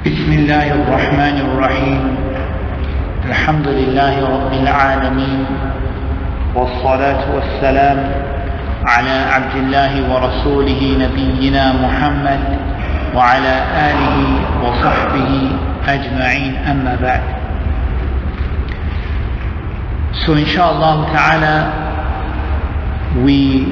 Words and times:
بسم 0.00 0.32
الله 0.32 0.72
الرحمن 0.80 1.36
الرحيم. 1.44 2.02
الحمد 3.28 3.68
لله 3.68 4.14
رب 4.24 4.52
العالمين. 4.52 5.44
والصلاة 6.56 7.22
والسلام 7.34 7.98
على 8.84 9.16
عبد 9.28 9.54
الله 9.56 9.92
ورسوله 10.08 10.80
نبينا 11.04 11.64
محمد 11.84 12.42
وعلى 13.12 13.54
آله 13.76 14.16
وصحبه 14.64 15.32
أجمعين. 15.84 16.52
أما 16.64 16.96
بعد. 16.96 17.24
So 20.24 20.32
inshallah 20.32 21.12
ta'ala 21.12 21.56
we 23.20 23.68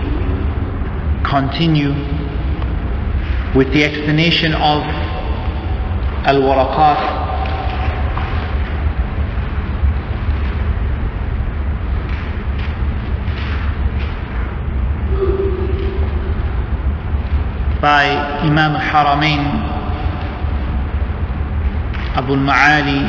continue 1.24 1.96
with 3.56 3.72
the 3.72 3.80
explanation 3.80 4.52
of 4.52 4.84
Al-Waraqat 6.28 7.00
by 17.80 18.06
Imam 18.44 18.76
Haramain 18.76 19.42
Abu 22.12 22.36
al-Ma'ali 22.36 23.00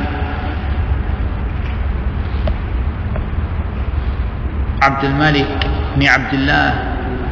عبد 4.79 5.03
الملك 5.03 5.67
بن 5.95 6.07
عبد 6.07 6.33
الله 6.33 6.67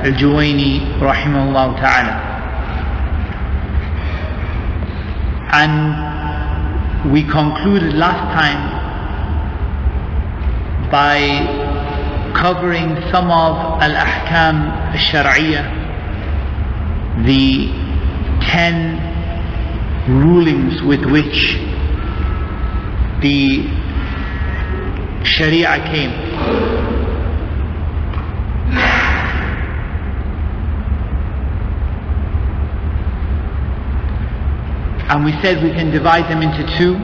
الجويني 0.03 0.99
رحمه 1.01 1.43
الله 1.43 1.67
تعالى. 1.79 2.26
And 5.61 7.11
we 7.11 7.23
concluded 7.23 7.93
last 7.93 8.23
time 8.37 8.61
by 10.91 11.17
covering 12.41 12.89
some 13.11 13.31
of 13.31 13.81
al-ahkam 13.81 14.57
al-shar'iyyah 14.93 15.65
the 17.25 17.45
ten 18.51 18.75
rulings 20.23 20.81
with 20.83 21.03
which 21.15 21.39
the 23.25 23.65
sharia 25.23 25.73
came 25.91 26.13
and 35.16 35.24
we 35.24 35.32
said 35.42 35.62
we 35.62 35.70
can 35.70 35.90
divide 35.90 36.30
them 36.30 36.42
into 36.42 36.62
two. 36.78 36.96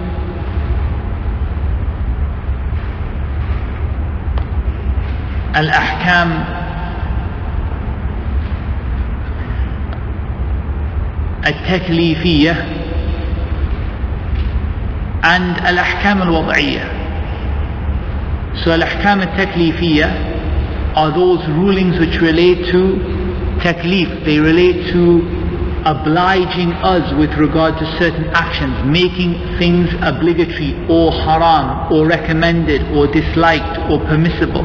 Al-Ahkam 5.55 6.59
التكليفية 11.47 12.55
and 15.25 15.57
الأحكام 15.67 16.23
الوضعية 16.23 16.85
So 18.65 18.69
الأحكام 18.75 19.23
التكليفية 19.23 20.39
are 20.95 21.11
those 21.13 21.47
rulings 21.49 21.99
which 22.01 22.21
relate 22.21 22.71
to 22.73 22.99
taklif, 23.63 24.25
they 24.25 24.39
relate 24.39 24.93
to 24.93 25.23
obliging 25.86 26.72
us 26.80 27.14
with 27.20 27.32
regard 27.38 27.78
to 27.78 27.86
certain 28.00 28.26
actions, 28.34 28.74
making 28.86 29.34
things 29.60 29.90
obligatory 30.02 30.74
or 30.88 31.12
haram 31.12 31.92
or 31.92 32.08
recommended 32.08 32.82
or 32.96 33.08
disliked 33.08 33.78
or 33.92 34.00
permissible. 34.08 34.64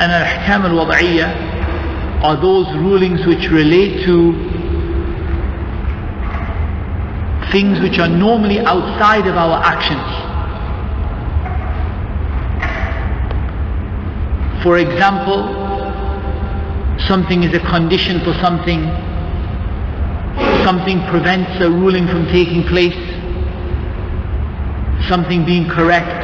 And 0.00 0.10
al-ahkam 0.10 0.64
al-wad'iyya 0.64 2.24
are 2.24 2.40
those 2.40 2.66
rulings 2.76 3.26
which 3.26 3.50
relate 3.50 4.04
to 4.06 4.32
things 7.52 7.80
which 7.80 7.98
are 7.98 8.08
normally 8.08 8.60
outside 8.60 9.26
of 9.26 9.36
our 9.36 9.60
actions. 9.62 10.08
For 14.62 14.78
example, 14.78 15.59
something 17.10 17.42
is 17.42 17.52
a 17.52 17.58
condition 17.66 18.20
for 18.20 18.32
something, 18.34 18.82
something 20.62 21.04
prevents 21.08 21.50
a 21.60 21.68
ruling 21.68 22.06
from 22.06 22.24
taking 22.28 22.62
place, 22.68 22.94
something 25.08 25.44
being 25.44 25.68
correct 25.68 26.22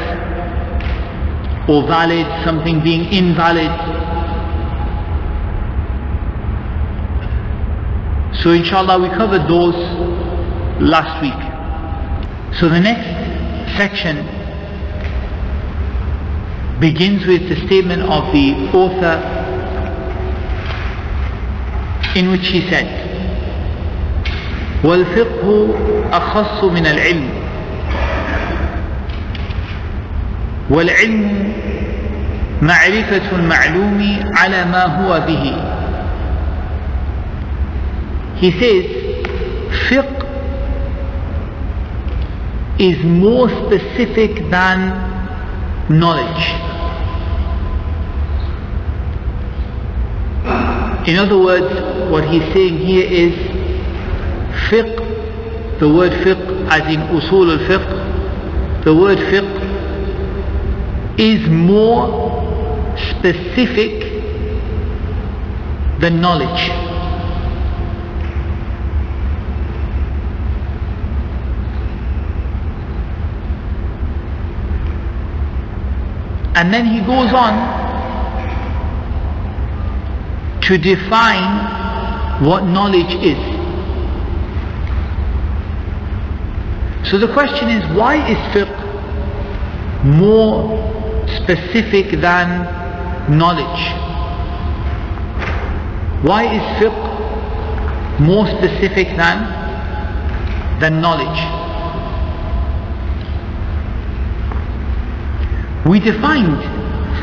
or 1.68 1.82
valid, 1.88 2.24
something 2.44 2.80
being 2.84 3.04
invalid. 3.12 3.72
So 8.40 8.50
inshallah 8.50 9.00
we 9.02 9.08
covered 9.08 9.50
those 9.50 9.74
last 10.80 11.20
week. 11.20 11.42
So 12.60 12.68
the 12.68 12.78
next 12.78 13.76
section 13.76 14.18
begins 16.78 17.26
with 17.26 17.48
the 17.48 17.56
statement 17.66 18.02
of 18.02 18.32
the 18.32 18.70
author 18.72 19.45
in 22.16 22.30
which 22.30 22.46
he 22.48 22.60
said 22.70 22.88
والفقه 24.84 25.74
أخص 26.12 26.64
من 26.64 26.86
العلم 26.86 27.28
والعلم 30.70 31.52
معرفة 32.62 33.22
المعلوم 33.32 34.16
على 34.36 34.64
ما 34.64 34.84
هو 34.86 35.20
به 35.26 35.44
He 38.40 38.50
says 38.60 38.84
fiqh 39.88 40.16
is 42.78 42.98
more 43.04 43.48
specific 43.48 44.50
than 44.50 44.78
knowledge 45.88 46.44
In 51.06 51.16
other 51.18 51.38
words, 51.38 52.10
what 52.10 52.28
he's 52.28 52.42
saying 52.52 52.78
here 52.78 53.06
is 53.08 53.32
fiqh, 54.68 55.78
the 55.78 55.88
word 55.88 56.10
fiqh 56.10 56.68
as 56.68 56.82
in 56.92 57.00
usul 57.14 57.52
al-fiqh, 57.56 58.84
the 58.84 58.92
word 58.92 59.18
fiqh 59.18 59.56
is 61.16 61.48
more 61.48 62.42
specific 63.10 64.02
than 66.00 66.20
knowledge. 66.20 66.70
And 76.56 76.72
then 76.74 76.86
he 76.86 77.00
goes 77.00 77.32
on 77.32 77.85
to 80.66 80.76
define 80.76 82.44
what 82.44 82.64
knowledge 82.64 83.14
is. 83.24 83.38
So 87.08 87.18
the 87.18 87.32
question 87.32 87.68
is 87.70 87.96
why 87.96 88.16
is 88.28 88.36
fiqh 88.52 90.04
more 90.04 90.74
specific 91.36 92.20
than 92.20 93.38
knowledge? 93.38 93.82
Why 96.26 96.42
is 96.52 96.62
fiqh 96.82 98.20
more 98.20 98.46
specific 98.48 99.16
than 99.16 99.38
than 100.80 101.00
knowledge? 101.00 101.38
We 105.88 106.00
defined 106.00 106.58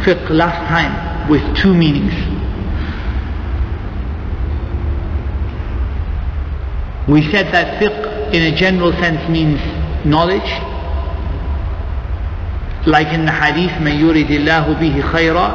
fiqh 0.06 0.30
last 0.30 0.66
time 0.69 1.30
with 1.30 1.44
two 1.57 1.74
meanings. 1.74 2.33
We 7.09 7.23
said 7.31 7.53
that 7.55 7.81
fiqh 7.81 8.35
in 8.35 8.53
a 8.53 8.56
general 8.56 8.93
sense 8.93 9.29
means 9.31 9.59
knowledge. 10.05 10.50
Like 12.87 13.09
in 13.09 13.25
the 13.25 13.33
hadith, 13.33 13.73
من 13.81 13.99
يريد 13.99 14.31
الله 14.31 14.73
به 14.81 15.03
خيرا 15.03 15.53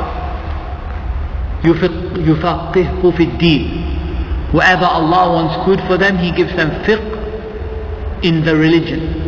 يفقهه 1.63 3.11
في 3.11 3.23
الدين. 3.23 4.51
Wherever 4.51 4.85
Allah 4.85 5.33
wants 5.33 5.65
good 5.65 5.79
for 5.87 5.97
them, 5.97 6.17
He 6.17 6.31
gives 6.31 6.55
them 6.55 6.69
fiqh 6.83 8.23
in 8.23 8.43
the 8.43 8.55
religion. 8.55 9.21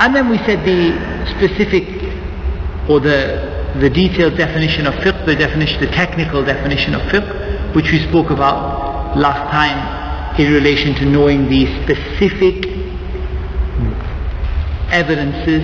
And 0.00 0.14
then 0.14 0.28
we 0.28 0.38
said 0.38 0.66
the 0.66 0.98
specific 1.36 1.86
or 2.88 3.00
the, 3.00 3.72
the 3.80 3.90
detailed 3.90 4.36
definition 4.36 4.86
of 4.86 4.94
fiqh, 4.94 5.24
the 5.24 5.36
definition, 5.36 5.80
the 5.80 5.90
technical 5.92 6.44
definition 6.44 6.94
of 6.94 7.02
fiqh, 7.02 7.74
which 7.74 7.90
we 7.92 8.00
spoke 8.08 8.30
about 8.30 8.87
last 9.15 9.51
time 9.51 10.39
in 10.39 10.53
relation 10.53 10.95
to 10.95 11.05
knowing 11.05 11.49
the 11.49 11.65
specific 11.83 12.67
evidences 14.91 15.63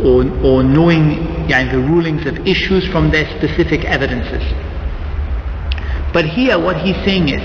or, 0.00 0.24
or 0.44 0.62
knowing 0.62 1.46
yani, 1.48 1.70
the 1.70 1.78
rulings 1.78 2.26
of 2.26 2.46
issues 2.46 2.86
from 2.88 3.10
their 3.10 3.26
specific 3.38 3.84
evidences. 3.84 4.42
But 6.12 6.26
here 6.26 6.58
what 6.58 6.76
he's 6.78 6.96
saying 7.04 7.28
is 7.28 7.42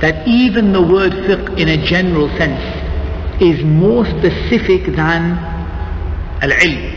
that 0.00 0.26
even 0.26 0.72
the 0.72 0.82
word 0.82 1.12
fiqh 1.12 1.58
in 1.58 1.68
a 1.68 1.84
general 1.84 2.28
sense 2.36 3.42
is 3.42 3.64
more 3.64 4.04
specific 4.04 4.94
than 4.94 5.32
al-ilm. 6.42 6.94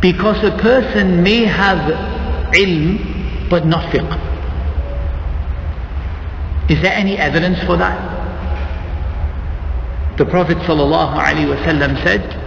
Because 0.00 0.42
a 0.44 0.56
person 0.58 1.22
may 1.22 1.44
have 1.44 1.78
ilm 2.54 3.48
but 3.50 3.66
not 3.66 3.92
fiqh. 3.92 4.25
Is 6.69 6.81
there 6.81 6.93
any 6.93 7.17
evidence 7.17 7.59
for 7.63 7.75
that? 7.77 8.19
The 10.17 10.25
Prophet 10.25 10.57
ﷺ 10.59 12.03
said 12.03 12.37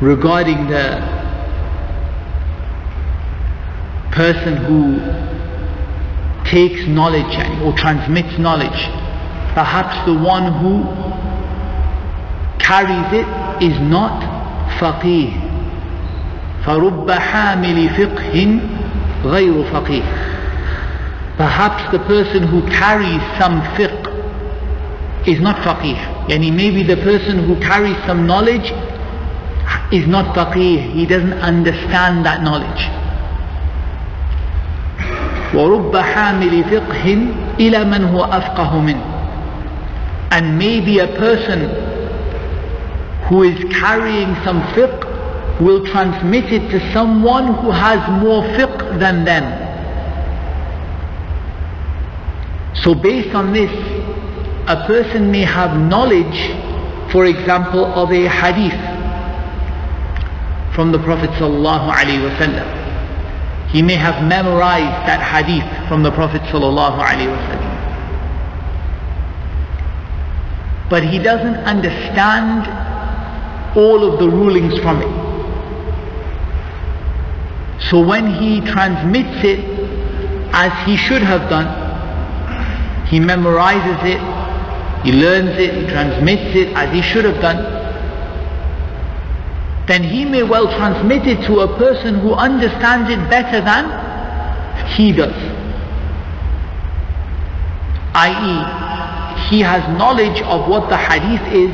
regarding 0.00 0.66
the 0.68 1.18
person 4.12 4.56
who 4.56 4.98
takes 6.50 6.86
knowledge 6.86 7.36
or 7.62 7.72
transmits 7.76 8.38
knowledge, 8.38 8.80
perhaps 9.54 10.04
the 10.06 10.14
one 10.14 10.52
who 10.60 10.84
carries 12.58 13.12
it 13.12 13.62
is 13.62 13.78
not 13.80 14.22
faqih. 14.78 15.48
فرب 16.64 17.10
حامل 17.10 17.88
فقه 17.88 18.58
غير 19.24 19.64
فقيه 19.72 20.21
perhaps 21.36 21.90
the 21.92 21.98
person 22.00 22.42
who 22.42 22.62
carries 22.68 23.22
some 23.38 23.60
fiqh 23.76 24.06
is 25.26 25.40
not 25.40 25.56
faqih 25.56 25.96
yani 26.28 26.50
maybe 26.54 26.82
the 26.82 26.96
person 26.96 27.44
who 27.46 27.54
carries 27.60 27.96
some 28.06 28.26
knowledge 28.26 28.72
is 29.92 30.06
not 30.06 30.34
faqih 30.34 30.92
he 30.92 31.06
doesn't 31.06 31.34
understand 31.40 32.24
that 32.24 32.42
knowledge 32.42 32.88
ورب 35.54 35.96
حامل 35.96 36.64
فقه 36.64 37.18
إلى 37.60 37.84
من 37.84 38.04
هو 38.04 38.24
أفقه 38.24 38.80
منه 38.80 39.04
and 40.30 40.58
maybe 40.58 40.98
a 40.98 41.06
person 41.16 41.60
who 43.28 43.42
is 43.42 43.56
carrying 43.80 44.34
some 44.44 44.60
fiqh 44.74 45.60
will 45.60 45.84
transmit 45.86 46.44
it 46.52 46.68
to 46.70 46.92
someone 46.92 47.54
who 47.60 47.70
has 47.70 47.98
more 48.22 48.42
fiqh 48.56 48.98
than 49.00 49.24
them. 49.24 49.61
So 52.75 52.95
based 52.95 53.35
on 53.35 53.53
this, 53.53 53.71
a 54.67 54.87
person 54.87 55.29
may 55.31 55.41
have 55.43 55.77
knowledge, 55.77 56.51
for 57.11 57.25
example, 57.25 57.85
of 57.85 58.11
a 58.11 58.27
hadith 58.27 58.79
from 60.73 60.91
the 60.91 60.99
Prophet 60.99 61.29
wasallam. 61.31 62.81
He 63.69 63.81
may 63.81 63.95
have 63.95 64.23
memorized 64.23 65.07
that 65.07 65.21
hadith 65.21 65.87
from 65.87 66.03
the 66.03 66.11
Prophet 66.11 66.41
wasallam. 66.41 67.71
But 70.89 71.03
he 71.03 71.19
doesn't 71.19 71.55
understand 71.55 72.67
all 73.77 74.03
of 74.03 74.19
the 74.19 74.29
rulings 74.29 74.79
from 74.79 75.01
it. 75.01 75.23
So 77.89 77.99
when 77.99 78.33
he 78.35 78.61
transmits 78.61 79.43
it 79.43 79.59
as 80.53 80.71
he 80.87 80.95
should 80.95 81.21
have 81.21 81.49
done, 81.49 81.82
he 83.13 83.19
memorizes 83.19 84.01
it, 84.05 85.05
he 85.05 85.11
learns 85.11 85.51
it, 85.59 85.71
he 85.75 85.85
transmits 85.85 86.55
it 86.55 86.69
as 86.75 86.91
he 86.91 86.99
should 86.99 87.23
have 87.25 87.39
done, 87.39 87.61
then 89.85 90.01
he 90.01 90.25
may 90.25 90.41
well 90.41 90.65
transmit 90.77 91.27
it 91.27 91.45
to 91.45 91.59
a 91.59 91.77
person 91.77 92.15
who 92.21 92.33
understands 92.33 93.11
it 93.11 93.19
better 93.29 93.61
than 93.61 93.85
he 94.95 95.11
does. 95.11 95.35
I.e., 98.15 99.47
he 99.47 99.61
has 99.61 99.83
knowledge 99.99 100.41
of 100.41 100.67
what 100.67 100.89
the 100.89 100.97
hadith 100.97 101.53
is, 101.53 101.69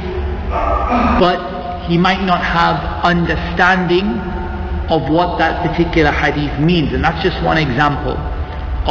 but 1.23 1.87
he 1.87 1.97
might 1.97 2.25
not 2.25 2.43
have 2.43 3.05
understanding 3.05 4.03
of 4.91 5.09
what 5.09 5.37
that 5.37 5.65
particular 5.65 6.11
hadith 6.11 6.59
means. 6.59 6.91
And 6.91 7.01
that's 7.01 7.23
just 7.23 7.41
one 7.45 7.57
example 7.57 8.17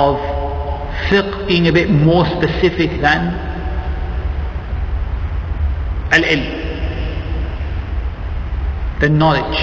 of 0.00 0.37
fiqh 1.09 1.47
being 1.47 1.67
a 1.67 1.71
bit 1.71 1.89
more 1.89 2.25
specific 2.25 3.01
than 3.01 3.33
al-ilm, 6.11 6.45
the 8.99 9.09
knowledge. 9.09 9.59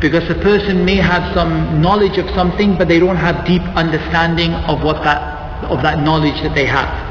Because 0.00 0.28
a 0.28 0.34
person 0.42 0.84
may 0.84 0.96
have 0.96 1.32
some 1.34 1.80
knowledge 1.80 2.18
of 2.18 2.28
something, 2.34 2.76
but 2.76 2.86
they 2.88 2.98
don't 2.98 3.16
have 3.16 3.46
deep 3.46 3.62
understanding 3.74 4.52
of 4.52 4.82
what 4.82 5.02
that 5.04 5.36
of 5.64 5.82
that 5.82 5.98
knowledge 6.00 6.42
that 6.42 6.54
they 6.54 6.66
have. 6.66 7.06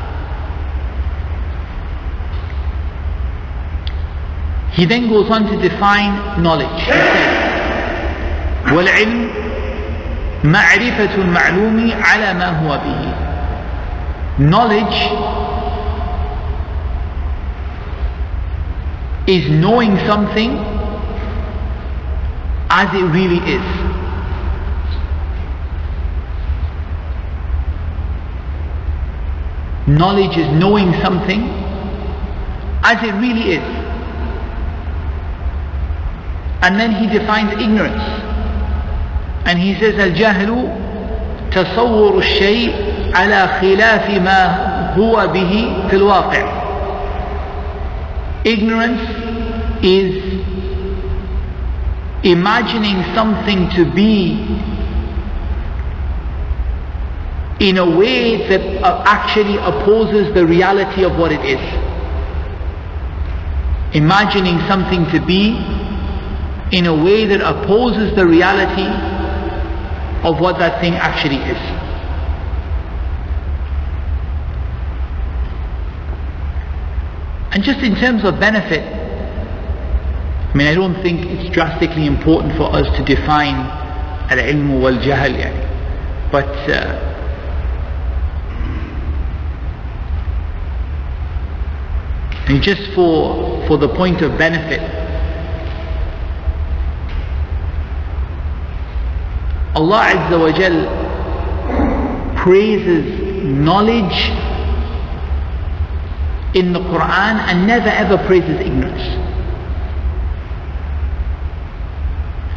He 4.74 4.86
then 4.86 5.10
goes 5.10 5.32
on 5.32 5.46
to 5.46 5.58
define 5.70 6.44
knowledge. 6.44 6.82
He 6.84 6.92
says, 6.92 7.46
والعلم 8.76 9.46
معرفة 10.44 11.16
المعلوم 11.16 11.92
على 12.02 12.34
ما 12.34 12.50
هو 12.60 12.78
به 12.78 13.14
knowledge 14.38 14.98
is 19.28 19.50
knowing 19.50 19.98
something 20.06 20.52
as 22.70 22.88
it 22.94 23.06
really 23.18 23.40
is 23.58 23.66
knowledge 29.88 30.38
is 30.38 30.48
knowing 30.62 30.94
something 31.02 31.42
as 32.84 33.02
it 33.04 33.14
really 33.14 33.56
is 33.58 33.66
and 36.62 36.80
then 36.80 36.92
he 36.92 37.08
defines 37.08 37.52
ignorance 37.54 38.29
and 39.46 39.60
he 39.60 39.76
says 39.80 39.96
الجهل 40.00 40.68
تصور 41.52 42.18
الشيء 42.18 42.74
على 43.16 43.48
خلاف 43.62 44.10
ما 44.10 44.96
هو 44.98 45.28
به 45.34 45.74
في 45.90 45.96
الواقع 45.96 46.66
ignorance 48.46 49.02
is 49.82 50.14
imagining 52.24 53.04
something 53.16 53.70
to 53.76 53.86
be 53.94 54.42
in 57.60 57.78
a 57.78 57.86
way 57.98 58.48
that 58.50 58.62
actually 59.08 59.58
opposes 59.58 60.34
the 60.34 60.46
reality 60.46 61.04
of 61.04 61.16
what 61.18 61.32
it 61.32 61.44
is 61.46 61.62
imagining 63.96 64.60
something 64.68 65.06
to 65.10 65.26
be 65.26 65.56
in 66.72 66.86
a 66.88 66.94
way 66.94 67.26
that 67.26 67.40
opposes 67.42 68.14
the 68.16 68.26
reality 68.26 68.90
of 70.23 70.41
what 70.41 70.59
that 70.59 70.81
thing 70.81 70.95
actually 70.95 71.37
is. 71.37 71.91
And 77.53 77.65
just 77.65 77.81
in 77.81 77.97
terms 77.97 78.25
of 78.25 78.39
benefit, 78.39 78.83
I 80.51 80.55
mean, 80.55 80.67
I 80.67 80.75
don't 80.75 81.01
think 81.03 81.27
it's 81.27 81.51
drastically 81.55 82.07
important 82.07 82.57
for 82.57 82.75
us 82.75 82.87
to 82.97 83.05
define 83.05 83.55
al-ilm 84.31 84.81
wal-jahl, 84.81 85.31
yani. 85.31 86.31
but 86.31 86.47
uh, 86.69 87.07
and 92.47 92.63
just 92.63 92.83
for 92.95 93.67
for 93.67 93.79
the 93.79 93.89
point 93.89 94.23
of 94.23 94.37
benefit, 94.39 95.00
Allah 99.76 100.02
Azza 100.16 100.40
wa 100.40 100.52
Jal 100.52 100.78
praises 102.44 103.44
knowledge 103.44 104.32
in 106.56 106.72
the 106.72 106.80
Quran 106.80 107.36
and 107.50 107.68
never 107.68 107.90
ever 107.90 108.18
praises 108.26 108.60
ignorance. 108.62 109.04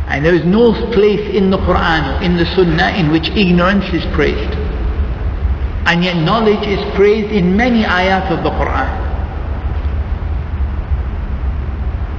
And 0.08 0.24
there 0.24 0.34
is 0.34 0.44
no 0.44 0.72
place 0.92 1.34
in 1.34 1.50
the 1.50 1.58
Quran 1.58 2.18
or 2.18 2.22
in 2.22 2.36
the 2.36 2.46
Sunnah 2.54 2.96
in 2.96 3.10
which 3.10 3.28
ignorance 3.30 3.84
is 3.92 4.04
praised. 4.14 4.54
And 5.86 6.04
yet 6.04 6.16
knowledge 6.16 6.66
is 6.66 6.80
praised 6.94 7.32
in 7.32 7.56
many 7.56 7.82
ayat 7.82 8.30
of 8.30 8.44
the 8.44 8.50
Quran. 8.50 9.08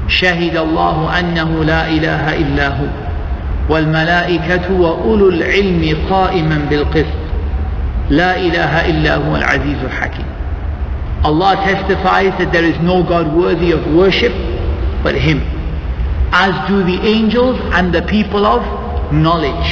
شهد 0.09 0.57
الله 0.57 1.19
أنه 1.19 1.63
لا 1.63 1.87
إله 1.87 2.23
إلا 2.41 2.67
هو 2.81 3.02
والملائكة 3.69 4.73
وأولو 4.81 5.29
العلم 5.29 5.97
قائما 6.09 6.57
بالقسط 6.69 7.19
لا 8.09 8.37
إله 8.37 8.89
إلا 8.89 9.15
هو 9.15 9.35
العزيز 9.35 9.77
الحكيم 9.85 10.25
Allah 11.23 11.55
testifies 11.67 12.31
that 12.39 12.53
there 12.53 12.63
is 12.63 12.79
no 12.79 13.03
God 13.03 13.35
worthy 13.35 13.71
of 13.73 13.85
worship 13.93 14.31
but 15.03 15.13
Him 15.15 15.41
as 16.31 16.53
do 16.69 16.81
the 16.83 16.99
angels 17.05 17.59
and 17.73 17.93
the 17.93 18.01
people 18.03 18.45
of 18.45 18.61
knowledge 19.13 19.69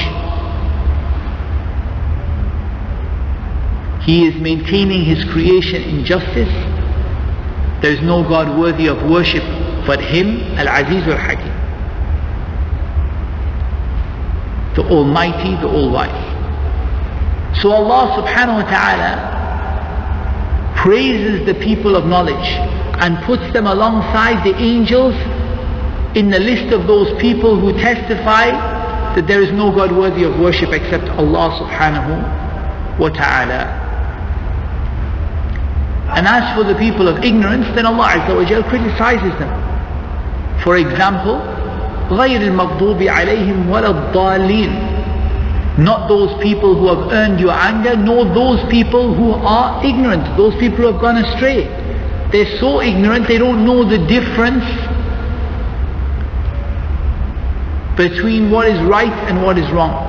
He 4.05 4.27
is 4.27 4.35
maintaining 4.41 5.05
His 5.05 5.23
creation 5.31 5.81
in 5.83 6.03
justice 6.05 6.53
there 7.81 7.91
is 7.93 8.01
no 8.01 8.23
God 8.27 8.57
worthy 8.59 8.87
of 8.87 9.01
worship 9.09 9.43
but 9.87 10.01
Him 10.01 10.41
Al-Aziz 10.59 11.07
Al-Hakim 11.07 11.53
The 14.74 14.82
Almighty, 14.88 15.56
the 15.56 15.68
All-Wise 15.68 16.32
so 17.60 17.70
Allah 17.70 18.16
subhanahu 18.16 18.64
wa 18.64 18.70
ta'ala 18.70 19.12
praises 20.76 21.44
the 21.44 21.54
people 21.54 21.96
of 21.96 22.06
knowledge 22.06 22.48
and 23.04 23.18
puts 23.24 23.52
them 23.52 23.66
alongside 23.66 24.42
the 24.42 24.56
angels 24.56 25.14
in 26.16 26.30
the 26.30 26.40
list 26.40 26.72
of 26.72 26.86
those 26.86 27.12
people 27.20 27.58
who 27.58 27.72
testify 27.74 28.50
that 29.14 29.26
there 29.26 29.42
is 29.42 29.52
no 29.52 29.70
God 29.70 29.92
worthy 29.92 30.24
of 30.24 30.38
worship 30.40 30.70
except 30.72 31.08
Allah 31.10 31.50
subhanahu 31.60 32.98
wa 32.98 33.08
ta'ala. 33.10 33.80
And 36.16 36.26
as 36.26 36.56
for 36.56 36.64
the 36.64 36.74
people 36.78 37.06
of 37.06 37.22
ignorance, 37.22 37.66
then 37.76 37.84
Allah 37.86 38.08
Azza 38.16 38.34
wa 38.34 38.68
criticizes 38.68 39.38
them. 39.38 39.52
For 40.64 40.76
example, 40.78 41.36
غير 42.11 42.41
المغضوب 42.41 43.03
عليهم 43.03 43.69
ولا 43.69 43.89
الضالين 43.89 44.69
not 45.77 46.07
those 46.09 46.33
people 46.41 46.73
who 46.75 46.87
have 46.87 47.11
earned 47.13 47.39
your 47.39 47.51
anger, 47.51 47.95
nor 47.95 48.25
those 48.25 48.59
people 48.71 49.13
who 49.13 49.31
are 49.33 49.85
ignorant, 49.85 50.25
those 50.35 50.55
people 50.55 50.77
who 50.77 50.91
have 50.91 50.99
gone 51.01 51.17
astray. 51.17 51.65
They're 52.31 52.57
so 52.59 52.81
ignorant 52.81 53.27
they 53.27 53.37
don't 53.37 53.63
know 53.63 53.87
the 53.87 53.99
difference 54.07 54.65
between 57.95 58.49
what 58.49 58.67
is 58.67 58.81
right 58.89 59.13
and 59.29 59.43
what 59.43 59.57
is 59.59 59.69
wrong. 59.71 60.05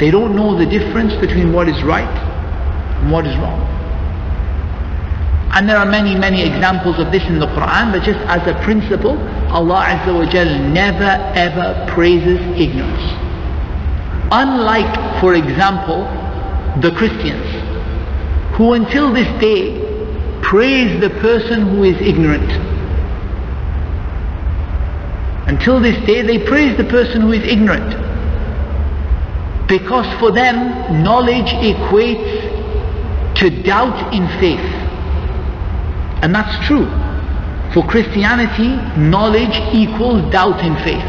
They 0.00 0.10
don't 0.10 0.34
know 0.34 0.58
the 0.58 0.66
difference 0.66 1.14
between 1.20 1.52
what 1.52 1.68
is 1.68 1.82
right 1.84 2.08
and 2.08 3.12
what 3.12 3.26
is 3.26 3.36
wrong. 3.36 3.60
And 5.59 5.67
there 5.67 5.75
are 5.75 5.85
many, 5.85 6.15
many 6.15 6.41
examples 6.41 6.99
of 6.99 7.11
this 7.11 7.21
in 7.25 7.37
the 7.37 7.47
Quran, 7.47 7.91
but 7.91 8.01
just 8.03 8.19
as 8.29 8.47
a 8.47 8.53
principle, 8.63 9.17
Allah 9.51 9.83
Azza 9.87 10.17
wa 10.17 10.25
Jal 10.25 10.47
never 10.69 11.11
ever 11.35 11.85
praises 11.93 12.39
ignorance. 12.57 13.03
Unlike, 14.31 15.19
for 15.19 15.35
example, 15.35 16.05
the 16.79 16.95
Christians, 16.95 17.43
who 18.55 18.71
until 18.71 19.11
this 19.11 19.27
day 19.41 19.75
praise 20.41 21.01
the 21.01 21.09
person 21.19 21.67
who 21.67 21.83
is 21.83 21.99
ignorant. 21.99 22.49
Until 25.49 25.81
this 25.81 25.97
day 26.07 26.21
they 26.21 26.39
praise 26.47 26.77
the 26.77 26.85
person 26.85 27.19
who 27.19 27.33
is 27.33 27.43
ignorant. 27.43 27.97
Because 29.67 30.07
for 30.21 30.31
them 30.31 31.03
knowledge 31.03 31.51
equates 31.51 33.35
to 33.39 33.49
doubt 33.61 34.13
in 34.13 34.25
faith. 34.39 34.78
And 36.21 36.33
that's 36.35 36.67
true. 36.67 36.85
For 37.73 37.85
Christianity, 37.87 38.75
knowledge 38.99 39.55
equals 39.73 40.31
doubt 40.31 40.63
in 40.63 40.75
faith. 40.83 41.05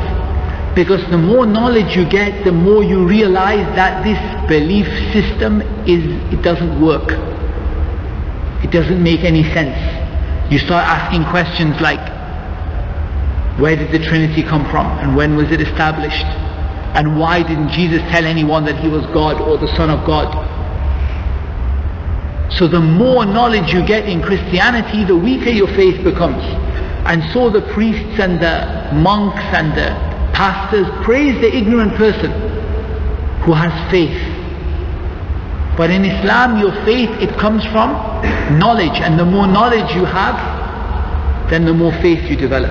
Because 0.75 1.03
the 1.11 1.19
more 1.19 1.47
knowledge 1.47 1.97
you 1.97 2.09
get, 2.09 2.45
the 2.45 2.53
more 2.53 2.85
you 2.85 3.07
realize 3.07 3.67
that 3.75 4.05
this 4.05 4.19
belief 4.49 4.87
system 5.13 5.63
is, 5.89 6.05
it 6.33 6.43
doesn't 6.43 6.81
work. 6.81 7.11
It 8.63 8.71
doesn't 8.71 9.03
make 9.03 9.25
any 9.25 9.43
sense. 9.53 10.53
You 10.53 10.59
start 10.59 10.87
asking 10.87 11.25
questions 11.31 11.81
like, 11.81 12.01
where 13.59 13.75
did 13.75 13.91
the 13.91 13.99
Trinity 13.99 14.43
come 14.43 14.69
from? 14.71 14.87
And 15.01 15.17
when 15.17 15.37
was 15.37 15.51
it 15.51 15.61
established? 15.61 16.27
And 16.95 17.19
why 17.19 17.43
didn't 17.43 17.71
Jesus 17.71 18.01
tell 18.11 18.25
anyone 18.25 18.65
that 18.67 18.79
he 18.81 18.89
was 18.89 19.05
God 19.07 19.41
or 19.41 19.59
the 19.59 19.75
Son 19.77 19.91
of 19.91 20.07
God? 20.07 20.27
So 22.51 22.67
the 22.67 22.81
more 22.81 23.25
knowledge 23.25 23.73
you 23.73 23.85
get 23.87 24.09
in 24.09 24.23
Christianity, 24.23 25.05
the 25.05 25.17
weaker 25.17 25.51
your 25.51 25.69
faith 25.69 26.03
becomes. 26.03 26.43
And 27.07 27.23
so 27.33 27.49
the 27.49 27.63
priests 27.73 28.19
and 28.21 28.41
the 28.41 28.91
monks 28.95 29.43
and 29.55 29.73
the 29.73 29.91
pastors 30.35 30.87
praise 31.05 31.41
the 31.41 31.55
ignorant 31.57 31.95
person 31.95 32.31
who 33.43 33.53
has 33.53 33.73
faith. 33.91 34.19
But 35.77 35.91
in 35.91 36.05
Islam, 36.05 36.59
your 36.59 36.73
faith, 36.85 37.11
it 37.23 37.39
comes 37.39 37.65
from 37.67 37.93
knowledge. 38.59 39.01
And 39.01 39.19
the 39.19 39.25
more 39.25 39.47
knowledge 39.47 39.95
you 39.95 40.05
have, 40.05 40.37
then 41.51 41.65
the 41.65 41.73
more 41.73 41.93
faith 42.03 42.29
you 42.31 42.37
develop. 42.37 42.71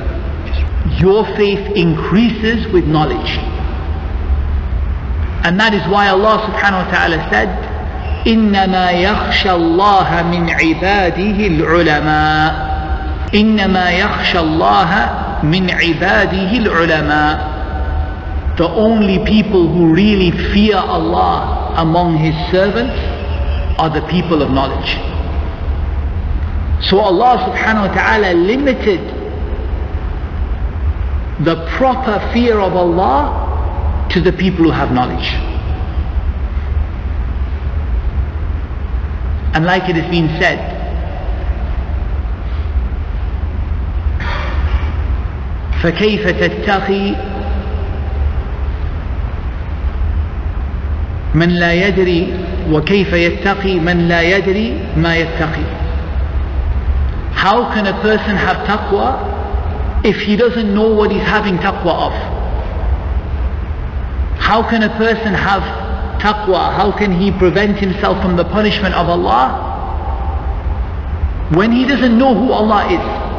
Your 0.99 1.25
faith 1.35 1.75
increases 1.75 2.71
with 2.71 2.85
knowledge. 2.85 3.31
And 5.45 5.59
that 5.59 5.73
is 5.73 5.81
why 5.87 6.09
Allah 6.09 6.37
subhanahu 6.51 6.85
wa 6.85 6.91
ta'ala 6.91 7.29
said, 7.31 7.68
إنما 8.27 8.91
يخشى 8.91 9.51
الله 9.51 10.23
من 10.31 10.49
عباده 10.49 11.47
العلماء 11.47 12.69
إنما 13.35 13.89
يخشى 13.91 14.39
الله 14.39 15.09
من 15.43 15.69
عباده 15.71 16.51
العلماء 16.57 17.49
The 18.57 18.67
only 18.67 19.19
people 19.19 19.69
who 19.69 19.93
really 19.93 20.31
fear 20.31 20.75
Allah 20.75 21.73
among 21.77 22.17
His 22.17 22.35
servants 22.51 22.99
are 23.79 23.89
the 23.89 24.01
people 24.11 24.41
of 24.41 24.51
knowledge. 24.51 24.97
So 26.83 26.99
Allah 26.99 27.39
subhanahu 27.47 27.87
wa 27.87 27.93
ta'ala 27.95 28.33
limited 28.35 28.99
the 31.45 31.55
proper 31.77 32.19
fear 32.33 32.59
of 32.59 32.75
Allah 32.75 34.07
to 34.11 34.19
the 34.19 34.33
people 34.33 34.65
who 34.65 34.71
have 34.71 34.91
knowledge. 34.91 35.48
And 39.54 39.64
like 39.64 39.88
it 39.88 39.96
has 39.96 40.10
been 40.10 40.28
said, 40.40 40.74
فكيف 45.82 46.26
تتقي 46.28 47.14
من 51.34 51.48
لا 51.48 51.72
يدري 51.72 52.34
وكيف 52.70 53.12
يتقي 53.12 53.74
من 53.78 54.08
لا 54.08 54.22
يدري 54.22 54.78
ما 54.96 55.16
يتقي 55.16 55.64
How 57.36 57.74
can 57.74 57.86
a 57.86 58.00
person 58.00 58.36
have 58.36 58.56
taqwa 58.66 59.20
if 60.06 60.16
he 60.16 60.34
doesn't 60.36 60.72
know 60.72 60.94
what 60.94 61.10
he's 61.10 61.20
having 61.22 61.58
taqwa 61.58 61.92
of? 62.08 62.12
How 64.38 64.62
can 64.70 64.82
a 64.82 64.88
person 64.96 65.34
have 65.34 65.77
taqwa, 66.19 66.73
how 66.75 66.91
can 66.97 67.11
he 67.11 67.31
prevent 67.31 67.77
himself 67.79 68.21
from 68.21 68.35
the 68.35 68.45
punishment 68.45 68.93
of 68.95 69.09
Allah 69.09 69.67
when 71.55 71.71
he 71.71 71.85
doesn't 71.85 72.17
know 72.17 72.35
who 72.35 72.51
Allah 72.51 72.85
is? 72.91 73.29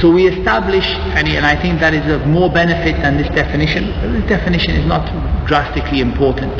So 0.00 0.12
we 0.12 0.28
establish, 0.28 0.84
and, 1.16 1.26
I 1.44 1.60
think 1.60 1.80
that 1.80 1.94
is 1.94 2.06
of 2.12 2.26
more 2.26 2.50
benefit 2.52 3.00
than 3.02 3.16
this 3.16 3.28
definition. 3.28 3.88
This 4.12 4.28
definition 4.28 4.76
is 4.76 4.86
not 4.86 5.08
drastically 5.48 6.00
important. 6.00 6.52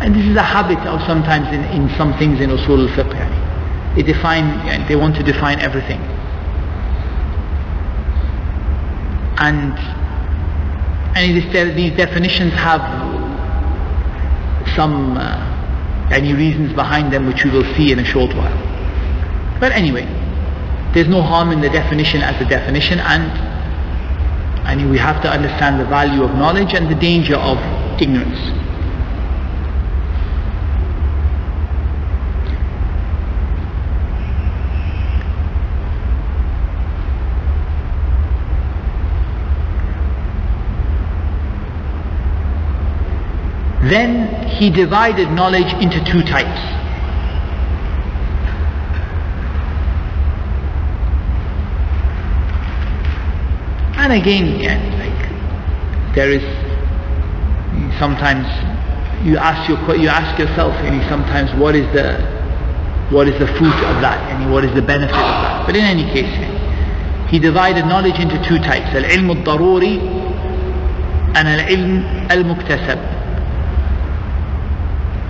And 0.00 0.14
this 0.14 0.24
is 0.24 0.36
a 0.36 0.42
habit 0.42 0.78
of 0.86 1.02
sometimes 1.06 1.48
in, 1.48 1.62
in 1.74 1.88
some 1.98 2.16
things 2.18 2.40
in 2.40 2.50
usul 2.50 2.88
al-fiqh. 2.88 3.94
They 3.96 4.02
define, 4.02 4.86
they 4.88 4.96
want 4.96 5.16
to 5.16 5.22
define 5.22 5.60
everything. 5.60 6.00
And 9.38 9.74
and 11.14 11.76
these 11.76 11.92
definitions 11.96 12.52
have 12.54 12.80
some 14.74 15.16
uh, 15.16 16.08
any 16.10 16.32
reasons 16.34 16.72
behind 16.72 17.12
them 17.12 17.26
which 17.26 17.44
we 17.44 17.50
will 17.50 17.64
see 17.74 17.92
in 17.92 17.98
a 17.98 18.04
short 18.04 18.34
while. 18.34 18.56
But 19.60 19.72
anyway, 19.72 20.04
there's 20.94 21.08
no 21.08 21.22
harm 21.22 21.52
in 21.52 21.60
the 21.60 21.70
definition 21.70 22.22
as 22.22 22.40
a 22.40 22.48
definition 22.48 22.98
and 23.00 23.52
and 24.66 24.90
we 24.90 24.98
have 24.98 25.20
to 25.22 25.30
understand 25.30 25.80
the 25.80 25.84
value 25.86 26.22
of 26.22 26.30
knowledge 26.36 26.72
and 26.74 26.88
the 26.88 26.94
danger 26.94 27.34
of 27.36 27.58
ignorance. 28.00 28.61
Then 43.92 44.48
he 44.48 44.70
divided 44.70 45.30
knowledge 45.32 45.70
into 45.84 46.02
two 46.02 46.22
types. 46.22 46.60
And 54.00 54.14
again, 54.14 54.58
yeah, 54.58 54.80
like 54.96 56.14
there 56.14 56.30
is 56.30 56.40
sometimes 57.98 58.48
you 59.26 59.36
ask 59.36 59.68
your 59.68 59.76
you 59.96 60.08
ask 60.08 60.38
yourself 60.38 60.72
and 60.88 61.06
sometimes 61.10 61.52
what 61.60 61.76
is 61.76 61.84
the 61.92 62.16
what 63.10 63.28
is 63.28 63.38
the 63.38 63.46
fruit 63.58 63.76
of 63.92 64.00
that 64.00 64.18
and 64.32 64.50
what 64.50 64.64
is 64.64 64.74
the 64.74 64.80
benefit 64.80 65.14
of 65.14 65.36
that 65.44 65.66
but 65.66 65.76
in 65.76 65.84
any 65.84 66.04
case 66.16 66.32
he 67.30 67.38
divided 67.38 67.84
knowledge 67.84 68.18
into 68.18 68.42
two 68.42 68.58
types 68.58 68.88
al-ilm 68.96 69.36
al-daruri 69.36 69.98
and 71.36 71.46
al-ilm 71.46 72.02
al-muktasab 72.30 73.21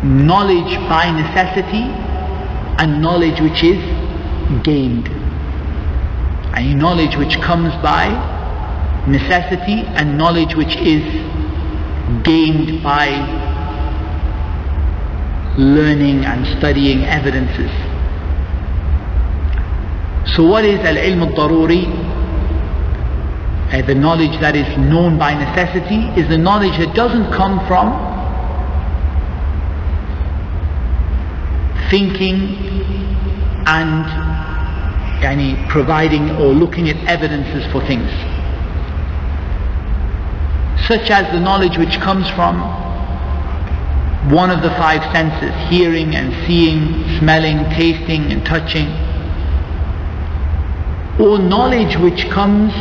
knowledge 0.03 0.77
by 0.89 1.11
necessity 1.11 1.85
and 2.83 3.01
knowledge 3.01 3.41
which 3.41 3.63
is 3.63 3.79
gained 4.65 5.09
and 6.55 6.79
knowledge 6.79 7.17
which 7.17 7.41
comes 7.41 7.73
by 7.83 8.09
necessity 9.07 9.83
and 9.97 10.19
knowledge 10.19 10.55
which 10.55 10.77
is 10.77 11.03
gained 12.25 12.83
by 12.83 13.09
learning 15.57 16.25
and 16.25 16.47
studying 16.59 17.05
evidences. 17.05 17.71
So 20.35 20.47
what 20.47 20.65
is 20.65 20.79
al-ilm 20.81 21.31
al-daruri? 21.31 21.87
Uh, 23.73 23.87
the 23.87 23.95
knowledge 23.95 24.39
that 24.41 24.55
is 24.55 24.69
known 24.79 25.19
by 25.19 25.33
necessity 25.35 26.05
is 26.21 26.29
the 26.29 26.37
knowledge 26.39 26.77
that 26.79 26.95
doesn't 26.95 27.33
come 27.33 27.65
from 27.67 28.12
thinking 31.93 32.57
and 33.67 34.05
yani, 35.23 35.69
providing 35.69 36.31
or 36.31 36.49
looking 36.49 36.89
at 36.89 36.97
evidences 37.07 37.71
for 37.71 37.81
things 37.87 38.11
such 40.87 41.11
as 41.11 41.31
the 41.33 41.39
knowledge 41.39 41.79
which 41.79 42.01
comes 42.01 42.29
from 42.31 42.59
one 44.31 44.51
of 44.51 44.63
the 44.63 44.71
five 44.71 45.03
senses, 45.13 45.53
hearing 45.69 46.15
and 46.15 46.33
seeing, 46.47 47.19
smelling, 47.19 47.59
tasting 47.71 48.33
and 48.33 48.45
touching, 48.45 48.89
or 51.21 51.39
knowledge 51.39 51.97
which 51.97 52.29
comes 52.31 52.73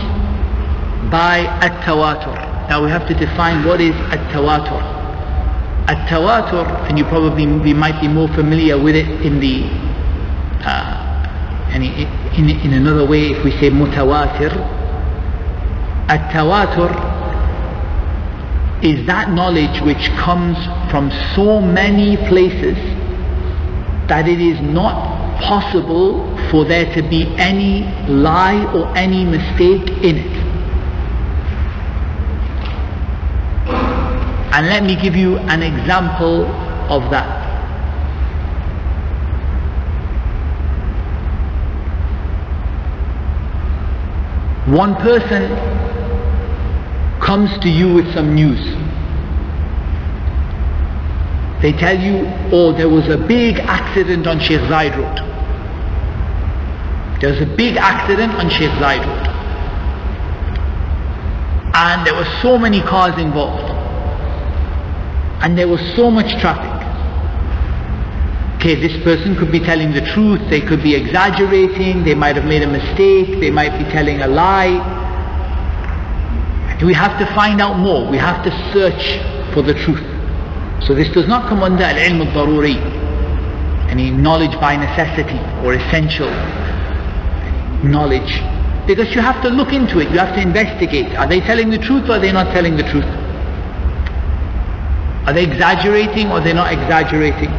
by 1.12 1.40
at-tawatur. 1.62 2.70
Now 2.70 2.84
we 2.84 2.90
have 2.90 3.08
to 3.08 3.14
define 3.14 3.66
what 3.66 3.82
is 3.82 3.96
at-tawatur. 4.12 5.01
At-tawatur, 5.88 6.90
and 6.90 6.98
you 6.98 7.06
probably 7.06 7.46
be, 7.64 7.74
might 7.74 8.00
be 8.00 8.08
more 8.08 8.28
familiar 8.30 8.82
with 8.82 8.96
it 8.96 9.08
in 9.26 9.40
the 9.40 9.64
uh, 10.64 11.02
in, 11.74 12.50
in 12.50 12.74
another 12.74 13.06
way 13.08 13.32
if 13.32 13.44
we 13.44 13.52
say 13.52 13.70
mutawatir. 13.70 14.52
At-tawatur 16.10 16.92
is 18.84 19.06
that 19.08 19.30
knowledge 19.30 19.82
which 19.82 20.10
comes 20.18 20.58
from 20.90 21.12
so 21.36 21.62
many 21.62 22.18
places 22.28 22.78
that 24.08 24.28
it 24.28 24.42
is 24.42 24.60
not 24.62 25.40
possible 25.42 26.28
for 26.50 26.66
there 26.66 26.94
to 26.96 27.02
be 27.08 27.24
any 27.38 27.84
lie 28.08 28.66
or 28.74 28.96
any 28.98 29.24
mistake 29.24 29.88
in 30.04 30.18
it. 30.18 30.41
And 34.54 34.68
let 34.68 34.84
me 34.84 34.96
give 34.96 35.16
you 35.16 35.38
an 35.38 35.64
example 35.64 36.46
of 36.92 37.10
that. 37.12 37.42
One 44.68 44.96
person 44.96 45.50
comes 47.22 47.58
to 47.60 47.70
you 47.70 47.94
with 47.94 48.14
some 48.14 48.36
news. 48.36 48.60
They 51.62 51.72
tell 51.74 51.98
you, 51.98 52.26
oh, 52.52 52.74
there 52.74 52.90
was 52.90 53.08
a 53.08 53.18
big 53.18 53.60
accident 53.60 54.28
on 54.28 54.40
Sheikh 54.40 54.62
Zayed 54.62 54.98
Road. 54.98 55.18
There 57.22 57.30
was 57.32 57.42
a 57.42 57.46
big 57.46 57.78
accident 57.78 58.34
on 58.34 58.50
Sheikh 58.50 58.72
Zayed 58.82 59.06
Road. 59.06 59.28
And 61.74 62.06
there 62.06 62.16
were 62.16 62.28
so 62.42 62.58
many 62.58 62.82
cars 62.82 63.18
involved. 63.22 63.71
And 65.44 65.58
there 65.58 65.68
was 65.68 65.82
so 65.96 66.12
much 66.12 66.30
traffic. 66.40 66.70
Okay, 68.58 68.76
this 68.76 69.04
person 69.04 69.36
could 69.36 69.52
be 69.52 69.60
telling 69.60 69.92
the 69.92 70.02
truth, 70.02 70.40
they 70.50 70.62
could 70.62 70.84
be 70.84 70.94
exaggerating, 70.96 72.04
they 72.04 72.14
might 72.14 72.36
have 72.36 72.46
made 72.46 72.62
a 72.62 72.68
mistake, 72.68 73.40
they 73.40 73.50
might 73.50 73.76
be 73.78 73.86
telling 73.92 74.22
a 74.22 74.28
lie 74.28 75.02
we 76.84 76.94
have 76.94 77.18
to 77.20 77.26
find 77.36 77.62
out 77.62 77.78
more. 77.78 78.10
We 78.10 78.18
have 78.18 78.44
to 78.44 78.52
search 78.74 79.22
for 79.54 79.62
the 79.62 79.74
truth. 79.74 80.02
So 80.84 80.96
this 80.96 81.10
does 81.10 81.28
not 81.28 81.48
come 81.48 81.62
under 81.62 81.84
al-ilm 81.84 82.26
al-daruri, 82.26 82.78
any 83.90 84.10
knowledge 84.10 84.54
by 84.60 84.76
necessity 84.76 85.40
or 85.64 85.74
essential 85.74 86.30
knowledge. 87.86 88.42
Because 88.88 89.14
you 89.14 89.22
have 89.22 89.42
to 89.44 89.50
look 89.50 89.74
into 89.74 90.00
it, 90.00 90.10
you 90.10 90.18
have 90.18 90.34
to 90.36 90.42
investigate. 90.42 91.16
Are 91.16 91.28
they 91.28 91.40
telling 91.42 91.70
the 91.70 91.78
truth 91.78 92.10
or 92.10 92.14
are 92.14 92.20
they 92.20 92.32
not 92.32 92.52
telling 92.52 92.76
the 92.76 92.84
truth? 92.84 93.06
Are 95.26 95.34
they 95.34 95.44
exaggerating 95.44 96.32
or 96.32 96.40
they 96.40 96.54
not 96.54 96.72
exaggerating? 96.74 97.52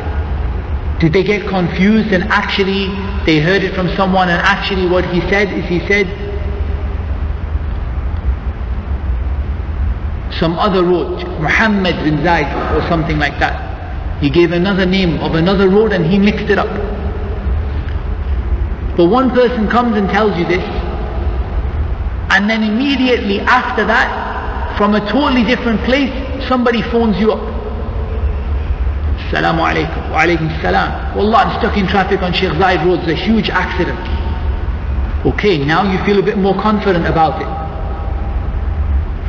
Did 0.99 1.13
they 1.13 1.23
get 1.23 1.49
confused 1.49 2.13
and 2.13 2.25
actually 2.25 2.87
they 3.27 3.41
heard 3.41 3.63
it 3.63 3.75
from 3.75 3.89
someone 3.97 4.29
and 4.29 4.41
actually 4.43 4.87
what 4.87 5.05
he 5.07 5.21
said 5.31 5.53
is 5.53 5.65
he 5.67 5.81
said 5.87 6.07
some 10.39 10.59
other 10.59 10.83
road, 10.85 11.23
Muhammad 11.41 11.95
bin 12.05 12.19
Zayed 12.19 12.51
or 12.75 12.89
something 12.89 13.19
like 13.19 13.39
that. 13.39 14.21
He 14.21 14.31
gave 14.31 14.53
another 14.53 14.87
name 14.87 15.19
of 15.19 15.35
another 15.35 15.69
road 15.69 15.93
and 15.93 16.05
he 16.07 16.19
mixed 16.19 16.51
it 16.51 16.59
up. 16.59 16.71
But 18.97 19.07
one 19.07 19.31
person 19.31 19.69
comes 19.69 19.97
and 19.97 20.09
tells 20.11 20.37
you 20.37 20.45
this, 20.47 20.63
and 22.31 22.49
then 22.49 22.63
immediately 22.63 23.41
after 23.41 23.85
that, 23.87 24.77
from 24.77 24.95
a 24.95 25.01
totally 25.11 25.45
different 25.45 25.81
place, 25.83 26.11
somebody 26.49 26.83
phones 26.83 27.19
you 27.19 27.33
up. 27.33 27.52
Assalamu 29.33 29.65
alaikum. 29.65 30.11
Wa 30.13 30.25
alaikum 30.25 30.61
salam. 30.61 31.17
Wallah, 31.17 31.39
I'm 31.39 31.59
stuck 31.59 31.79
in 31.79 31.87
traffic 31.89 32.21
on 32.21 32.35
Sheikh 32.35 32.53
Zayed 32.53 32.85
Road. 32.85 33.01
It's 33.01 33.09
a 33.09 33.25
huge 33.25 33.49
accident. 33.49 33.97
Okay, 35.25 35.57
now 35.65 35.91
you 35.91 35.97
feel 36.05 36.19
a 36.19 36.23
bit 36.23 36.37
more 36.37 36.53
confident 36.61 37.07
about 37.07 37.41
it. 37.41 37.49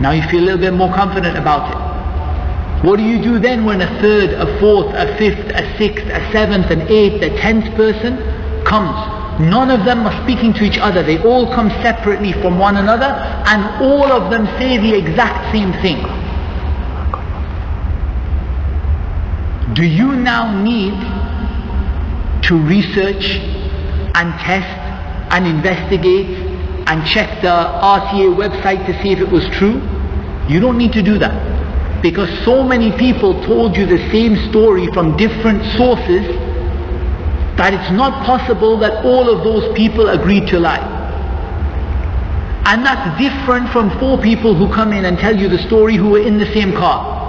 Now 0.02 0.12
you 0.12 0.22
feel 0.28 0.44
a 0.44 0.48
little 0.52 0.60
bit 0.60 0.74
more 0.74 0.94
confident 0.94 1.38
about 1.38 1.72
it. 1.72 2.86
What 2.86 2.98
do 2.98 3.04
you 3.04 3.24
do 3.24 3.40
then 3.40 3.64
when 3.64 3.80
a 3.80 3.88
third, 4.02 4.32
a 4.32 4.60
fourth, 4.60 4.94
a 4.94 5.16
fifth, 5.18 5.40
a 5.56 5.64
sixth, 5.78 6.04
a 6.04 6.20
seventh, 6.34 6.70
an 6.70 6.82
eighth, 6.92 7.24
a 7.24 7.30
tenth 7.40 7.74
person 7.78 8.18
comes? 8.66 9.00
None 9.40 9.72
of 9.72 9.86
them 9.86 10.06
are 10.06 10.24
speaking 10.24 10.52
to 10.56 10.66
each 10.66 10.78
other. 10.78 11.02
They 11.02 11.18
all 11.24 11.48
come 11.56 11.70
separately 11.82 12.34
from 12.34 12.60
one 12.60 12.76
another 12.76 13.08
and 13.48 13.64
all 13.82 14.12
of 14.12 14.30
them 14.30 14.48
say 14.60 14.76
the 14.78 14.94
exact 14.98 15.54
same 15.56 15.72
thing. 15.82 16.04
Do 19.76 19.84
you 19.84 20.16
now 20.16 20.62
need 20.62 20.94
to 22.44 22.58
research 22.58 23.26
and 24.16 24.34
test 24.40 24.68
and 25.34 25.48
investigate 25.48 26.28
and 26.88 27.06
check 27.08 27.42
the 27.42 27.48
RTA 27.48 28.36
website 28.36 28.86
to 28.86 29.02
see 29.02 29.12
if 29.12 29.20
it 29.20 29.30
was 29.30 29.48
true. 29.50 29.82
You 30.50 30.60
don't 30.60 30.78
need 30.78 30.94
to 30.94 31.02
do 31.02 31.18
that. 31.20 32.02
Because 32.04 32.30
so 32.44 32.64
many 32.64 32.92
people 32.98 33.42
told 33.46 33.78
you 33.78 33.86
the 33.86 34.12
same 34.12 34.36
story 34.50 34.88
from 34.94 35.16
different 35.16 35.64
sources 35.78 36.28
that 37.56 37.74
it's 37.74 37.92
not 37.92 38.26
possible 38.26 38.78
that 38.80 39.06
all 39.06 39.30
of 39.30 39.44
those 39.44 39.74
people 39.78 40.10
agreed 40.10 40.48
to 40.48 40.60
lie. 40.60 40.92
And 42.66 42.86
that's 42.86 43.18
different 43.18 43.70
from 43.72 43.98
four 44.00 44.18
people 44.22 44.54
who 44.54 44.74
come 44.74 44.92
in 44.92 45.06
and 45.06 45.18
tell 45.18 45.36
you 45.36 45.48
the 45.48 45.60
story 45.60 45.96
who 45.96 46.10
were 46.10 46.22
in 46.22 46.38
the 46.38 46.52
same 46.54 46.74
car. 46.74 47.23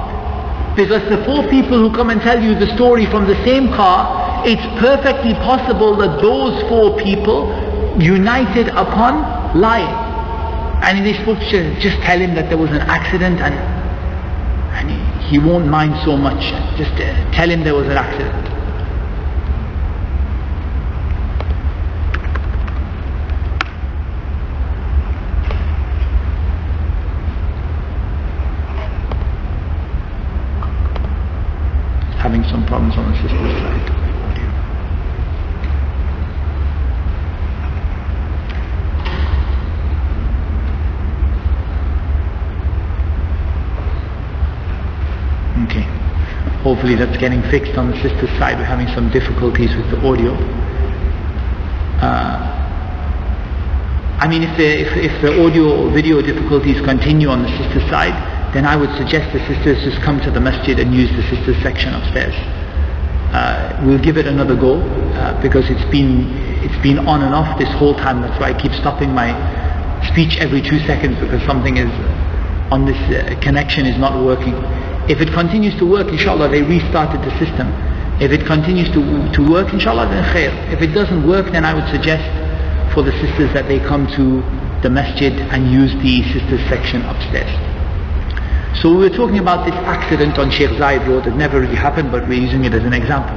Because 0.77 1.09
the 1.09 1.25
four 1.25 1.47
people 1.49 1.79
who 1.79 1.95
come 1.95 2.11
and 2.11 2.21
tell 2.21 2.43
you 2.43 2.55
the 2.55 2.75
story 2.75 3.07
from 3.07 3.27
the 3.27 3.37
same 3.45 3.69
car, 3.69 4.43
it's 4.47 4.63
perfectly 4.81 5.35
possible 5.35 5.97
that 5.97 6.21
those 6.21 6.61
four 6.69 6.99
people 6.99 7.49
united 8.01 8.69
upon 8.69 9.59
lying. 9.59 9.87
And 10.83 10.99
in 10.99 11.05
this 11.05 11.17
book, 11.25 11.39
just 11.81 11.97
tell 12.03 12.19
him 12.19 12.35
that 12.35 12.49
there 12.49 12.59
was 12.59 12.71
an 12.71 12.83
accident 12.83 13.41
and, 13.41 13.55
and 13.55 15.23
he, 15.23 15.39
won't 15.39 15.67
mind 15.67 15.95
so 16.05 16.17
much. 16.17 16.43
Just 16.77 16.93
uh, 17.01 17.31
tell 17.33 17.49
him 17.49 17.63
there 17.63 17.75
was 17.75 17.87
an 17.87 17.97
accident. 17.97 18.54
some 32.55 32.65
problems 32.67 32.97
on 32.97 33.11
the 33.11 33.17
system 33.19 33.51
side. 33.59 33.83
Okay. 45.67 45.83
Hopefully 46.63 46.95
that's 46.95 47.17
getting 47.19 47.43
fixed 47.51 47.77
on 47.77 47.91
the 47.91 47.97
sister 48.01 48.29
side. 48.39 48.57
We're 48.57 48.65
having 48.65 48.87
some 48.95 49.11
difficulties 49.11 49.75
with 49.75 49.91
the 49.91 49.99
audio. 50.07 50.35
Uh, 51.99 52.39
I 54.21 54.29
mean, 54.29 54.45
if 54.45 54.57
the, 54.57 54.65
if, 54.65 55.11
if 55.11 55.23
the 55.23 55.45
audio 55.45 55.75
or 55.75 55.91
video 55.91 56.23
difficulties 56.23 56.81
continue 56.83 57.27
on 57.27 57.43
the 57.43 57.49
sister 57.59 57.81
side, 57.91 58.34
then 58.55 58.65
I 58.65 58.77
would 58.77 58.95
suggest 58.97 59.33
the 59.33 59.45
sisters 59.47 59.83
just 59.83 60.01
come 60.03 60.21
to 60.21 60.31
the 60.31 60.41
masjid 60.41 60.79
and 60.79 60.95
use 60.95 61.11
the 61.11 61.23
sisters 61.29 61.61
section 61.61 61.93
upstairs. 61.93 62.35
Uh, 63.35 63.83
we'll 63.85 63.99
give 63.99 64.17
it 64.17 64.27
another 64.27 64.55
go 64.55 64.79
uh, 64.79 65.43
because 65.43 65.69
it's 65.69 65.85
been 65.91 66.31
it's 66.63 66.81
been 66.83 67.01
on 67.01 67.23
and 67.23 67.35
off 67.35 67.59
this 67.59 67.69
whole 67.75 67.95
time. 67.95 68.23
That's 68.23 68.39
why 68.39 68.51
I 68.51 68.55
keep 68.55 68.73
stopping 68.73 69.13
my 69.13 69.35
speech 70.07 70.39
every 70.39 70.63
two 70.63 70.79
seconds 70.87 71.19
because 71.19 71.43
something 71.43 71.77
is 71.77 71.91
on 72.71 72.87
this 72.87 72.97
uh, 73.11 73.35
connection 73.41 73.87
is 73.87 73.99
not 73.99 74.25
working. 74.25 74.55
If 75.11 75.21
it 75.21 75.33
continues 75.33 75.77
to 75.79 75.85
work, 75.85 76.09
inshallah, 76.09 76.49
they 76.49 76.63
restarted 76.63 77.23
the 77.23 77.37
system. 77.43 77.69
If 78.23 78.31
it 78.31 78.47
continues 78.47 78.89
to, 78.95 79.03
to 79.33 79.51
work, 79.51 79.73
inshallah, 79.73 80.07
then 80.07 80.23
khair. 80.33 80.73
If 80.73 80.81
it 80.81 80.95
doesn't 80.95 81.27
work, 81.27 81.51
then 81.51 81.65
I 81.65 81.75
would 81.75 81.89
suggest 81.91 82.23
for 82.95 83.03
the 83.03 83.13
sisters 83.19 83.53
that 83.53 83.67
they 83.67 83.81
come 83.81 84.07
to 84.15 84.41
the 84.83 84.91
masjid 84.91 85.33
and 85.51 85.71
use 85.73 85.93
the 86.01 86.23
sisters 86.33 86.61
section 86.69 87.03
upstairs. 87.03 87.74
So 88.81 88.91
we 88.91 89.09
were 89.09 89.17
talking 89.17 89.39
about 89.39 89.65
this 89.65 89.75
accident 89.75 90.39
on 90.39 90.51
Sheikh 90.51 90.71
Zayed 90.71 91.07
Road 91.07 91.25
that 91.25 91.37
never 91.37 91.61
really 91.61 91.77
happened, 91.77 92.11
but 92.11 92.29
we're 92.29 92.41
using 92.41 92.65
it 92.65 92.75
as 92.75 92.85
an 92.85 92.93
example. 92.93 93.37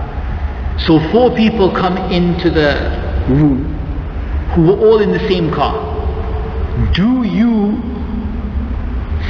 So 0.85 0.99
four 1.11 1.35
people 1.35 1.71
come 1.71 1.97
into 2.11 2.49
the 2.49 3.25
room 3.29 3.73
who 4.53 4.63
were 4.63 4.77
all 4.77 4.99
in 4.99 5.11
the 5.11 5.27
same 5.27 5.51
car. 5.51 5.75
Do 6.93 7.23
you 7.23 7.77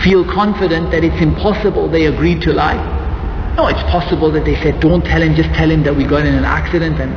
feel 0.03 0.23
confident 0.23 0.91
that 0.91 1.03
it's 1.03 1.21
impossible 1.21 1.89
they 1.89 2.05
agreed 2.05 2.41
to 2.43 2.53
lie? 2.53 2.77
No, 3.55 3.67
it's 3.67 3.83
possible 3.91 4.31
that 4.31 4.45
they 4.45 4.55
said, 4.61 4.79
don't 4.79 5.03
tell 5.03 5.21
him, 5.21 5.35
just 5.35 5.49
tell 5.55 5.69
him 5.69 5.83
that 5.83 5.95
we 5.95 6.03
got 6.03 6.25
in 6.25 6.35
an 6.35 6.45
accident 6.45 6.99
and 6.99 7.11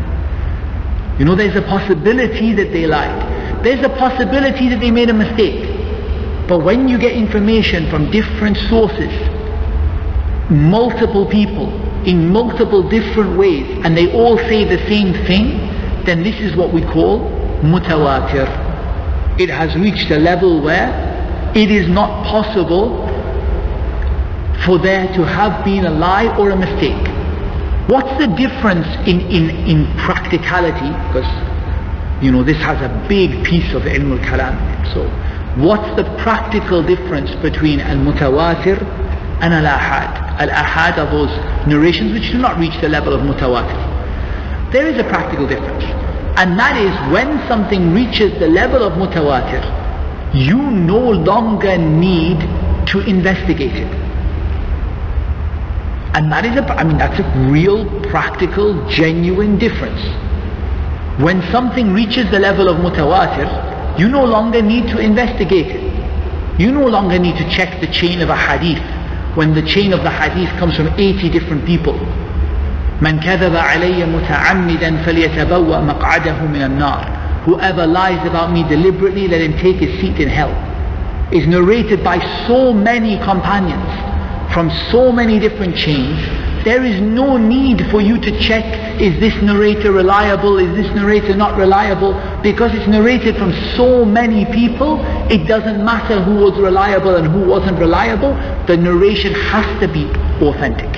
you 1.21 1.27
know, 1.27 1.35
there's 1.35 1.55
a 1.55 1.61
possibility 1.61 2.55
that 2.55 2.73
they 2.73 2.87
lied. 2.87 3.63
There's 3.63 3.85
a 3.85 3.91
possibility 3.91 4.71
that 4.71 4.81
they 4.81 4.91
made 4.91 5.11
a 5.11 5.13
mistake. 5.13 5.80
But 6.51 6.65
when 6.65 6.89
you 6.89 6.99
get 6.99 7.13
information 7.13 7.89
from 7.91 8.11
different 8.11 8.57
sources, 8.57 9.13
multiple 10.51 11.25
people, 11.27 11.71
in 12.05 12.29
multiple 12.29 12.83
different 12.89 13.39
ways, 13.39 13.65
and 13.85 13.97
they 13.97 14.13
all 14.13 14.37
say 14.37 14.65
the 14.65 14.85
same 14.89 15.13
thing, 15.27 15.59
then 16.07 16.25
this 16.25 16.35
is 16.41 16.57
what 16.57 16.73
we 16.73 16.83
call 16.83 17.21
mutawatir. 17.63 18.49
It 19.39 19.49
has 19.49 19.77
reached 19.77 20.11
a 20.11 20.19
level 20.19 20.61
where 20.61 20.91
it 21.55 21.71
is 21.71 21.89
not 21.89 22.27
possible 22.27 23.07
for 24.65 24.77
there 24.81 25.07
to 25.15 25.25
have 25.25 25.65
been 25.65 25.85
a 25.87 25.91
lie 25.91 26.37
or 26.37 26.51
a 26.51 26.57
mistake. 26.57 27.07
What's 27.89 28.19
the 28.19 28.27
difference 28.27 28.89
in, 29.07 29.21
in, 29.31 29.51
in 29.69 29.87
practicality? 29.99 30.91
Because, 31.07 31.31
you 32.21 32.33
know, 32.33 32.43
this 32.43 32.59
has 32.59 32.83
a 32.83 33.07
big 33.09 33.45
piece 33.45 33.73
of 33.73 33.83
ilm 33.83 34.19
al-kalam. 34.19 34.93
So, 34.93 35.07
what's 35.57 35.97
the 35.97 36.05
practical 36.23 36.83
difference 36.83 37.35
between 37.43 37.81
al-mutawatir 37.81 38.81
and 39.43 39.55
al-ahad? 39.55 40.39
Al-ahad 40.41 40.99
are 40.99 41.11
those 41.11 41.67
narrations 41.67 42.13
which 42.13 42.31
do 42.31 42.39
not 42.39 42.59
reach 42.59 42.79
the 42.81 42.89
level 42.89 43.13
of 43.13 43.21
mutawatir. 43.23 44.71
There 44.73 44.87
is 44.87 44.99
a 44.99 45.05
practical 45.05 45.47
difference. 45.47 45.85
And 46.39 46.59
that 46.59 46.77
is 46.77 47.13
when 47.13 47.47
something 47.49 47.93
reaches 47.93 48.39
the 48.39 48.47
level 48.49 48.83
of 48.83 48.93
mutawatir, 48.95 49.65
you 50.35 50.57
no 50.57 50.99
longer 50.99 51.77
need 51.77 52.39
to 52.89 53.01
investigate 53.01 53.75
it. 53.75 53.93
And 56.15 56.31
that 56.33 56.45
is 56.45 56.57
a, 56.57 56.65
I 56.75 56.85
mean, 56.85 56.99
that's 56.99 57.19
a 57.21 57.51
real, 57.51 57.85
practical, 58.11 58.89
genuine 58.89 59.59
difference. 59.59 60.01
When 61.23 61.43
something 61.51 61.93
reaches 61.93 62.31
the 62.31 62.39
level 62.39 62.69
of 62.69 62.79
mutawatir, 62.79 63.70
you 64.00 64.10
no 64.10 64.24
longer 64.24 64.62
need 64.62 64.88
to 64.90 64.98
investigate 65.00 65.68
it. 65.68 66.60
You 66.60 66.72
no 66.72 66.86
longer 66.88 67.20
need 67.20 67.38
to 67.38 67.50
check 67.50 67.82
the 67.82 67.88
chain 67.88 68.22
of 68.22 68.30
a 68.30 68.36
hadith 68.36 68.82
when 69.36 69.54
the 69.54 69.62
chain 69.62 69.94
of 69.94 70.04
the 70.04 70.10
hadith 70.12 70.50
comes 70.60 70.76
from 70.76 70.88
80 70.88 71.30
different 71.30 71.66
people. 71.66 71.96
من 73.02 73.20
كذب 73.20 73.56
علي 73.56 74.06
متعمدا 74.06 74.98
فليتبوأ 75.06 75.80
مقعده 75.80 76.42
من 76.48 76.62
النار 76.64 77.26
Whoever 77.46 77.86
lies 77.86 78.26
about 78.26 78.52
me 78.52 78.64
deliberately, 78.64 79.28
let 79.28 79.40
him 79.42 79.54
take 79.60 79.76
his 79.76 80.00
seat 80.02 80.20
in 80.20 80.30
hell. 80.30 80.50
Is 81.32 81.46
narrated 81.46 82.04
by 82.04 82.18
so 82.48 82.74
many 82.74 83.20
companions 83.20 83.86
from 84.52 84.72
so 84.92 85.12
many 85.12 85.38
different 85.38 85.76
chains. 85.76 86.18
there 86.65 86.85
is 86.85 87.01
no 87.01 87.37
need 87.39 87.87
for 87.91 88.01
you 88.01 88.19
to 88.21 88.39
check, 88.39 89.01
is 89.01 89.19
this 89.19 89.35
narrator 89.43 89.93
reliable, 89.93 90.59
is 90.59 90.77
this 90.77 90.95
narrator 90.95 91.35
not 91.35 91.57
reliable? 91.57 92.13
Because 92.43 92.75
it's 92.75 92.87
narrated 92.87 93.37
from 93.37 93.53
so 93.77 94.05
many 94.05 94.45
people, 94.45 95.01
it 95.31 95.47
doesn't 95.47 95.83
matter 95.85 96.23
who 96.23 96.37
was 96.37 96.59
reliable 96.59 97.17
and 97.17 97.27
who 97.27 97.49
wasn't 97.49 97.79
reliable. 97.79 98.35
The 98.67 98.77
narration 98.77 99.33
has 99.33 99.81
to 99.81 99.89
be 99.89 100.05
authentic. 100.45 100.97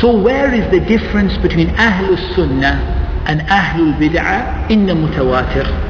So 0.00 0.16
where 0.16 0.54
is 0.54 0.70
the 0.70 0.80
difference 0.80 1.36
between 1.38 1.68
Ahlul 1.70 2.34
Sunnah 2.36 3.00
and 3.26 3.40
Ahlul 3.42 3.98
Bid'ah 3.98 4.70
in 4.70 4.86
the 4.86 4.94
mutawatir. 4.94 5.89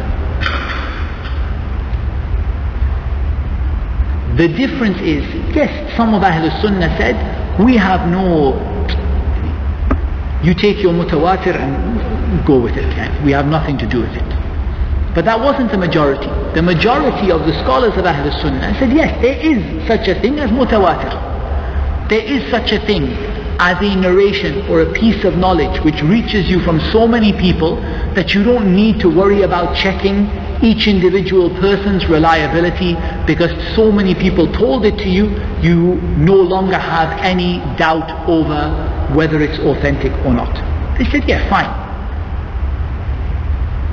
The 4.41 4.49
difference 4.49 4.97
is, 5.03 5.23
yes, 5.55 5.95
some 5.99 6.15
of 6.15 6.23
Ahlul 6.23 6.63
Sunnah 6.63 6.97
said, 6.97 7.61
we 7.63 7.77
have 7.77 8.09
no, 8.09 8.57
you 10.43 10.55
take 10.55 10.79
your 10.79 10.95
mutawatir 10.95 11.55
and 11.57 12.47
go 12.47 12.59
with 12.59 12.75
it, 12.75 13.23
we 13.23 13.33
have 13.33 13.45
nothing 13.45 13.77
to 13.77 13.87
do 13.87 14.01
with 14.01 14.17
it. 14.17 15.15
But 15.15 15.27
that 15.27 15.39
wasn't 15.39 15.71
the 15.71 15.77
majority. 15.77 16.29
The 16.55 16.63
majority 16.63 17.31
of 17.31 17.45
the 17.45 17.53
scholars 17.61 17.93
of 17.99 18.07
Ahlul 18.07 18.33
Sunnah 18.41 18.79
said, 18.79 18.95
yes, 18.95 19.21
there 19.21 19.37
is 19.37 19.87
such 19.87 20.09
a 20.09 20.19
thing 20.23 20.39
as 20.39 20.49
mutawatir. 20.49 22.09
There 22.09 22.25
is 22.25 22.51
such 22.51 22.73
a 22.73 22.79
thing 22.87 23.13
as 23.61 23.77
a 23.83 23.95
narration 23.95 24.67
or 24.71 24.81
a 24.81 24.91
piece 24.95 25.23
of 25.23 25.37
knowledge 25.37 25.85
which 25.85 26.01
reaches 26.01 26.49
you 26.49 26.61
from 26.61 26.81
so 26.93 27.07
many 27.07 27.35
people 27.35 27.77
that 28.15 28.33
you 28.33 28.43
don't 28.43 28.75
need 28.75 29.01
to 29.01 29.15
worry 29.15 29.43
about 29.43 29.77
checking 29.77 30.25
each 30.63 30.87
individual 30.87 31.51
person's 31.59 32.07
reliability 32.09 32.95
because 33.27 33.51
so 33.75 33.91
many 33.91 34.15
people 34.15 34.51
told 34.53 34.85
it 34.85 34.99
to 34.99 35.09
you, 35.09 35.29
you 35.61 35.95
no 36.19 36.35
longer 36.35 36.79
have 36.79 37.19
any 37.21 37.59
doubt 37.77 38.29
over 38.29 39.15
whether 39.15 39.41
it's 39.41 39.59
authentic 39.61 40.13
or 40.25 40.35
not. 40.35 40.53
They 40.99 41.05
said, 41.07 41.29
yeah, 41.29 41.49
fine. 41.49 41.71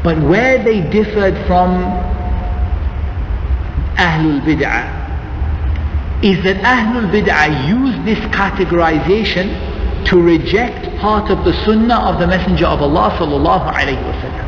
But 0.04 0.22
where 0.22 0.64
they 0.64 0.82
differed 0.90 1.36
from 1.48 1.84
Ahlul 3.98 4.42
Bid'ah 4.42 4.98
is 6.24 6.44
that 6.44 6.58
Ahlul 6.64 7.10
Bid'ah 7.12 7.68
use 7.68 8.06
this 8.06 8.20
categorization 8.36 10.06
to 10.06 10.22
reject 10.22 10.98
part 11.00 11.30
of 11.32 11.44
the 11.46 11.54
Sunnah 11.66 12.00
of 12.10 12.20
the 12.20 12.28
Messenger 12.28 12.66
of 12.68 12.82
Allah 12.82 13.12
sallallahu 13.20 13.74
alayhi 13.74 14.04
wasallam. 14.04 14.47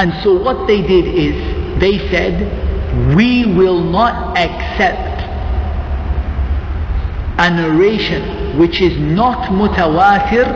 And 0.00 0.14
so 0.22 0.32
what 0.32 0.66
they 0.66 0.80
did 0.80 1.04
is 1.14 1.78
they 1.78 1.98
said, 2.08 3.14
we 3.14 3.44
will 3.44 3.82
not 3.82 4.34
accept 4.34 5.20
a 7.38 7.50
narration 7.50 8.56
which 8.58 8.80
is 8.80 8.96
not 8.96 9.50
mutawatir 9.50 10.48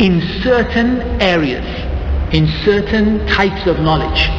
in 0.00 0.22
certain 0.42 1.02
areas, 1.20 1.66
in 2.32 2.48
certain 2.64 3.26
types 3.26 3.66
of 3.66 3.78
knowledge. 3.80 4.30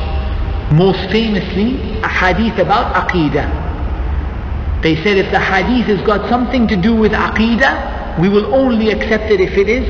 Most 0.73 1.11
famously, 1.11 1.99
a 2.01 2.07
hadith 2.07 2.57
about 2.57 2.95
aqidah. 3.07 4.81
They 4.81 4.95
said 5.03 5.17
if 5.17 5.29
the 5.31 5.39
hadith 5.39 5.85
has 5.95 6.01
got 6.07 6.27
something 6.27 6.67
to 6.69 6.75
do 6.75 6.95
with 6.95 7.11
aqidah, 7.11 8.19
we 8.19 8.29
will 8.29 8.51
only 8.55 8.89
accept 8.89 9.25
it 9.25 9.39
if 9.39 9.55
it 9.59 9.69
is 9.69 9.85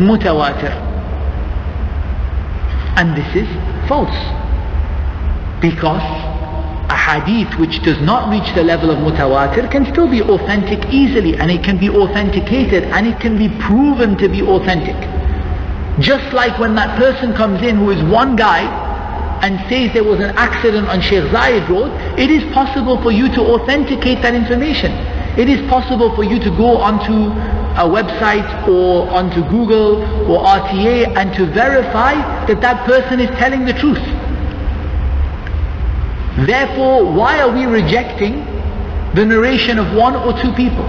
mutawatir. 0.00 0.91
And 2.96 3.16
this 3.16 3.34
is 3.34 3.48
false. 3.88 4.14
Because 5.60 6.02
a 6.90 6.96
hadith 6.96 7.58
which 7.58 7.82
does 7.82 8.00
not 8.02 8.28
reach 8.30 8.54
the 8.54 8.62
level 8.62 8.90
of 8.90 8.98
mutawatir 8.98 9.70
can 9.70 9.86
still 9.92 10.10
be 10.10 10.20
authentic 10.20 10.84
easily 10.92 11.36
and 11.36 11.50
it 11.50 11.64
can 11.64 11.78
be 11.78 11.88
authenticated 11.88 12.84
and 12.84 13.06
it 13.06 13.18
can 13.18 13.38
be 13.38 13.48
proven 13.60 14.16
to 14.18 14.28
be 14.28 14.42
authentic. 14.42 14.96
Just 16.00 16.32
like 16.34 16.58
when 16.58 16.74
that 16.74 16.98
person 16.98 17.32
comes 17.34 17.62
in 17.62 17.76
who 17.76 17.90
is 17.90 18.02
one 18.10 18.36
guy 18.36 18.64
and 19.42 19.58
says 19.68 19.92
there 19.92 20.04
was 20.04 20.20
an 20.20 20.34
accident 20.36 20.88
on 20.88 21.00
Sheikh 21.00 21.24
Zayed 21.32 21.68
Road, 21.68 21.90
it 22.18 22.30
is 22.30 22.44
possible 22.52 23.00
for 23.02 23.10
you 23.10 23.28
to 23.34 23.40
authenticate 23.40 24.20
that 24.22 24.34
information. 24.34 24.92
It 25.38 25.48
is 25.48 25.60
possible 25.70 26.14
for 26.14 26.24
you 26.24 26.38
to 26.38 26.50
go 26.50 26.76
onto 26.76 27.32
a 27.76 27.88
website 27.88 28.68
or 28.68 29.08
onto 29.10 29.42
Google 29.48 30.02
or 30.30 30.44
RTA 30.44 31.16
and 31.16 31.34
to 31.34 31.46
verify 31.46 32.14
that 32.46 32.60
that 32.60 32.84
person 32.86 33.20
is 33.20 33.30
telling 33.38 33.64
the 33.64 33.72
truth. 33.72 34.02
Therefore, 36.46 37.04
why 37.12 37.40
are 37.40 37.50
we 37.52 37.66
rejecting 37.66 38.46
the 39.14 39.24
narration 39.24 39.78
of 39.78 39.92
one 39.94 40.16
or 40.16 40.32
two 40.40 40.52
people. 40.54 40.84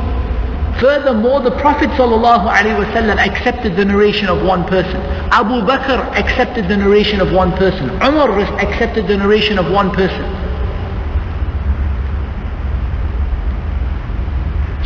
Furthermore, 0.79 1.41
the 1.41 1.51
Prophet 1.51 1.89
ﷺ 1.91 3.17
accepted 3.27 3.75
the 3.75 3.85
narration 3.85 4.27
of 4.27 4.41
one 4.43 4.65
person. 4.65 4.95
Abu 5.31 5.61
Bakr 5.67 5.99
accepted 6.17 6.67
the 6.67 6.77
narration 6.77 7.19
of 7.21 7.31
one 7.31 7.51
person. 7.53 7.89
Umar 8.01 8.39
accepted 8.39 9.07
the 9.07 9.17
narration 9.17 9.59
of 9.59 9.71
one 9.71 9.91
person. 9.91 10.23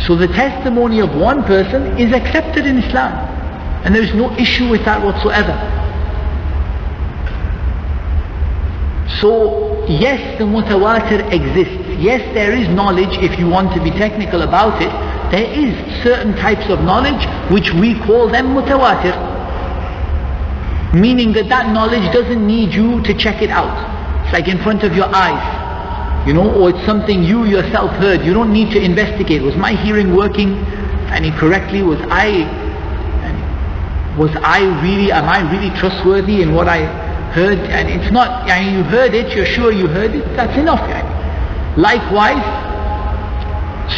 So 0.08 0.16
the 0.16 0.28
testimony 0.28 1.00
of 1.00 1.14
one 1.14 1.44
person 1.44 1.98
is 1.98 2.14
accepted 2.14 2.64
in 2.64 2.78
Islam. 2.78 3.12
And 3.84 3.94
there 3.94 4.02
is 4.02 4.14
no 4.14 4.34
issue 4.38 4.66
with 4.70 4.82
that 4.86 5.04
whatsoever. 5.04 5.52
So 9.20 9.84
yes, 9.86 10.38
the 10.38 10.44
mutawatir 10.44 11.30
exists. 11.30 12.00
Yes, 12.00 12.22
there 12.32 12.52
is 12.52 12.70
knowledge 12.70 13.18
if 13.18 13.38
you 13.38 13.48
want 13.50 13.74
to 13.74 13.84
be 13.84 13.90
technical 13.90 14.40
about 14.40 14.80
it. 14.80 14.88
There 15.30 15.44
is 15.44 16.02
certain 16.02 16.34
types 16.36 16.70
of 16.70 16.80
knowledge 16.80 17.22
which 17.52 17.74
we 17.74 18.00
call 18.06 18.30
them 18.30 18.54
mutawatir. 18.54 19.12
Meaning 20.94 21.34
that 21.34 21.50
that 21.50 21.70
knowledge 21.74 22.10
doesn't 22.14 22.46
need 22.46 22.72
you 22.72 23.02
to 23.02 23.12
check 23.12 23.42
it 23.42 23.50
out. 23.50 24.24
It's 24.24 24.32
like 24.32 24.48
in 24.48 24.56
front 24.62 24.84
of 24.84 24.96
your 24.96 25.14
eyes 25.14 25.57
you 26.26 26.32
know, 26.34 26.52
or 26.54 26.70
it's 26.70 26.84
something 26.84 27.22
you 27.22 27.44
yourself 27.44 27.90
heard. 27.92 28.24
You 28.24 28.34
don't 28.34 28.52
need 28.52 28.72
to 28.72 28.80
investigate. 28.80 29.42
Was 29.42 29.56
my 29.56 29.72
hearing 29.72 30.14
working 30.14 30.58
and 31.08 31.32
correctly? 31.34 31.82
Was 31.82 32.00
I, 32.10 32.44
was 34.18 34.30
I 34.42 34.60
really, 34.82 35.10
am 35.12 35.24
I 35.28 35.40
really 35.50 35.70
trustworthy 35.78 36.42
in 36.42 36.54
what 36.54 36.68
I 36.68 36.84
heard? 37.32 37.58
And 37.58 37.88
it's 37.88 38.12
not, 38.12 38.50
I 38.50 38.60
mean, 38.60 38.74
you 38.74 38.82
heard 38.84 39.14
it, 39.14 39.34
you're 39.34 39.46
sure 39.46 39.72
you 39.72 39.86
heard 39.86 40.14
it, 40.14 40.24
that's 40.36 40.56
enough. 40.58 40.82
Likewise, 41.78 42.42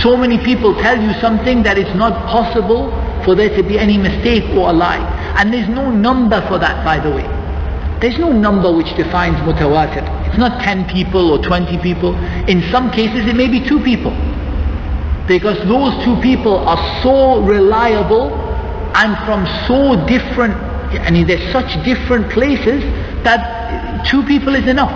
so 0.02 0.16
many 0.16 0.38
people 0.38 0.74
tell 0.80 1.00
you 1.00 1.12
something 1.20 1.62
that 1.64 1.76
it's 1.78 1.94
not 1.96 2.12
possible 2.26 2.90
for 3.24 3.34
there 3.34 3.54
to 3.56 3.62
be 3.62 3.78
any 3.78 3.98
mistake 3.98 4.44
or 4.56 4.70
a 4.70 4.72
lie. 4.72 5.02
And 5.36 5.52
there's 5.52 5.68
no 5.68 5.90
number 5.90 6.40
for 6.48 6.58
that, 6.58 6.84
by 6.84 7.00
the 7.00 7.10
way. 7.10 7.26
There's 8.00 8.18
no 8.18 8.32
number 8.32 8.72
which 8.72 8.94
defines 8.96 9.36
mutawatir. 9.38 10.19
It's 10.30 10.38
not 10.38 10.62
10 10.62 10.88
people 10.88 11.32
or 11.32 11.42
20 11.42 11.78
people. 11.78 12.14
In 12.48 12.62
some 12.70 12.92
cases 12.92 13.26
it 13.26 13.34
may 13.34 13.48
be 13.48 13.66
two 13.66 13.82
people. 13.82 14.12
Because 15.26 15.58
those 15.66 15.92
two 16.04 16.20
people 16.22 16.58
are 16.58 17.02
so 17.02 17.42
reliable 17.42 18.30
and 18.94 19.18
from 19.26 19.44
so 19.66 20.06
different, 20.06 20.54
I 21.02 21.10
mean 21.10 21.26
they're 21.26 21.50
such 21.50 21.82
different 21.84 22.30
places 22.30 22.82
that 23.24 24.06
two 24.06 24.22
people 24.22 24.54
is 24.54 24.68
enough. 24.68 24.94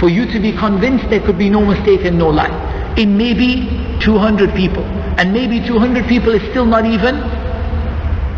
For 0.00 0.10
you 0.10 0.26
to 0.26 0.38
be 0.38 0.52
convinced 0.52 1.08
there 1.08 1.20
could 1.20 1.38
be 1.38 1.48
no 1.48 1.64
mistake 1.64 2.04
and 2.04 2.18
no 2.18 2.28
lie. 2.28 2.52
It 2.98 3.06
may 3.06 3.32
be 3.32 3.68
200 4.00 4.54
people. 4.54 4.84
And 5.16 5.32
maybe 5.32 5.66
200 5.66 6.06
people 6.06 6.34
is 6.34 6.42
still 6.50 6.66
not 6.66 6.84
even 6.84 7.16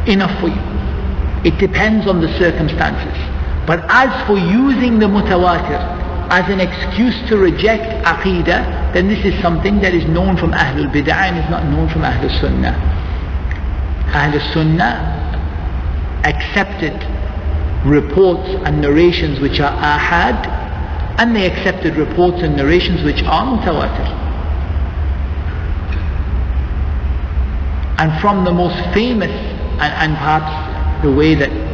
enough 0.09 0.41
for 0.41 0.47
you. 0.47 0.63
It 1.45 1.59
depends 1.59 2.07
on 2.07 2.21
the 2.21 2.29
circumstances. 2.39 3.19
But 3.69 3.85
as 3.91 4.27
for 4.27 4.39
using 4.39 4.99
the 4.99 5.05
mutawatir 5.05 5.79
as 6.31 6.49
an 6.49 6.59
excuse 6.59 7.29
to 7.29 7.37
reject 7.37 8.03
aqidah, 8.07 8.95
then 8.95 9.09
this 9.09 9.23
is 9.27 9.39
something 9.43 9.81
that 9.83 9.93
is 9.93 10.07
known 10.07 10.39
from 10.39 10.53
Ahlul 10.53 10.91
Bid'ah 10.91 11.29
and 11.29 11.37
is 11.37 11.51
not 11.51 11.67
known 11.67 11.87
from 11.91 12.01
Ahlul 12.01 12.41
Sunnah. 12.41 12.73
Ahlul 14.09 14.53
Sunnah 14.55 15.15
accepted 16.25 16.95
reports 17.85 18.49
and 18.65 18.81
narrations 18.81 19.39
which 19.39 19.61
are 19.61 19.77
ahad 19.77 20.49
and 21.19 21.37
they 21.37 21.45
accepted 21.45 21.97
reports 21.97 22.43
and 22.43 22.57
narrations 22.57 23.03
which 23.03 23.23
are 23.25 23.45
mutawatir. 23.45 24.09
And 27.99 28.19
from 28.23 28.47
the 28.47 28.53
most 28.53 28.79
famous 28.95 29.31
and, 29.31 29.93
and 29.93 30.17
perhaps 30.17 31.03
the 31.05 31.13
way 31.13 31.35
that 31.35 31.68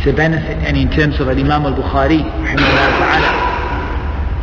it's 0.00 0.06
a 0.06 0.12
benefit 0.12 0.56
and 0.66 0.76
in 0.76 0.90
terms 0.90 1.18
of 1.20 1.28
Imam 1.28 1.66
al-Bukhari 1.66 2.22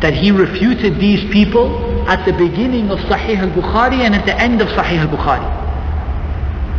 that 0.00 0.12
he 0.14 0.30
refuted 0.30 1.00
these 1.00 1.24
people 1.32 1.80
at 2.08 2.24
the 2.26 2.32
beginning 2.32 2.90
of 2.90 2.98
Sahih 3.00 3.38
al-Bukhari 3.38 4.00
and 4.04 4.14
at 4.14 4.26
the 4.26 4.34
end 4.40 4.60
of 4.60 4.68
Sahih 4.68 4.98
al-Bukhari 5.06 5.48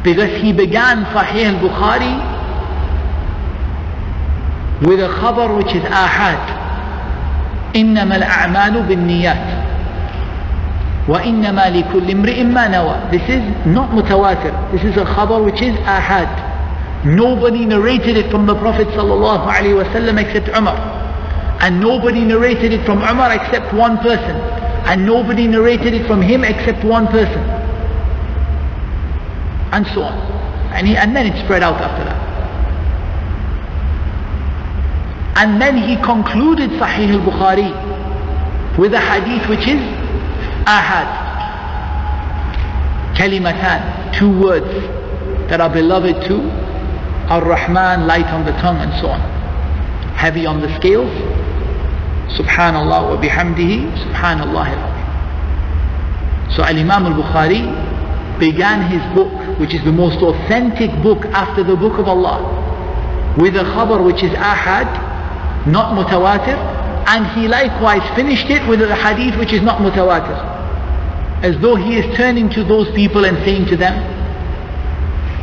because 0.04 0.30
he 0.41 0.54
began 0.54 1.06
Sahih 1.06 1.54
al-Bukhari 1.58 2.36
with 4.88 4.99
a 4.99 5.08
khabar 5.08 5.56
which 5.58 5.73
is 5.75 5.84
ahad 5.84 6.65
إنما 7.75 8.15
الأعمال 8.15 8.82
بالنيات 8.88 9.47
وإنما 11.08 11.69
لكل 11.69 12.12
امرئ 12.12 12.43
ما 12.43 12.67
نوى 12.67 12.95
This 13.12 13.28
is 13.30 13.43
not 13.67 13.89
mutawatir. 13.91 14.54
This 14.71 14.84
is 14.84 14.95
a 14.97 15.04
khabar 15.06 15.43
which 15.43 15.62
is 15.62 15.75
ahad. 15.84 16.48
Nobody 17.04 17.64
narrated 17.64 18.16
it 18.18 18.30
from 18.30 18.44
the 18.46 18.54
Prophet 18.56 18.86
ﷺ 18.88 20.20
except 20.20 20.48
Umar. 20.56 20.76
And 21.62 21.80
nobody 21.80 22.20
narrated 22.20 22.72
it 22.72 22.84
from 22.84 22.98
Umar 22.98 23.32
except 23.32 23.72
one 23.74 23.96
person. 23.98 24.36
And 24.84 25.06
nobody 25.06 25.46
narrated 25.46 25.94
it 25.94 26.06
from 26.06 26.20
him 26.20 26.44
except 26.44 26.84
one 26.84 27.06
person. 27.06 27.40
And 29.72 29.86
so 29.94 30.02
on. 30.02 30.18
And, 30.72 30.86
he, 30.86 30.96
and 30.96 31.16
then 31.16 31.26
it 31.26 31.44
spread 31.44 31.62
out 31.62 31.80
after 31.80 32.04
that. 32.04 32.20
And 35.38 35.60
then 35.60 35.76
he 35.78 35.96
concluded 36.04 36.68
Sahih 36.70 37.12
al-Bukhari 37.16 38.78
with 38.78 38.92
a 38.92 39.00
hadith 39.00 39.48
which 39.48 39.66
is 39.66 39.80
ahad. 40.68 41.08
Kalimatan, 43.16 44.18
two 44.18 44.38
words 44.38 44.66
that 45.48 45.60
are 45.62 45.70
beloved 45.70 46.22
to 46.28 46.69
Ar-Rahman, 47.31 48.07
light 48.09 48.27
on 48.27 48.45
the 48.45 48.51
tongue 48.61 48.79
and 48.79 48.93
so 49.01 49.07
on. 49.09 49.21
Heavy 50.19 50.47
on 50.47 50.61
the 50.61 50.69
scales. 50.77 51.11
Subhanallah 52.35 53.14
wa 53.14 53.16
bihamdihi, 53.23 53.87
Subhanallah 54.11 54.66
al 54.66 56.51
So 56.55 56.62
Al-Imam 56.64 57.07
al-Bukhari 57.07 57.62
began 58.40 58.90
his 58.90 59.03
book, 59.14 59.31
which 59.61 59.75
is 59.75 59.85
the 59.85 59.93
most 59.93 60.19
authentic 60.23 60.90
book 61.03 61.25
after 61.27 61.62
the 61.62 61.77
book 61.77 61.99
of 62.01 62.09
Allah, 62.09 62.43
with 63.38 63.55
a 63.55 63.62
khabar 63.62 64.05
which 64.05 64.25
is 64.25 64.33
ahad, 64.33 64.90
not 65.69 65.95
mutawatir, 65.95 66.59
and 67.07 67.27
he 67.38 67.47
likewise 67.47 68.03
finished 68.16 68.51
it 68.51 68.66
with 68.69 68.83
a 68.83 68.95
hadith 68.97 69.38
which 69.38 69.53
is 69.53 69.62
not 69.62 69.79
mutawatir. 69.81 70.35
As 71.45 71.57
though 71.61 71.77
he 71.77 71.97
is 71.97 72.16
turning 72.16 72.51
to 72.51 72.64
those 72.64 72.90
people 72.95 73.25
and 73.25 73.37
saying 73.45 73.66
to 73.66 73.77
them, 73.77 74.19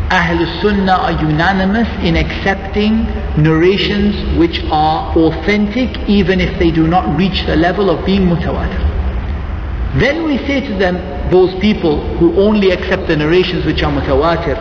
Ahlul 0.09 0.61
Sunnah 0.61 0.93
are 0.93 1.11
unanimous 1.11 1.87
in 2.01 2.15
accepting 2.15 3.03
narrations 3.43 4.37
which 4.37 4.63
are 4.71 5.13
authentic 5.17 5.97
even 6.07 6.39
if 6.39 6.57
they 6.59 6.71
do 6.71 6.87
not 6.87 7.17
reach 7.17 7.45
the 7.45 7.57
level 7.57 7.89
of 7.89 8.05
being 8.05 8.21
mutawatir. 8.21 9.99
Then 9.99 10.23
we 10.23 10.37
say 10.47 10.61
to 10.65 10.75
them, 10.77 10.95
those 11.29 11.53
people 11.59 11.99
who 12.17 12.39
only 12.39 12.71
accept 12.71 13.07
the 13.07 13.17
narrations 13.17 13.65
which 13.65 13.83
are 13.83 13.91
mutawatir, 13.91 14.55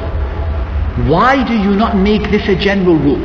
why 1.09 1.47
do 1.47 1.55
you 1.55 1.77
not 1.77 1.97
make 1.97 2.23
this 2.33 2.49
a 2.49 2.57
general 2.57 2.97
rule? 2.97 3.23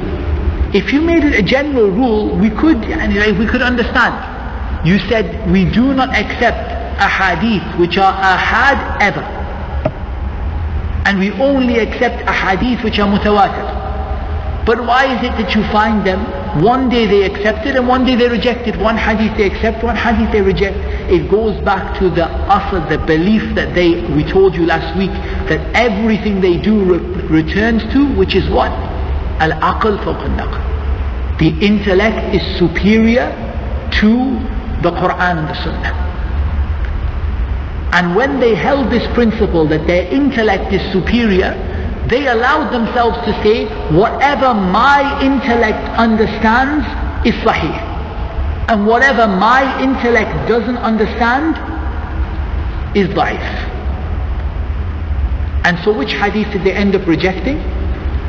If 0.75 0.93
you 0.93 1.01
made 1.01 1.23
it 1.23 1.33
a 1.33 1.41
general 1.41 1.89
rule, 1.89 2.37
we 2.37 2.51
could, 2.51 2.81
we 2.81 3.47
could 3.47 3.63
understand. 3.63 4.87
You 4.87 4.99
said 5.09 5.51
we 5.51 5.65
do 5.65 5.95
not 5.95 6.09
accept 6.15 6.99
ahadith 6.99 7.79
which 7.79 7.97
are 7.97 8.13
ahad 8.13 9.01
ever 9.01 9.40
and 11.05 11.19
we 11.19 11.31
only 11.31 11.79
accept 11.79 12.25
ahadith 12.27 12.83
which 12.83 12.99
are 12.99 13.07
mutawatir. 13.07 13.81
But 14.65 14.85
why 14.85 15.05
is 15.17 15.23
it 15.23 15.31
that 15.41 15.55
you 15.55 15.63
find 15.71 16.05
them, 16.05 16.21
one 16.63 16.89
day 16.89 17.07
they 17.07 17.23
accept 17.23 17.65
it 17.65 17.75
and 17.75 17.87
one 17.87 18.05
day 18.05 18.15
they 18.15 18.27
reject 18.27 18.67
it. 18.67 18.75
One 18.77 18.95
hadith 18.97 19.35
they 19.37 19.47
accept, 19.47 19.83
one 19.83 19.95
hadith 19.95 20.31
they 20.31 20.41
reject. 20.41 20.77
It 21.09 21.31
goes 21.31 21.59
back 21.65 21.97
to 21.99 22.09
the 22.09 22.27
asl, 22.51 22.87
the 22.89 22.99
belief 22.99 23.55
that 23.55 23.73
they, 23.73 24.01
we 24.13 24.23
told 24.23 24.53
you 24.53 24.65
last 24.65 24.95
week, 24.97 25.11
that 25.49 25.59
everything 25.75 26.41
they 26.41 26.57
do 26.57 26.83
re 26.83 26.97
returns 27.27 27.81
to, 27.93 28.05
which 28.15 28.35
is 28.35 28.47
what? 28.49 28.71
Al-aql 29.41 29.97
fawq 30.03 31.39
The 31.39 31.49
intellect 31.65 32.35
is 32.35 32.43
superior 32.59 33.31
to 34.01 34.11
the 34.83 34.91
Quran 34.91 35.37
and 35.39 35.47
the 35.49 35.63
Sunnah. 35.63 36.10
And 37.93 38.15
when 38.15 38.39
they 38.39 38.55
held 38.55 38.89
this 38.91 39.05
principle 39.13 39.67
that 39.67 39.85
their 39.85 40.07
intellect 40.07 40.71
is 40.71 40.81
superior, 40.93 41.51
they 42.07 42.27
allowed 42.27 42.71
themselves 42.71 43.17
to 43.25 43.33
say, 43.43 43.65
whatever 43.95 44.53
my 44.53 45.03
intellect 45.21 45.83
understands 45.99 46.85
is 47.27 47.35
sahih. 47.43 47.75
And 48.69 48.87
whatever 48.87 49.27
my 49.27 49.63
intellect 49.83 50.47
doesn't 50.47 50.77
understand 50.77 51.55
is 52.95 53.07
da'if. 53.09 53.71
And 55.63 55.77
so 55.83 55.95
which 55.95 56.13
hadith 56.13 56.51
did 56.51 56.63
they 56.63 56.73
end 56.73 56.95
up 56.95 57.05
rejecting? 57.07 57.57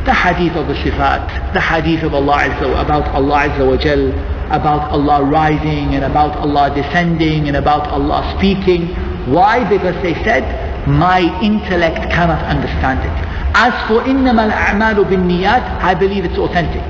The 0.05 0.13
hadith 0.13 0.57
of 0.57 0.67
the 0.67 0.75
sifat, 0.75 1.55
the 1.55 1.61
hadith 1.61 2.03
of 2.03 2.15
Allah 2.15 2.51
Azza, 2.51 2.85
about 2.85 3.07
Allah 3.15 3.49
Azza 3.49 3.67
wa 3.67 3.77
Jal, 3.77 4.11
about 4.52 4.92
Allah 4.92 5.24
rising 5.24 5.96
and 5.96 6.04
about 6.06 6.36
Allah 6.38 6.74
descending 6.74 7.48
and 7.48 7.58
about 7.58 7.88
Allah 7.88 8.36
speaking 8.38 8.96
Why? 9.28 9.68
Because 9.68 10.02
they 10.02 10.14
said, 10.24 10.88
my 10.88 11.20
intellect 11.44 12.10
cannot 12.16 12.40
understand 12.48 13.04
it. 13.04 13.12
As 13.56 13.74
for 13.88 14.00
إِنَّمَا 14.08 14.48
الْأَعْمَالُ 14.52 15.04
بِالنِّيَّاتِ 15.04 15.84
I 15.84 15.94
believe 15.94 16.24
it's 16.24 16.38
authentic. 16.38 16.82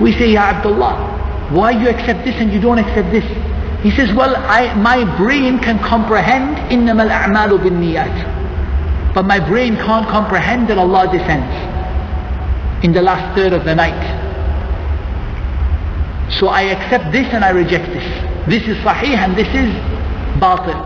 We 0.00 0.12
say, 0.12 0.32
Ya 0.32 0.56
Abdullah, 0.56 1.50
why 1.52 1.72
you 1.72 1.88
accept 1.90 2.24
this 2.24 2.34
and 2.40 2.50
you 2.50 2.60
don't 2.60 2.78
accept 2.78 3.12
this? 3.12 3.24
He 3.82 3.90
says, 3.90 4.08
well, 4.16 4.34
I, 4.36 4.72
my 4.74 5.04
brain 5.18 5.58
can 5.58 5.78
comprehend 5.84 6.56
إِنَّمَا 6.72 7.10
الْأَعْمَالُ 7.10 7.58
بِالنِّيَّاتِ 7.60 9.12
But 9.14 9.26
my 9.26 9.38
brain 9.38 9.76
can't 9.76 10.08
comprehend 10.08 10.68
that 10.68 10.78
Allah 10.78 11.12
descends 11.12 11.52
in 12.84 12.92
the 12.94 13.02
last 13.02 13.36
third 13.36 13.52
of 13.52 13.64
the 13.66 13.74
night. 13.74 14.00
So 16.38 16.48
I 16.48 16.62
accept 16.62 17.12
this 17.12 17.26
and 17.32 17.44
I 17.44 17.50
reject 17.50 17.86
this. 17.92 18.04
This 18.48 18.62
is 18.68 18.76
sahih 18.84 19.16
and 19.16 19.36
this 19.36 19.48
is 19.48 19.70
batil. 20.40 20.76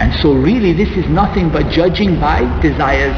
And 0.00 0.14
so 0.22 0.32
really 0.32 0.72
this 0.72 0.88
is 0.96 1.06
nothing 1.08 1.50
but 1.50 1.70
judging 1.70 2.18
by 2.18 2.40
desires. 2.60 3.16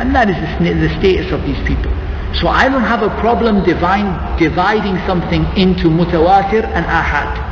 And 0.00 0.14
that 0.14 0.28
is 0.28 0.36
the, 0.58 0.74
the 0.74 0.90
status 0.98 1.32
of 1.32 1.42
these 1.42 1.58
people. 1.66 1.90
So 2.34 2.48
I 2.48 2.68
don't 2.68 2.82
have 2.82 3.02
a 3.02 3.10
problem 3.20 3.64
divine, 3.64 4.38
dividing 4.38 4.98
something 5.06 5.42
into 5.56 5.88
mutawatir 5.88 6.64
and 6.64 6.84
ahad. 6.84 7.46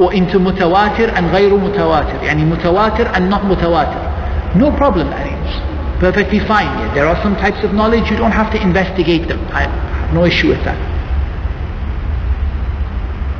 Or 0.00 0.14
into 0.14 0.38
mutawatir 0.38 1.12
and 1.14 1.26
غير 1.26 1.50
متواتر. 1.50 2.22
يعني 2.22 2.46
mutawatir 2.46 3.10
and 3.14 3.28
not 3.28 3.42
mutawatir. 3.42 4.56
No 4.56 4.70
problem 4.76 5.10
that 5.10 5.26
is. 5.26 5.71
Perfectly 6.03 6.39
fine. 6.39 6.93
There 6.93 7.07
are 7.07 7.15
some 7.23 7.33
types 7.37 7.63
of 7.63 7.73
knowledge 7.73 8.11
you 8.11 8.17
don't 8.17 8.33
have 8.33 8.51
to 8.51 8.61
investigate 8.61 9.29
them. 9.29 9.39
I 9.53 9.61
have 9.61 10.13
no 10.13 10.25
issue 10.25 10.49
with 10.49 10.61
that. 10.65 10.75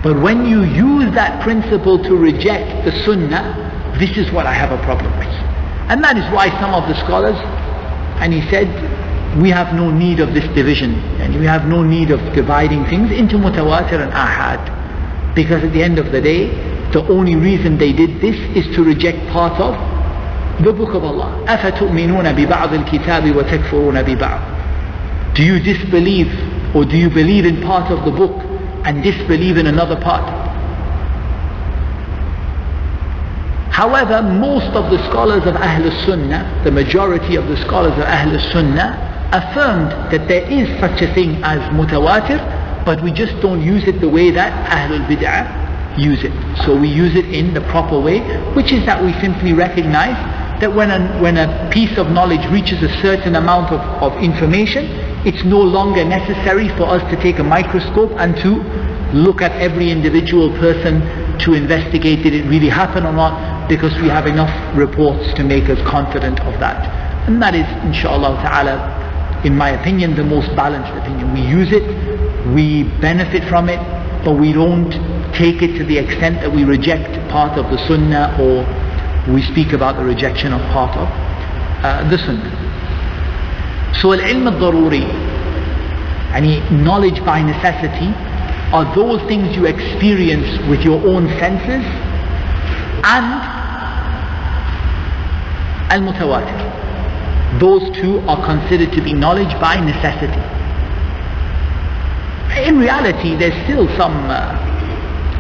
But 0.02 0.22
when 0.22 0.46
you 0.46 0.64
use 0.64 1.14
that 1.14 1.44
principle 1.44 2.02
to 2.02 2.16
reject 2.16 2.86
the 2.86 2.94
sunnah, 3.04 3.98
this 4.00 4.16
is 4.16 4.32
what 4.32 4.46
I 4.46 4.54
have 4.54 4.72
a 4.72 4.82
problem 4.86 5.12
with. 5.20 5.28
And 5.92 6.02
that 6.06 6.16
is 6.16 6.24
why 6.32 6.48
some 6.62 6.74
of 6.74 6.88
the 6.88 6.96
scholars, 7.04 7.36
and 8.24 8.32
he 8.32 8.40
said, 8.50 8.72
we 9.42 9.50
have 9.50 9.76
no 9.76 9.92
need 9.92 10.22
of 10.22 10.34
this 10.34 10.48
division, 10.56 10.96
and 11.20 11.38
we 11.38 11.46
have 11.46 11.68
no 11.68 11.84
need 11.84 12.12
of 12.12 12.22
dividing 12.34 12.86
things 12.86 13.12
into 13.12 13.36
mutawatir 13.36 14.00
and 14.00 14.14
ahad. 14.14 15.36
Because 15.36 15.66
at 15.66 15.74
the 15.74 15.84
end 15.84 16.00
of 16.00 16.14
the 16.14 16.22
day, 16.22 16.48
the 16.94 17.06
only 17.10 17.36
reason 17.36 17.78
they 17.78 17.92
did 17.92 18.22
this 18.22 18.38
is 18.56 18.74
to 18.74 18.86
reject 18.86 19.20
part 19.34 19.60
of 19.60 19.93
the 20.65 20.73
book 20.73 20.95
of 20.95 21.05
Allah. 21.05 21.45
أَفَتُؤْمِنُونَ 21.47 22.33
بِبَعْضِ 22.35 22.85
الْكِتَابِ 22.85 23.33
وَتَكْفُرُونَ 23.33 24.03
بِبَعْضِ 24.03 25.35
Do 25.35 25.43
you 25.45 25.61
disbelieve 25.61 26.29
or 26.75 26.85
do 26.85 26.97
you 26.97 27.09
believe 27.11 27.45
in 27.47 27.63
part 27.63 27.91
of 27.91 28.05
the 28.05 28.11
book 28.11 28.43
and 28.85 29.03
disbelieve 29.03 29.57
in 29.57 29.67
another 29.67 29.97
part? 30.01 30.27
However, 33.71 34.23
most 34.23 34.75
of 34.75 34.91
the 34.91 34.99
scholars 35.09 35.47
of 35.47 35.55
Ahl 35.55 35.89
Sunnah, 36.05 36.63
the 36.65 36.71
majority 36.73 37.37
of 37.37 37.47
the 37.47 37.57
scholars 37.59 37.93
of 37.93 38.01
Ahl 38.05 38.37
Sunnah, 38.51 39.31
affirmed 39.33 39.93
that 40.11 40.27
there 40.27 40.43
is 40.51 40.67
such 40.81 41.01
a 41.03 41.15
thing 41.15 41.37
as 41.45 41.61
mutawatir, 41.73 42.85
but 42.85 43.03
we 43.03 43.13
just 43.13 43.39
don't 43.41 43.63
use 43.63 43.85
it 43.87 44.01
the 44.01 44.09
way 44.09 44.31
that 44.33 44.51
Ahlul 44.71 45.07
Bid'ah 45.07 45.99
use 45.99 46.25
it. 46.25 46.33
So 46.65 46.77
we 46.77 46.89
use 46.89 47.15
it 47.15 47.27
in 47.27 47.53
the 47.55 47.61
proper 47.63 48.01
way, 48.01 48.21
which 48.55 48.73
is 48.73 48.85
that 48.87 49.03
we 49.03 49.13
simply 49.21 49.53
recognize 49.53 50.17
that 50.62 50.74
when 50.74 50.92
a, 50.92 51.22
when 51.22 51.38
a 51.38 51.70
piece 51.72 51.98
of 51.98 52.10
knowledge 52.10 52.46
reaches 52.52 52.82
a 52.84 52.90
certain 53.02 53.36
amount 53.36 53.72
of, 53.72 53.80
of 54.02 54.22
information, 54.22 54.86
it's 55.26 55.44
no 55.46 55.60
longer 55.60 56.04
necessary 56.04 56.68
for 56.78 56.84
us 56.84 57.02
to 57.10 57.22
take 57.22 57.40
a 57.40 57.44
microscope 57.44 58.12
and 58.18 58.36
to 58.38 58.62
look 59.14 59.42
at 59.42 59.52
every 59.62 59.90
individual 59.92 60.50
person 60.60 61.02
to 61.40 61.54
investigate 61.54 62.24
did 62.24 62.34
it 62.34 62.46
really 62.48 62.70
happen 62.70 63.06
or 63.06 63.14
not 63.14 63.68
because 63.70 63.94
we 64.02 64.08
have 64.10 64.28
enough 64.28 64.52
reports 64.78 65.34
to 65.36 65.44
make 65.44 65.70
us 65.70 65.80
confident 65.88 66.40
of 66.42 66.60
that. 66.60 66.84
And 67.28 67.42
that 67.42 67.56
is, 67.56 67.66
inshallah 67.86 68.42
ta'ala, 68.44 69.42
in 69.46 69.56
my 69.56 69.70
opinion, 69.72 70.16
the 70.16 70.24
most 70.24 70.48
balanced 70.56 70.92
opinion. 70.92 71.34
We 71.34 71.42
use 71.42 71.70
it, 71.72 71.84
we 72.54 72.84
benefit 73.00 73.48
from 73.50 73.70
it, 73.70 73.80
but 74.24 74.34
we 74.34 74.52
don't 74.54 74.92
take 75.34 75.62
it 75.62 75.78
to 75.78 75.84
the 75.86 75.98
extent 75.98 76.42
that 76.42 76.52
we 76.52 76.64
reject 76.64 77.12
part 77.30 77.58
of 77.58 77.70
the 77.72 77.78
sunnah 77.88 78.36
or 78.40 78.64
we 79.32 79.42
speak 79.42 79.74
about 79.74 79.96
the 79.98 80.04
rejection 80.04 80.54
of 80.54 80.62
part 80.72 80.96
of 80.98 81.08
uh, 81.08 82.10
the 82.10 82.18
sunnah. 82.18 82.52
So 84.02 84.12
al-ilm 84.14 84.48
al-daruri, 84.52 85.04
any 86.34 86.60
knowledge 86.72 87.24
by 87.26 87.42
necessity, 87.42 88.12
are 88.74 88.94
those 88.96 89.22
things 89.28 89.56
you 89.56 89.66
experience 89.66 90.68
with 90.68 90.82
your 90.82 91.00
own 91.08 91.28
senses 91.40 91.86
and 93.06 93.26
al-mutawatir 95.94 96.74
those 97.60 97.84
two 98.02 98.20
are 98.28 98.44
considered 98.46 98.92
to 98.94 99.02
be 99.02 99.14
knowledge 99.14 99.54
by 99.62 99.78
necessity. 99.80 100.42
In 102.68 102.78
reality, 102.80 103.36
there's 103.36 103.54
still 103.66 103.88
some 103.98 104.14
uh, 104.30 104.58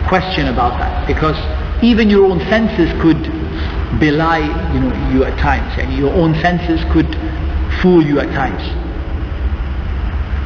question 0.07 0.47
about 0.47 0.77
that 0.79 1.07
because 1.07 1.37
even 1.83 2.09
your 2.09 2.25
own 2.25 2.39
senses 2.49 2.89
could 3.01 3.17
belie 4.00 4.38
you, 4.74 4.80
know, 4.80 5.10
you 5.12 5.24
at 5.24 5.38
times 5.38 5.72
and 5.78 5.96
your 5.98 6.12
own 6.14 6.34
senses 6.40 6.80
could 6.92 7.08
fool 7.80 8.02
you 8.02 8.20
at 8.20 8.28
times. 8.34 8.62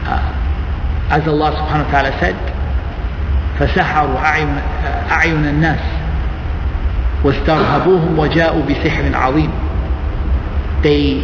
Uh, 0.06 0.38
as 1.10 1.26
Allah 1.28 1.52
subhanahu 1.52 1.86
wa 1.86 1.90
ta'ala 1.90 2.18
said, 2.18 2.36
فسحروا 3.58 4.18
أعين 5.10 5.44
الناس 5.44 5.80
واسترهبوهم 7.24 8.18
وجاءوا 8.18 8.62
بسحر 8.62 9.14
عظيم 9.14 9.50
they 10.82 11.22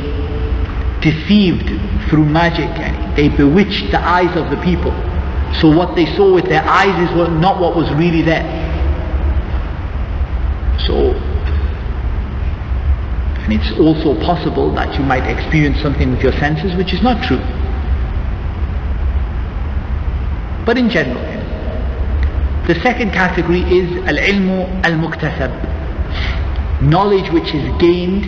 deceived 1.00 1.68
through 2.08 2.24
magic 2.24 2.70
and 2.78 3.16
they 3.16 3.28
bewitched 3.28 3.90
the 3.90 4.00
eyes 4.00 4.34
of 4.36 4.50
the 4.50 4.56
people. 4.62 4.92
So 5.60 5.68
what 5.68 5.96
they 5.96 6.06
saw 6.16 6.32
with 6.34 6.44
their 6.46 6.62
eyes 6.64 7.10
is 7.10 7.16
not 7.40 7.60
what 7.60 7.74
was 7.76 7.90
really 7.94 8.22
there. 8.22 8.46
So, 10.86 11.12
and 13.43 13.53
it's 13.53 13.71
also 13.79 14.15
possible 14.21 14.73
that 14.73 14.97
you 14.97 15.03
might 15.03 15.25
experience 15.29 15.81
something 15.81 16.11
with 16.11 16.21
your 16.21 16.31
senses 16.33 16.75
which 16.75 16.93
is 16.93 17.01
not 17.01 17.21
true. 17.23 17.41
But 20.65 20.77
in 20.77 20.89
general, 20.89 21.21
the 22.67 22.75
second 22.81 23.11
category 23.11 23.61
is 23.63 23.91
al-ilmu 24.07 24.85
al-muktasab, 24.85 25.51
knowledge 26.81 27.29
which 27.31 27.53
is 27.53 27.67
gained 27.81 28.23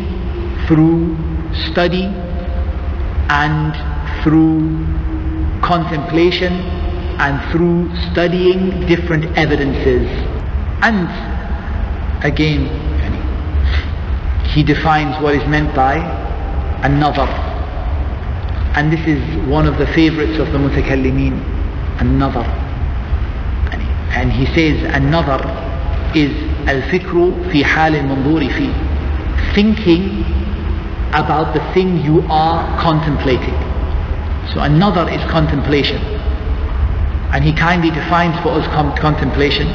through 0.67 1.15
study 1.71 2.11
and 3.29 3.73
through 4.21 4.59
contemplation 5.61 6.51
and 7.23 7.39
through 7.53 7.89
studying 8.11 8.85
different 8.87 9.25
evidences. 9.37 10.05
And 10.81 11.07
again, 12.25 12.84
he 14.55 14.63
defines 14.63 15.21
what 15.21 15.35
is 15.35 15.45
meant 15.49 15.75
by 15.75 15.95
an-nazar. 16.81 17.27
And 18.77 18.91
this 18.91 19.05
is 19.05 19.19
one 19.49 19.67
of 19.67 19.77
the 19.77 19.85
favorites 19.87 20.39
of 20.39 20.49
the 20.53 20.57
mutakallimin, 20.57 21.33
an-nazar. 21.99 22.45
And 24.15 24.31
he 24.31 24.45
says 24.55 24.81
an-nazar 24.95 25.43
is 26.15 26.31
al-fikru 26.69 27.51
fi 27.51 27.63
hal 27.63 27.95
al-manzuri 27.95 28.49
fi. 28.57 29.53
Thinking 29.53 30.23
about 31.13 31.53
the 31.53 31.59
thing 31.73 31.97
you 31.97 32.21
are 32.29 32.81
contemplating. 32.81 33.55
So 34.53 34.61
an-nazar 34.61 35.09
is 35.11 35.19
contemplation. 35.29 35.97
And 37.33 37.43
he 37.43 37.51
kindly 37.51 37.89
defines 37.91 38.39
for 38.41 38.51
us 38.51 38.65
contemplation 38.99 39.67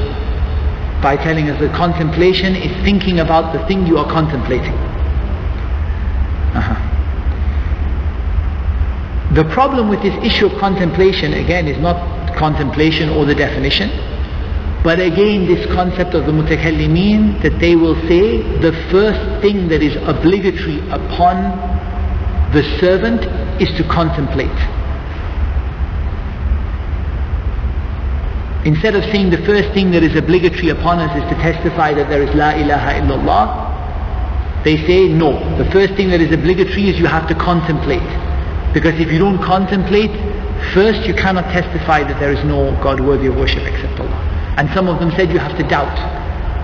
by 1.02 1.16
telling 1.16 1.48
us 1.48 1.58
that 1.60 1.74
contemplation 1.74 2.54
is 2.54 2.72
thinking 2.84 3.20
about 3.20 3.52
the 3.52 3.66
thing 3.66 3.86
you 3.86 3.96
are 3.98 4.10
contemplating. 4.10 4.74
Uh-huh. 6.52 6.76
The 9.34 9.44
problem 9.44 9.88
with 9.88 10.02
this 10.02 10.14
issue 10.24 10.46
of 10.46 10.58
contemplation, 10.58 11.34
again, 11.34 11.68
is 11.68 11.78
not 11.78 12.36
contemplation 12.36 13.08
or 13.08 13.24
the 13.24 13.34
definition, 13.34 13.88
but 14.82 14.98
again, 14.98 15.46
this 15.46 15.66
concept 15.74 16.14
of 16.14 16.26
the 16.26 16.32
mutakallimin, 16.32 17.42
that 17.42 17.58
they 17.60 17.76
will 17.76 17.94
say 18.08 18.42
the 18.60 18.72
first 18.90 19.42
thing 19.42 19.68
that 19.68 19.82
is 19.82 19.94
obligatory 20.08 20.80
upon 20.88 21.36
the 22.52 22.62
servant 22.80 23.20
is 23.60 23.68
to 23.76 23.84
contemplate. 23.84 24.48
Instead 28.64 28.94
of 28.94 29.02
saying 29.04 29.30
the 29.30 29.40
first 29.46 29.72
thing 29.72 29.90
that 29.92 30.02
is 30.02 30.14
obligatory 30.16 30.68
upon 30.68 30.98
us 30.98 31.16
is 31.16 31.24
to 31.32 31.36
testify 31.40 31.94
that 31.94 32.10
there 32.10 32.22
is 32.22 32.28
La 32.34 32.50
ilaha 32.50 33.00
illallah, 33.00 33.70
they 34.64 34.76
say 34.86 35.08
no. 35.08 35.32
The 35.56 35.64
first 35.70 35.94
thing 35.94 36.10
that 36.10 36.20
is 36.20 36.30
obligatory 36.30 36.90
is 36.90 36.98
you 36.98 37.06
have 37.06 37.26
to 37.28 37.34
contemplate. 37.34 38.04
Because 38.74 39.00
if 39.00 39.10
you 39.10 39.18
don't 39.18 39.40
contemplate, 39.40 40.12
first 40.74 41.08
you 41.08 41.14
cannot 41.14 41.44
testify 41.48 42.04
that 42.04 42.20
there 42.20 42.32
is 42.32 42.44
no 42.44 42.70
God 42.82 43.00
worthy 43.00 43.28
of 43.28 43.36
worship 43.36 43.64
except 43.64 43.98
Allah. 43.98 44.20
And 44.58 44.68
some 44.76 44.88
of 44.88 45.00
them 45.00 45.10
said 45.12 45.32
you 45.32 45.38
have 45.38 45.56
to 45.56 45.64
doubt. 45.64 45.96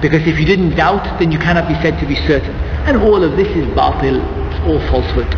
Because 0.02 0.26
if 0.28 0.38
you 0.38 0.44
didn't 0.44 0.76
doubt, 0.76 1.18
then 1.18 1.32
you 1.32 1.38
cannot 1.38 1.66
be 1.66 1.74
said 1.80 1.98
to 2.00 2.06
be 2.06 2.16
certain. 2.28 2.54
And 2.84 2.98
all 2.98 3.24
of 3.24 3.38
this 3.38 3.48
is 3.56 3.64
batil, 3.72 4.20
all 4.68 4.78
falsehood. 4.92 5.32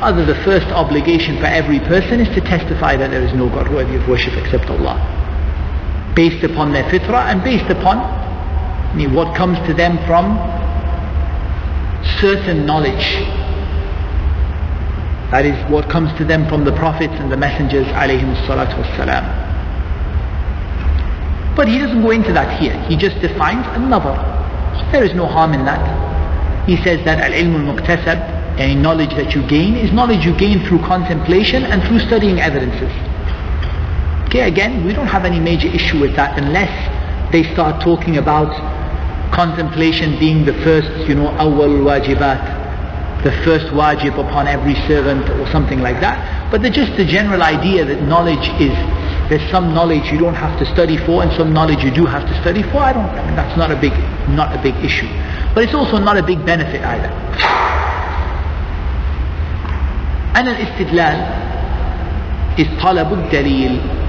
Other 0.00 0.24
the 0.24 0.40
first 0.42 0.66
obligation 0.68 1.36
for 1.36 1.46
every 1.46 1.78
person 1.80 2.18
is 2.20 2.28
to 2.34 2.40
testify 2.40 2.96
that 2.96 3.10
there 3.10 3.22
is 3.22 3.34
no 3.34 3.50
God 3.50 3.68
worthy 3.68 3.96
of 3.96 4.08
worship 4.08 4.32
except 4.40 4.70
Allah. 4.70 5.21
Based 6.14 6.44
upon 6.44 6.72
their 6.72 6.84
fitrah 6.84 7.26
and 7.32 7.42
based 7.42 7.70
upon 7.70 8.22
I 8.92 8.94
mean, 8.94 9.14
what 9.14 9.34
comes 9.34 9.58
to 9.66 9.72
them 9.72 9.96
from 10.06 10.36
certain 12.20 12.66
knowledge. 12.66 13.16
That 15.30 15.46
is 15.46 15.56
what 15.70 15.88
comes 15.88 16.12
to 16.18 16.26
them 16.26 16.46
from 16.46 16.66
the 16.66 16.72
prophets 16.72 17.14
and 17.16 17.32
the 17.32 17.38
messengers 17.38 17.86
alayhim 17.86 18.36
salatu 18.44 18.76
wassalam. 18.84 19.24
But 21.56 21.68
he 21.68 21.78
doesn't 21.78 22.02
go 22.02 22.10
into 22.10 22.34
that 22.34 22.60
here. 22.60 22.78
He 22.84 22.96
just 22.96 23.18
defines 23.20 23.66
an-nazar. 23.76 24.20
There 24.92 25.04
is 25.04 25.14
no 25.14 25.26
harm 25.26 25.54
in 25.54 25.64
that. 25.64 26.68
He 26.68 26.76
says 26.84 27.02
that 27.06 27.18
al-ilm 27.18 27.66
al-muktasab, 27.66 28.58
any 28.60 28.74
knowledge 28.74 29.14
that 29.16 29.34
you 29.34 29.46
gain, 29.48 29.74
is 29.74 29.90
knowledge 29.90 30.26
you 30.26 30.36
gain 30.36 30.66
through 30.66 30.80
contemplation 30.80 31.64
and 31.64 31.82
through 31.84 32.00
studying 32.00 32.40
evidences. 32.40 32.92
Okay, 34.32 34.48
again, 34.48 34.82
we 34.86 34.94
don't 34.94 35.08
have 35.08 35.26
any 35.26 35.38
major 35.38 35.68
issue 35.68 36.00
with 36.00 36.16
that 36.16 36.38
unless 36.38 36.72
they 37.32 37.42
start 37.52 37.82
talking 37.82 38.16
about 38.16 38.48
contemplation 39.30 40.18
being 40.18 40.46
the 40.46 40.54
first, 40.64 40.88
you 41.06 41.14
know, 41.14 41.28
awal 41.36 41.84
wajibat, 41.84 42.40
the 43.24 43.32
first 43.44 43.66
wajib 43.76 44.16
upon 44.16 44.48
every 44.48 44.74
servant 44.88 45.28
or 45.38 45.46
something 45.52 45.82
like 45.82 46.00
that. 46.00 46.16
But 46.50 46.62
just 46.72 46.96
the 46.96 47.04
general 47.04 47.42
idea 47.42 47.84
that 47.84 48.00
knowledge 48.08 48.48
is, 48.58 48.72
there's 49.28 49.44
some 49.50 49.74
knowledge 49.74 50.10
you 50.10 50.18
don't 50.18 50.32
have 50.32 50.58
to 50.60 50.64
study 50.64 50.96
for 50.96 51.22
and 51.22 51.30
some 51.36 51.52
knowledge 51.52 51.84
you 51.84 51.90
do 51.90 52.06
have 52.06 52.26
to 52.26 52.40
study 52.40 52.62
for. 52.62 52.78
I 52.78 52.94
don't, 52.94 53.04
I 53.04 53.26
mean, 53.26 53.36
that's 53.36 53.58
not 53.58 53.70
a 53.70 53.76
big, 53.76 53.92
not 54.30 54.56
a 54.58 54.62
big 54.62 54.74
issue. 54.82 55.08
But 55.52 55.64
it's 55.64 55.74
also 55.74 55.98
not 55.98 56.16
a 56.16 56.22
big 56.22 56.42
benefit 56.46 56.80
either. 56.80 57.12
And 60.40 60.48
al-istidlal 60.48 61.20
is 62.58 62.66
talabul 62.80 63.28
dalil 63.28 64.00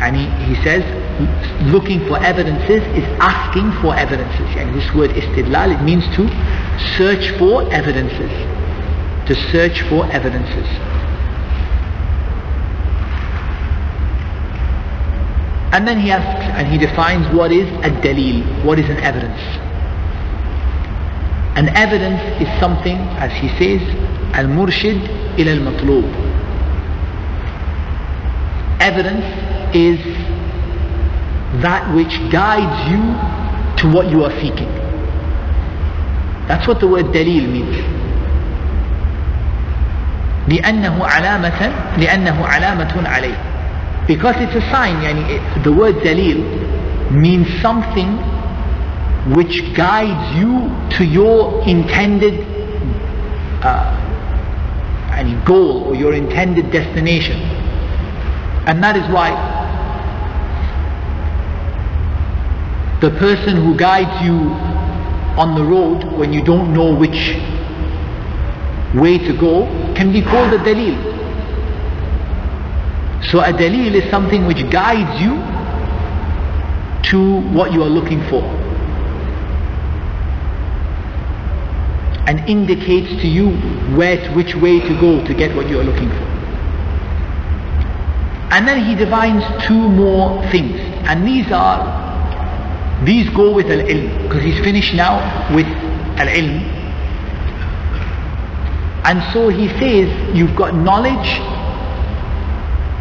and 0.00 0.16
he, 0.16 0.26
he 0.46 0.54
says 0.62 0.82
looking 1.72 2.06
for 2.06 2.18
evidences 2.22 2.82
is 2.96 3.04
asking 3.20 3.72
for 3.82 3.94
evidences 3.96 4.48
and 4.56 4.74
this 4.74 4.94
word 4.94 5.10
istidlal 5.10 5.74
it 5.74 5.82
means 5.82 6.04
to 6.14 6.28
search 6.96 7.30
for 7.38 7.62
evidences 7.72 8.30
to 9.26 9.34
search 9.50 9.82
for 9.88 10.06
evidences 10.12 10.66
And 15.72 15.86
then 15.86 16.00
he 16.00 16.10
asks 16.10 16.44
and 16.56 16.66
he 16.66 16.78
defines 16.78 17.28
what 17.34 17.52
is 17.52 17.68
a 17.84 17.90
dalil, 18.00 18.64
what 18.64 18.78
is 18.78 18.88
an 18.88 18.96
evidence. 18.98 19.38
An 21.60 21.68
evidence 21.76 22.22
is 22.40 22.48
something, 22.58 22.96
as 23.20 23.30
he 23.32 23.48
says, 23.60 23.82
al-murshid 24.32 24.96
ila 25.38 25.52
al-matlub. 25.52 26.08
Evidence 28.79 29.25
is 29.75 29.99
that 31.61 31.93
which 31.95 32.13
guides 32.31 32.89
you 32.91 33.01
to 33.77 33.95
what 33.95 34.09
you 34.09 34.23
are 34.23 34.31
seeking. 34.41 34.69
That's 36.47 36.67
what 36.67 36.79
the 36.79 36.87
word 36.87 37.05
dalil 37.13 37.47
means. 37.49 37.77
لأنه 40.47 41.05
علامة 41.05 41.71
لأنه 41.97 42.45
علامة 42.45 43.07
عليه 43.07 43.37
because 44.07 44.35
it's 44.35 44.55
a 44.55 44.61
sign 44.71 45.01
يعني 45.01 45.39
the 45.63 45.71
word 45.71 45.95
dalil 46.03 46.43
means 47.11 47.47
something 47.61 48.17
which 49.33 49.63
guides 49.73 50.35
you 50.35 50.67
to 50.97 51.05
your 51.05 51.63
intended 51.65 52.45
uh, 53.63 53.95
goal 55.45 55.83
or 55.87 55.95
your 55.95 56.13
intended 56.13 56.69
destination 56.71 57.39
and 58.68 58.82
that 58.82 58.96
is 58.96 59.06
why 59.12 59.30
the 63.00 63.10
person 63.18 63.56
who 63.56 63.76
guides 63.76 64.24
you 64.24 64.38
on 65.42 65.54
the 65.54 65.64
road 65.64 66.04
when 66.18 66.32
you 66.32 66.42
don't 66.44 66.72
know 66.72 66.94
which 66.94 67.36
way 68.94 69.18
to 69.18 69.36
go 69.38 69.66
can 69.94 70.12
be 70.12 70.22
called 70.22 70.52
a 70.52 70.58
dalil 70.58 70.96
so 73.30 73.40
a 73.40 73.52
dalil 73.52 73.94
is 73.94 74.08
something 74.10 74.46
which 74.46 74.62
guides 74.70 75.20
you 75.20 75.36
to 77.10 77.40
what 77.52 77.72
you 77.72 77.82
are 77.82 77.88
looking 77.88 78.20
for. 78.28 78.42
And 82.28 82.40
indicates 82.48 83.20
to 83.22 83.26
you 83.28 83.50
where 83.96 84.16
to, 84.16 84.34
which 84.34 84.54
way 84.54 84.80
to 84.80 85.00
go 85.00 85.24
to 85.24 85.34
get 85.34 85.56
what 85.56 85.68
you 85.68 85.80
are 85.80 85.84
looking 85.84 86.10
for. 86.10 86.37
And 88.50 88.66
then 88.66 88.84
he 88.84 88.94
defines 88.94 89.44
two 89.66 89.74
more 89.74 90.42
things. 90.50 90.80
And 91.08 91.26
these 91.26 91.50
are, 91.52 93.04
these 93.04 93.28
go 93.30 93.52
with 93.52 93.66
al-ilm. 93.66 94.22
Because 94.22 94.42
he's 94.42 94.58
finished 94.64 94.94
now 94.94 95.54
with 95.54 95.66
al-ilm. 96.18 96.78
And 99.04 99.22
so 99.32 99.48
he 99.48 99.68
says, 99.78 100.36
you've 100.36 100.56
got 100.56 100.74
knowledge 100.74 101.40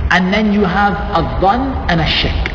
and 0.09 0.33
then 0.33 0.53
you 0.53 0.63
have 0.63 0.93
a 0.93 1.21
dhan 1.41 1.91
and 1.91 1.99
a 1.99 2.07
shak. 2.07 2.47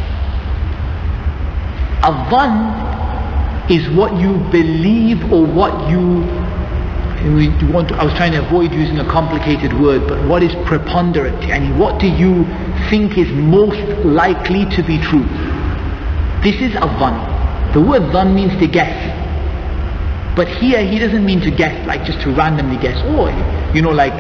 A 2.02 2.12
dhan 2.30 3.70
is 3.70 3.88
what 3.90 4.16
you 4.18 4.38
believe 4.50 5.30
or 5.30 5.44
what 5.44 5.90
you 5.90 6.24
we 7.30 7.48
want 7.72 7.88
to, 7.88 7.94
I 7.96 8.04
was 8.04 8.14
trying 8.14 8.32
to 8.32 8.44
avoid 8.44 8.72
using 8.72 8.98
a 8.98 9.08
complicated 9.08 9.72
word, 9.78 10.08
but 10.08 10.26
what 10.26 10.42
is 10.42 10.54
preponderant? 10.66 11.44
And 11.44 11.78
what 11.78 12.00
do 12.00 12.08
you 12.08 12.44
think 12.90 13.16
is 13.16 13.30
most 13.30 13.78
likely 14.04 14.64
to 14.76 14.82
be 14.82 14.98
true? 14.98 15.24
This 16.42 16.56
is 16.60 16.74
a 16.74 16.88
dhan. 16.98 17.72
The 17.74 17.80
word 17.80 18.02
dhan 18.12 18.34
means 18.34 18.58
to 18.60 18.66
guess. 18.66 18.92
But 20.34 20.48
here 20.48 20.84
he 20.84 20.98
doesn't 20.98 21.24
mean 21.24 21.40
to 21.42 21.50
guess, 21.50 21.86
like 21.86 22.04
just 22.04 22.20
to 22.22 22.30
randomly 22.34 22.78
guess. 22.78 22.98
Or, 23.14 23.30
you 23.74 23.82
know, 23.82 23.90
like 23.90 24.14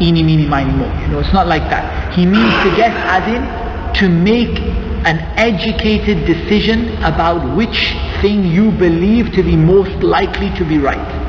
eeny, 0.00 0.22
meeny, 0.22 0.46
miny, 0.46 0.72
mo. 0.72 0.86
You 1.02 1.08
know, 1.08 1.18
it's 1.20 1.32
not 1.32 1.46
like 1.46 1.68
that. 1.70 2.14
He 2.14 2.24
means 2.24 2.54
to 2.64 2.76
guess 2.76 2.94
as 3.10 3.26
in 3.28 3.94
to 4.00 4.08
make 4.08 4.58
an 5.04 5.18
educated 5.36 6.26
decision 6.26 6.94
about 7.02 7.56
which 7.56 7.94
thing 8.20 8.44
you 8.44 8.70
believe 8.72 9.32
to 9.32 9.42
be 9.42 9.56
most 9.56 10.02
likely 10.02 10.50
to 10.56 10.64
be 10.64 10.78
right 10.78 11.19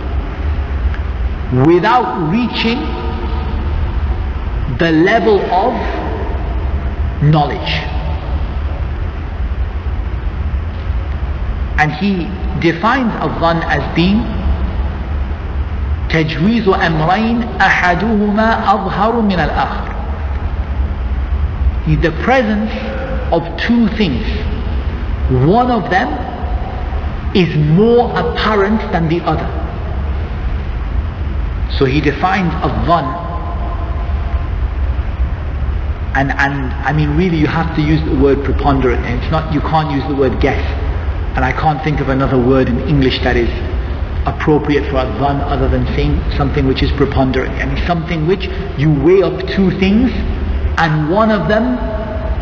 Without 1.67 2.31
reaching 2.31 2.81
the 4.79 4.91
level 4.93 5.41
of 5.53 5.73
knowledge. 7.23 7.73
And 11.79 11.93
he 11.93 12.27
defines 12.61 13.13
a 13.21 13.29
dhan 13.29 13.63
as 13.65 13.83
being 13.95 14.25
تجويز 16.09 16.69
أمرين 16.69 17.45
أحدهما 17.61 18.73
أظهر 18.75 19.21
من 19.21 19.41
الآخر 19.41 19.97
the 22.01 22.11
presence 22.23 22.71
of 23.33 23.43
two 23.59 23.87
things 23.97 24.27
one 25.47 25.71
of 25.71 25.91
them 25.91 26.09
is 27.35 27.55
more 27.57 28.11
apparent 28.19 28.81
than 28.93 29.09
the 29.09 29.21
other 29.23 29.47
so 31.78 31.86
he 31.86 32.02
defines 32.02 32.54
a 32.64 32.70
dhan 32.88 33.32
and 36.16 36.32
and 36.32 36.74
I 36.84 36.92
mean 36.92 37.16
really 37.16 37.38
you 37.38 37.48
have 37.48 37.76
to 37.76 37.82
use 37.82 38.04
the 38.04 38.16
word 38.20 38.44
preponderant 38.44 39.06
and 39.06 39.22
it's 39.22 39.32
not 39.32 39.54
you 39.54 39.62
can't 39.62 39.92
use 39.92 40.04
the 40.08 40.16
word 40.16 40.42
guess 40.42 40.62
and 41.36 41.46
I 41.46 41.54
can't 41.54 41.82
think 41.84 42.02
of 42.02 42.10
another 42.10 42.38
word 42.38 42.68
in 42.68 42.80
English 42.88 43.20
that 43.24 43.38
is 43.38 43.50
appropriate 44.28 44.84
for 44.92 44.98
adhan 44.98 45.40
other 45.48 45.70
than 45.70 45.86
saying 45.96 46.22
something 46.38 46.68
which 46.68 46.84
is 46.84 46.92
preponderant. 46.94 47.52
I 47.56 47.66
mean 47.66 47.86
something 47.88 48.28
which 48.28 48.48
you 48.78 48.92
weigh 49.02 49.24
up 49.24 49.40
two 49.48 49.72
things 49.80 50.12
and 50.78 51.10
one 51.10 51.32
of 51.32 51.48
them 51.48 51.80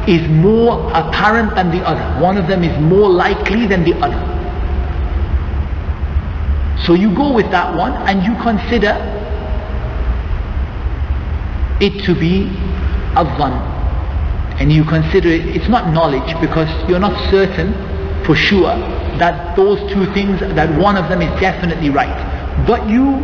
is 0.09 0.27
more 0.29 0.89
apparent 0.93 1.53
than 1.55 1.69
the 1.69 1.85
other. 1.85 2.21
One 2.21 2.37
of 2.37 2.47
them 2.47 2.63
is 2.63 2.77
more 2.81 3.09
likely 3.09 3.67
than 3.67 3.83
the 3.83 3.93
other. 4.01 4.28
So 6.85 6.93
you 6.93 7.13
go 7.13 7.33
with 7.33 7.49
that 7.51 7.75
one 7.75 7.93
and 8.07 8.23
you 8.23 8.33
consider 8.41 8.95
it 11.81 12.03
to 12.05 12.13
be 12.15 12.47
a 13.15 13.23
adhan. 13.25 13.77
And 14.59 14.71
you 14.71 14.83
consider 14.83 15.29
it, 15.29 15.55
it's 15.55 15.69
not 15.69 15.93
knowledge 15.93 16.35
because 16.41 16.67
you're 16.89 16.99
not 16.99 17.15
certain 17.31 17.73
for 18.25 18.35
sure 18.35 18.75
that 19.17 19.55
those 19.55 19.79
two 19.91 20.11
things, 20.13 20.39
that 20.39 20.77
one 20.79 20.97
of 20.97 21.09
them 21.09 21.21
is 21.21 21.39
definitely 21.39 21.89
right. 21.89 22.17
But 22.67 22.89
you 22.89 23.17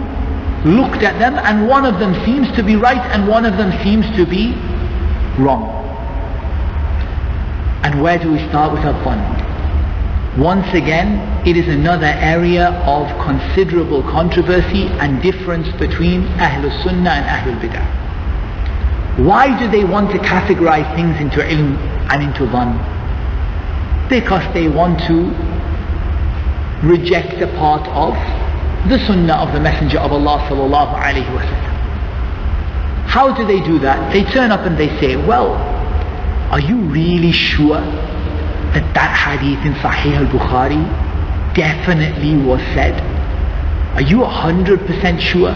looked 0.65 1.03
at 1.03 1.19
them 1.19 1.35
and 1.37 1.67
one 1.67 1.85
of 1.85 1.99
them 1.99 2.13
seems 2.25 2.51
to 2.55 2.63
be 2.63 2.75
right 2.75 3.01
and 3.13 3.27
one 3.27 3.45
of 3.45 3.57
them 3.57 3.71
seems 3.83 4.05
to 4.15 4.25
be 4.25 4.53
wrong. 5.37 5.71
And 7.83 8.01
where 8.01 8.17
do 8.17 8.31
we 8.31 8.39
start 8.49 8.73
with 8.73 8.81
our 8.83 9.03
fun? 9.03 9.44
Once 10.37 10.67
again, 10.73 11.47
it 11.47 11.55
is 11.55 11.67
another 11.69 12.07
area 12.07 12.71
of 12.85 13.07
considerable 13.23 14.03
controversy 14.03 14.87
and 14.99 15.21
difference 15.21 15.67
between 15.79 16.23
Ahlul 16.35 16.83
Sunnah 16.83 17.09
and 17.09 17.25
Ahlul 17.25 17.59
Bid'ah. 17.61 18.05
Why 19.25 19.57
do 19.57 19.71
they 19.71 19.85
want 19.85 20.11
to 20.11 20.17
categorize 20.17 20.93
things 20.93 21.21
into 21.21 21.37
ilm 21.37 21.77
and 22.11 22.21
into 22.21 22.45
dhan? 22.51 22.75
Because 24.09 24.43
they 24.53 24.67
want 24.67 24.99
to 25.07 25.31
reject 26.85 27.41
a 27.41 27.47
part 27.55 27.87
of 27.87 28.13
the 28.89 28.99
Sunnah 29.07 29.35
of 29.35 29.53
the 29.53 29.61
Messenger 29.61 29.99
of 29.99 30.11
Allah 30.11 30.45
sallallahu. 30.49 30.95
How 33.07 33.33
do 33.33 33.45
they 33.47 33.61
do 33.61 33.79
that? 33.79 34.11
They 34.11 34.25
turn 34.25 34.51
up 34.51 34.65
and 34.65 34.77
they 34.77 34.89
say, 34.99 35.15
well, 35.15 35.53
are 36.51 36.59
you 36.59 36.77
really 36.81 37.31
sure 37.31 37.79
that 38.75 38.93
that 38.93 39.11
hadith 39.15 39.65
in 39.65 39.73
Sahih 39.79 40.19
al-Bukhari 40.19 40.83
definitely 41.55 42.35
was 42.37 42.59
said? 42.75 42.93
Are 43.95 44.01
you 44.01 44.19
100% 44.19 45.19
sure? 45.19 45.55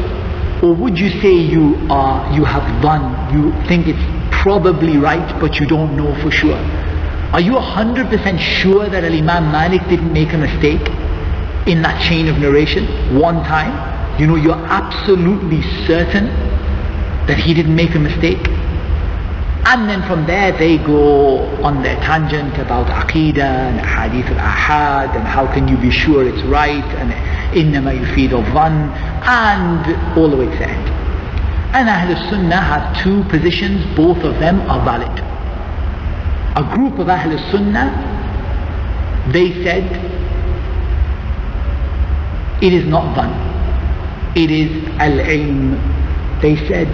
Or 0.63 0.73
would 0.73 0.97
you 0.97 1.09
say 1.21 1.33
you 1.33 1.75
are, 1.89 2.33
you 2.33 2.45
have 2.45 2.63
dhan, 2.81 3.33
you 3.33 3.51
think 3.67 3.87
it's 3.87 3.99
probably 4.31 4.97
right 4.97 5.39
but 5.39 5.59
you 5.59 5.67
don't 5.67 5.95
know 5.95 6.15
for 6.23 6.31
sure? 6.31 6.57
Are 7.31 7.41
you 7.41 7.53
100% 7.53 8.39
sure 8.39 8.89
that 8.89 9.03
Al-Imam 9.03 9.51
Malik 9.51 9.81
didn't 9.89 10.11
make 10.11 10.33
a 10.33 10.37
mistake 10.37 10.87
in 11.67 11.81
that 11.83 12.01
chain 12.01 12.27
of 12.27 12.39
narration 12.39 13.19
one 13.19 13.43
time? 13.43 14.19
You 14.19 14.27
know, 14.27 14.35
you're 14.35 14.65
absolutely 14.65 15.61
certain 15.85 16.25
that 17.27 17.37
he 17.37 17.53
didn't 17.53 17.75
make 17.75 17.93
a 17.95 17.99
mistake? 17.99 18.39
And 19.65 19.89
then 19.89 20.01
from 20.07 20.25
there 20.25 20.51
they 20.57 20.77
go 20.77 21.39
on 21.63 21.83
their 21.83 21.95
tangent 21.97 22.57
about 22.57 22.87
Aqidah 22.87 23.37
and 23.37 23.79
Hadith 23.79 24.25
al-Ahad 24.37 25.15
and 25.15 25.27
how 25.27 25.45
can 25.53 25.67
you 25.67 25.77
be 25.77 25.91
sure 25.91 26.27
it's 26.27 26.41
right 26.43 26.83
and 26.95 27.11
Innama 27.53 27.93
Yufid 27.99 28.31
of 28.31 28.45
dhan 28.45 28.89
and 29.27 30.17
all 30.17 30.29
the 30.29 30.37
way 30.37 30.45
to 30.45 30.57
the 30.57 30.69
end. 30.69 30.89
And 31.71 31.87
Ahl 31.87 32.29
Sunnah 32.29 32.61
have 32.61 33.03
two 33.03 33.23
positions, 33.25 33.85
both 33.95 34.17
of 34.23 34.39
them 34.39 34.61
are 34.61 34.83
valid. 34.83 35.19
A 36.57 36.75
group 36.75 36.97
of 36.97 37.09
Ahl 37.09 37.37
Sunnah, 37.51 37.93
they 39.31 39.51
said, 39.63 39.85
it 42.63 42.73
is 42.73 42.85
not 42.85 43.15
dhan, 43.15 44.35
It 44.35 44.49
is 44.49 44.87
al-ilm. 44.99 46.41
They 46.41 46.55
said, 46.67 46.89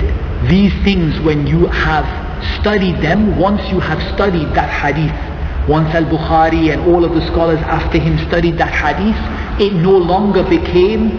these 0.49 0.73
things 0.83 1.19
when 1.21 1.47
you 1.47 1.67
have 1.67 2.24
studied 2.59 3.01
them, 3.01 3.37
once 3.37 3.61
you 3.71 3.79
have 3.79 4.01
studied 4.15 4.49
that 4.55 4.69
hadith, 4.69 5.15
once 5.69 5.93
al-Bukhari 5.95 6.71
and 6.71 6.81
all 6.93 7.03
of 7.03 7.13
the 7.13 7.25
scholars 7.27 7.59
after 7.61 7.97
him 7.97 8.17
studied 8.27 8.57
that 8.57 8.71
hadith, 8.71 9.17
it 9.59 9.73
no 9.73 9.97
longer 9.97 10.43
became 10.43 11.11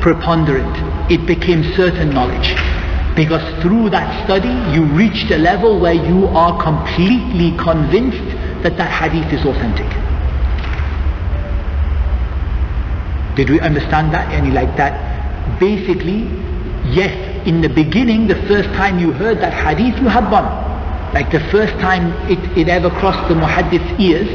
preponderant. 0.00 0.74
It 1.10 1.26
became 1.26 1.62
certain 1.74 2.10
knowledge. 2.10 2.54
Because 3.16 3.42
through 3.62 3.90
that 3.90 4.24
study, 4.24 4.52
you 4.74 4.84
reached 4.84 5.30
a 5.30 5.38
level 5.38 5.80
where 5.80 5.94
you 5.94 6.26
are 6.26 6.60
completely 6.62 7.56
convinced 7.56 8.26
that 8.62 8.76
that 8.76 8.90
hadith 8.90 9.32
is 9.32 9.44
authentic. 9.46 9.86
Did 13.36 13.50
we 13.50 13.60
understand 13.60 14.12
that? 14.14 14.32
Any 14.32 14.50
like 14.50 14.76
that? 14.76 15.58
Basically, 15.58 16.24
yes, 16.92 17.46
in 17.46 17.60
the 17.60 17.68
beginning, 17.68 18.26
the 18.26 18.40
first 18.46 18.68
time 18.70 18.98
you 18.98 19.12
heard 19.12 19.38
that 19.40 19.52
hadith, 19.52 20.00
you 20.00 20.08
had 20.08 20.24
dhan. 20.24 21.14
Like 21.14 21.30
the 21.30 21.40
first 21.50 21.74
time 21.78 22.12
it, 22.30 22.38
it 22.58 22.68
ever 22.68 22.90
crossed 22.90 23.28
the 23.28 23.34
muhaddith's 23.34 24.00
ears, 24.00 24.28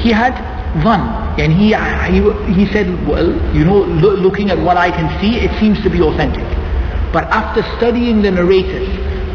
he 0.00 0.10
had 0.12 0.34
dhan. 0.82 1.20
And 1.38 1.52
he, 1.52 1.72
he, 1.74 2.54
he 2.54 2.72
said, 2.72 2.86
well, 3.06 3.28
you 3.54 3.64
know, 3.64 3.78
lo- 3.78 4.14
looking 4.14 4.50
at 4.50 4.58
what 4.58 4.76
I 4.76 4.90
can 4.90 5.08
see, 5.20 5.38
it 5.38 5.58
seems 5.60 5.82
to 5.82 5.90
be 5.90 6.00
authentic. 6.02 6.44
But 7.12 7.24
after 7.24 7.62
studying 7.78 8.22
the 8.22 8.30
narrators 8.30 8.88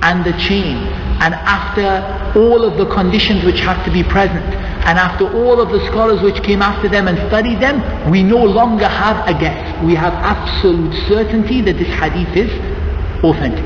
and 0.04 0.24
the 0.24 0.34
chain, 0.38 0.78
and 1.22 1.34
after 1.34 2.40
all 2.40 2.64
of 2.64 2.78
the 2.78 2.86
conditions 2.94 3.44
which 3.46 3.60
have 3.62 3.84
to 3.86 3.92
be 3.92 4.04
present, 4.04 4.44
and 4.86 5.00
after 5.00 5.26
all 5.34 5.60
of 5.60 5.70
the 5.70 5.84
scholars 5.88 6.22
which 6.22 6.44
came 6.44 6.62
after 6.62 6.88
them 6.88 7.08
and 7.08 7.18
studied 7.30 7.60
them, 7.60 8.12
we 8.12 8.22
no 8.22 8.38
longer 8.38 8.88
have 8.88 9.28
a 9.28 9.34
guess. 9.40 9.84
We 9.84 9.96
have 9.96 10.14
absolute 10.14 10.94
certainty 11.08 11.62
that 11.62 11.78
this 11.78 11.88
hadith 11.88 12.36
is 12.36 12.52
authentic. 13.24 13.66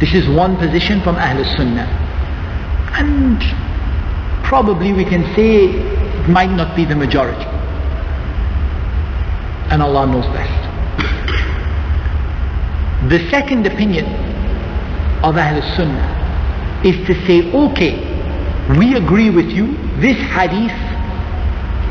This 0.00 0.14
is 0.14 0.28
one 0.28 0.56
position 0.56 1.00
from 1.02 1.14
Ahl 1.14 1.44
Sunnah. 1.56 1.86
And 2.98 3.40
probably 4.44 4.92
we 4.92 5.04
can 5.04 5.22
say 5.36 5.66
it 5.66 6.28
might 6.28 6.50
not 6.50 6.74
be 6.74 6.84
the 6.84 6.96
majority. 6.96 7.44
And 9.70 9.80
Allah 9.80 10.06
knows 10.06 10.26
best. 10.34 10.70
The 13.08 13.30
second 13.30 13.66
opinion 13.66 14.31
of 15.22 15.36
Ahl 15.36 15.62
Sunnah 15.76 16.82
is 16.84 17.06
to 17.06 17.14
say, 17.26 17.52
okay, 17.52 17.94
we 18.78 18.96
agree 18.96 19.30
with 19.30 19.46
you, 19.50 19.76
this 20.00 20.16
hadith 20.18 20.72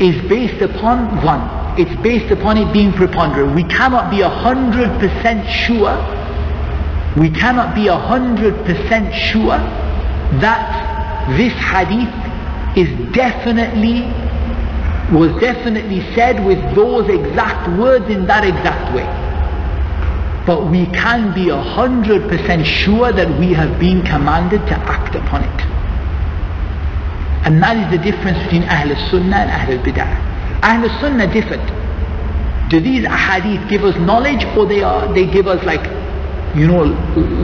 is 0.00 0.28
based 0.28 0.60
upon 0.62 1.08
dhan. 1.20 1.78
It's 1.78 2.02
based 2.02 2.30
upon 2.30 2.58
it 2.58 2.70
being 2.72 2.92
preponderant. 2.92 3.54
We 3.54 3.64
cannot 3.64 4.10
be 4.10 4.20
a 4.20 4.28
hundred 4.28 4.90
percent 5.00 5.48
sure, 5.48 5.96
we 7.18 7.30
cannot 7.30 7.74
be 7.74 7.88
a 7.88 7.96
hundred 7.96 8.54
percent 8.66 9.14
sure 9.14 9.58
that 10.40 11.28
this 11.36 11.52
hadith 11.54 12.12
is 12.76 13.12
definitely, 13.12 14.02
was 15.16 15.32
definitely 15.40 16.00
said 16.14 16.44
with 16.44 16.58
those 16.74 17.08
exact 17.08 17.68
words 17.78 18.08
in 18.10 18.26
that 18.26 18.44
exact 18.44 18.94
way. 18.94 19.31
But 20.46 20.70
we 20.70 20.86
can 20.86 21.32
be 21.34 21.50
a 21.50 21.60
hundred 21.60 22.28
percent 22.28 22.66
sure 22.66 23.12
that 23.12 23.28
we 23.38 23.52
have 23.52 23.78
been 23.78 24.02
commanded 24.02 24.60
to 24.66 24.74
act 24.74 25.14
upon 25.14 25.44
it. 25.44 25.60
And 27.46 27.62
that 27.62 27.76
is 27.76 27.98
the 27.98 28.02
difference 28.02 28.38
between 28.44 28.64
Ahl 28.64 28.94
Sunnah 29.10 29.36
and 29.36 29.50
Ahl 29.50 29.78
Bid'ah. 29.84 30.62
Ahl 30.62 31.00
Sunnah 31.00 31.32
different. 31.32 31.66
Do 32.70 32.80
these 32.80 33.04
ahadith 33.04 33.68
give 33.68 33.84
us 33.84 33.94
knowledge 33.98 34.44
or 34.56 34.66
they 34.66 34.82
are 34.82 35.12
they 35.12 35.26
give 35.26 35.46
us 35.46 35.62
like 35.64 35.84
you 36.56 36.66
know 36.66 36.84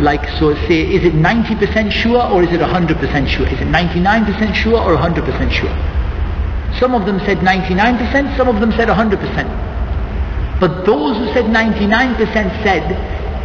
like 0.00 0.24
so 0.38 0.54
say 0.66 0.80
is 0.82 1.04
it 1.04 1.12
90% 1.14 1.92
sure 1.92 2.22
or 2.22 2.42
is 2.42 2.50
it 2.52 2.60
100% 2.60 3.28
sure? 3.28 3.46
Is 3.46 3.60
it 3.60 3.68
99% 3.68 4.54
sure 4.54 4.80
or 4.80 4.96
100% 4.96 5.52
sure? 5.52 5.74
Some 6.78 6.94
of 6.94 7.06
them 7.06 7.18
said 7.20 7.38
99%, 7.38 8.36
some 8.36 8.48
of 8.48 8.60
them 8.60 8.70
said 8.72 8.88
100%. 8.88 9.67
But 10.60 10.84
those 10.84 11.16
who 11.16 11.26
said 11.32 11.46
99% 11.46 12.18
said, 12.64 12.82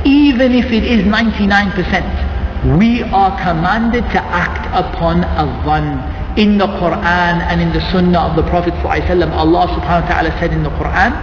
even 0.06 0.52
if 0.54 0.66
it 0.72 0.84
is 0.84 1.06
99%, 1.06 2.78
we 2.80 3.04
are 3.04 3.32
commanded 3.44 4.04
to 4.12 4.20
act 4.24 4.66
upon 4.74 5.24
a 5.24 5.46
dhan. 5.64 6.22
In 6.38 6.58
the 6.58 6.66
Quran 6.66 7.36
and 7.46 7.62
in 7.62 7.70
the 7.72 7.82
Sunnah 7.92 8.20
of 8.32 8.36
the 8.36 8.42
Prophet 8.50 8.74
ﷺ, 8.82 9.30
Allah 9.32 9.68
subhanahu 9.78 10.02
wa 10.02 10.08
ta'ala 10.10 10.32
said 10.40 10.52
in 10.52 10.64
the 10.64 10.72
Quran, 10.72 11.14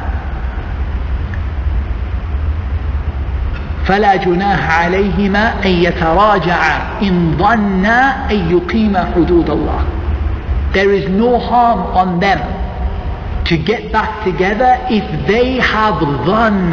فلا 3.90 4.16
جناح 4.22 4.70
عليهما 4.84 5.64
أن 5.66 5.70
يتراجعا 5.70 7.02
إن 7.02 7.34
ظنا 7.38 8.30
أن 8.30 8.38
يقيما 8.50 9.10
حدود 9.16 9.50
الله. 9.50 9.82
There 10.72 10.92
is 10.92 11.08
no 11.10 11.38
harm 11.40 11.80
on 11.98 12.20
them 12.20 12.38
to 13.50 13.58
get 13.58 13.90
back 13.90 14.22
together 14.24 14.78
if 14.88 15.02
they 15.26 15.58
have 15.58 15.94
dhan, 16.22 16.70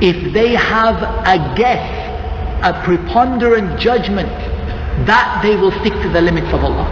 if 0.00 0.32
they 0.32 0.54
have 0.54 1.02
a 1.26 1.54
guess, 1.58 1.82
a 2.62 2.72
preponderant 2.84 3.80
judgment 3.80 4.28
that 5.10 5.40
they 5.42 5.56
will 5.56 5.72
stick 5.80 5.92
to 5.94 6.08
the 6.10 6.20
limits 6.20 6.46
of 6.54 6.62
Allah. 6.62 6.86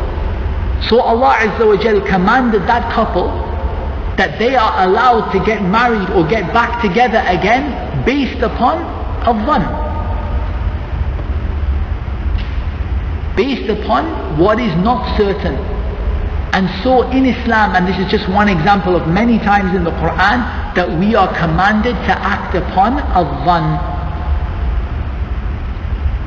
So 0.88 1.00
Allah 1.00 1.36
Azza 1.38 1.64
wa 1.68 1.76
Jal 1.80 2.00
commanded 2.00 2.62
that 2.62 2.92
couple 2.92 3.28
that 4.18 4.40
they 4.40 4.56
are 4.56 4.88
allowed 4.88 5.30
to 5.32 5.44
get 5.46 5.62
married 5.62 6.10
or 6.10 6.26
get 6.26 6.52
back 6.52 6.82
together 6.82 7.22
again 7.28 7.70
based 8.04 8.42
upon 8.42 8.82
a 9.22 9.32
dhan. 9.46 9.62
Based 13.36 13.70
upon 13.70 14.36
what 14.36 14.58
is 14.58 14.74
not 14.82 15.16
certain. 15.16 15.79
And 16.52 16.68
so 16.82 17.08
in 17.10 17.26
Islam, 17.26 17.76
and 17.76 17.86
this 17.86 17.98
is 17.98 18.10
just 18.10 18.28
dhan 18.28 18.48
example 18.48 18.96
of 18.96 19.06
many 19.08 19.38
times 19.38 19.74
in 19.74 19.84
the 19.84 19.92
Quran, 19.92 20.74
that 20.74 20.88
we 20.98 21.14
are 21.14 21.28
commanded 21.38 21.94
to 21.94 22.12
act 22.18 22.54
upon 22.56 22.98
a 22.98 23.22
dhan. 23.46 23.78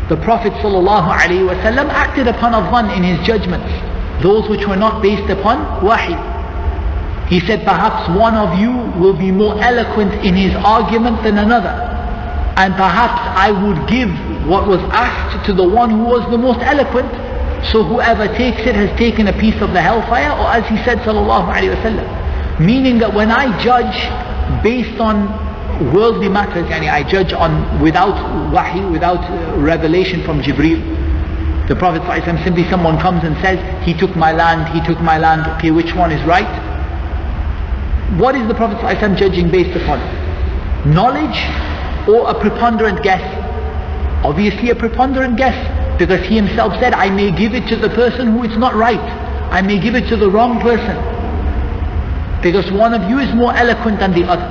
The 0.10 0.18
Prophet 0.18 0.54
ﷺ 0.54 1.90
acted 1.90 2.28
upon 2.28 2.54
a 2.54 2.70
one 2.72 2.90
in 2.92 3.04
his 3.04 3.26
judgments 3.26 3.72
those 4.22 4.48
which 4.50 4.66
were 4.68 4.76
not 4.78 5.02
based 5.02 5.30
upon 5.30 5.84
wahi. 5.84 6.16
He 7.30 7.40
said, 7.42 7.64
perhaps 7.66 8.08
one 8.18 8.36
of 8.36 8.60
you 8.60 8.72
will 9.00 9.14
be 9.18 9.32
more 9.32 9.60
eloquent 9.62 10.14
in 10.26 10.36
his 10.36 10.54
argument 10.56 11.24
than 11.24 11.38
another. 11.38 11.70
And 12.56 12.74
perhaps 12.76 13.20
I 13.36 13.52
would 13.52 13.88
give 13.90 14.10
what 14.48 14.68
was 14.68 14.80
asked 14.92 15.46
to 15.48 15.54
the 15.54 15.68
one 15.68 15.90
who 15.90 16.04
was 16.04 16.30
the 16.30 16.38
most 16.38 16.60
eloquent. 16.60 17.12
So 17.72 17.84
whoever 17.84 18.28
takes 18.28 18.62
it 18.62 18.76
has 18.76 18.90
taken 19.00 19.28
a 19.28 19.34
piece 19.40 19.60
of 19.62 19.72
the 19.74 19.82
hellfire, 19.82 20.32
or 20.32 20.48
as 20.52 20.68
he 20.68 20.78
said 20.84 21.00
sallallahu 21.00 21.48
alayhi 21.54 21.76
wasallam. 21.76 22.60
Meaning 22.60 23.00
that 23.00 23.14
when 23.14 23.32
I 23.32 23.50
judge 23.64 23.96
based 24.64 25.00
on 25.00 25.28
worldly 25.94 26.30
matters, 26.30 26.68
yani 26.70 26.92
I 26.92 27.04
judge 27.04 27.34
on 27.34 27.82
without 27.82 28.14
wahi, 28.52 28.84
without 28.92 29.24
uh, 29.24 29.58
revelation 29.60 30.24
from 30.24 30.42
Jibreel. 30.42 30.82
The 31.68 31.76
Prophet 31.76 32.02
ﷺ 32.02 32.44
simply 32.44 32.70
someone 32.70 33.00
comes 33.00 33.24
and 33.24 33.36
says, 33.42 33.58
he 33.86 33.94
took 33.94 34.16
my 34.18 34.34
land, 34.34 34.68
he 34.76 34.86
took 34.86 35.02
my 35.02 35.18
land, 35.18 35.48
okay, 35.58 35.72
which 35.72 35.96
one 35.96 36.12
is 36.12 36.22
right? 36.28 36.44
What 38.20 38.36
is 38.36 38.46
the 38.50 38.54
Prophet 38.54 38.78
ﷺ 38.80 39.16
judging 39.18 39.50
based 39.50 39.76
upon? 39.82 40.00
Knowledge 40.94 41.40
or 42.10 42.30
a 42.30 42.38
preponderant 42.40 43.02
guess? 43.02 43.24
Obviously 44.26 44.70
a 44.72 44.76
preponderant 44.76 45.38
guess 45.38 45.56
because 45.98 46.26
he 46.28 46.36
himself 46.36 46.74
said, 46.80 46.94
I 46.94 47.10
may 47.10 47.32
give 47.32 47.54
it 47.54 47.68
to 47.70 47.76
the 47.76 47.90
person 47.90 48.34
who 48.34 48.44
is 48.44 48.58
not 48.58 48.74
right. 48.76 49.00
I 49.52 49.62
may 49.62 49.80
give 49.80 49.96
it 49.96 50.08
to 50.10 50.16
the 50.18 50.30
wrong 50.30 50.60
person. 50.62 50.98
Because 52.42 52.72
one 52.72 52.94
of 52.94 53.10
you 53.10 53.20
is 53.20 53.34
more 53.36 53.54
eloquent 53.54 54.00
than 54.00 54.12
the 54.12 54.26
other. 54.26 54.50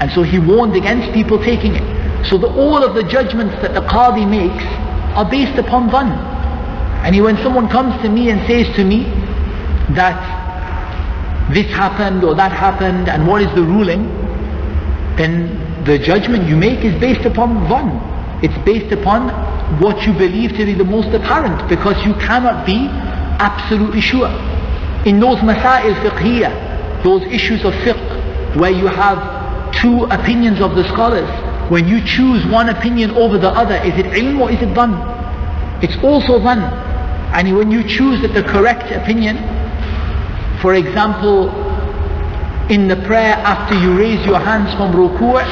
And 0.00 0.10
so 0.12 0.22
he 0.22 0.38
warned 0.38 0.76
against 0.76 1.14
people 1.14 1.42
taking 1.42 1.74
it. 1.74 2.26
So 2.28 2.36
the, 2.36 2.48
all 2.48 2.82
of 2.82 2.94
the 2.94 3.04
judgments 3.04 3.54
that 3.62 3.72
the 3.72 3.80
Qadi 3.80 4.28
makes 4.28 4.64
are 5.16 5.28
based 5.30 5.58
upon 5.58 5.88
dhan. 5.88 6.10
And 7.04 7.22
when 7.22 7.36
someone 7.38 7.68
comes 7.68 8.00
to 8.02 8.08
me 8.08 8.30
and 8.30 8.44
says 8.46 8.74
to 8.76 8.84
me 8.84 9.04
that 9.94 10.18
this 11.54 11.66
happened 11.72 12.24
or 12.24 12.34
that 12.34 12.50
happened 12.50 13.08
and 13.08 13.26
what 13.26 13.40
is 13.40 13.54
the 13.54 13.62
ruling, 13.62 14.08
then 15.16 15.84
the 15.84 15.98
judgment 15.98 16.48
you 16.48 16.56
make 16.56 16.84
is 16.84 16.98
based 17.00 17.24
upon 17.24 17.66
dhan. 17.68 18.42
It's 18.42 18.58
based 18.66 18.92
upon 18.92 19.30
what 19.80 20.06
you 20.06 20.12
believe 20.12 20.52
to 20.52 20.64
be 20.64 20.74
the 20.74 20.84
most 20.84 21.08
apparent 21.14 21.68
because 21.68 21.96
you 22.06 22.14
cannot 22.14 22.64
be 22.64 22.88
absolutely 23.38 24.00
sure. 24.00 24.28
In 25.04 25.20
those 25.20 25.38
masail 25.38 25.94
fiqhiyah, 26.02 27.02
those 27.02 27.22
issues 27.24 27.64
of 27.64 27.72
fiqh 27.74 28.56
where 28.56 28.70
you 28.70 28.86
have 28.86 29.74
two 29.74 30.04
opinions 30.04 30.60
of 30.60 30.74
the 30.74 30.84
scholars, 30.88 31.28
when 31.70 31.88
you 31.88 32.04
choose 32.04 32.46
one 32.46 32.68
opinion 32.68 33.10
over 33.12 33.38
the 33.38 33.48
other, 33.50 33.74
is 33.76 33.98
it 33.98 34.06
ilm 34.06 34.40
or 34.40 34.50
is 34.50 34.62
it 34.62 34.68
dhan? 34.70 34.94
It's 35.82 35.96
also 36.02 36.38
dhan. 36.38 36.62
And 37.34 37.56
when 37.56 37.70
you 37.70 37.82
choose 37.82 38.22
the 38.22 38.42
correct 38.44 38.90
opinion, 38.92 39.36
for 40.62 40.74
example, 40.74 41.50
in 42.70 42.88
the 42.88 42.96
prayer 42.96 43.34
after 43.34 43.74
you 43.78 43.98
raise 43.98 44.24
your 44.24 44.38
hands 44.38 44.72
from 44.74 44.92
ruku' 44.92 45.42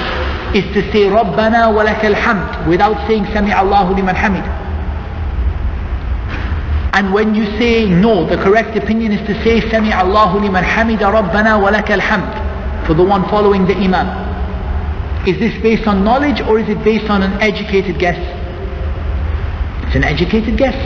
is 0.54 0.64
to 0.72 0.80
say 0.92 1.04
Rabbana 1.10 1.74
wa 1.74 1.84
lakal 1.84 2.14
hamd 2.14 2.68
without 2.68 3.06
saying 3.08 3.26
Sami 3.32 3.52
Allahu 3.52 3.94
liman 3.94 4.14
hamid. 4.14 4.44
And 6.94 7.12
when 7.12 7.34
you 7.34 7.44
say 7.58 7.86
no, 7.90 8.24
the 8.24 8.36
correct 8.36 8.76
opinion 8.76 9.10
is 9.12 9.26
to 9.26 9.34
say 9.42 9.60
liman 9.60 10.64
hamida 10.64 11.10
Rabbana 11.12 11.60
wa 11.60 11.72
lakal 11.72 11.98
hamd 11.98 12.86
for 12.86 12.94
the 12.94 13.02
one 13.02 13.28
following 13.28 13.66
the 13.66 13.74
Imam. 13.74 14.06
Is 15.26 15.38
this 15.38 15.60
based 15.62 15.88
on 15.88 16.04
knowledge 16.04 16.40
or 16.42 16.58
is 16.60 16.68
it 16.68 16.82
based 16.84 17.10
on 17.10 17.22
an 17.22 17.32
educated 17.42 17.98
guess? 17.98 18.18
It's 19.86 19.96
an 19.96 20.04
educated 20.04 20.56
guess. 20.56 20.76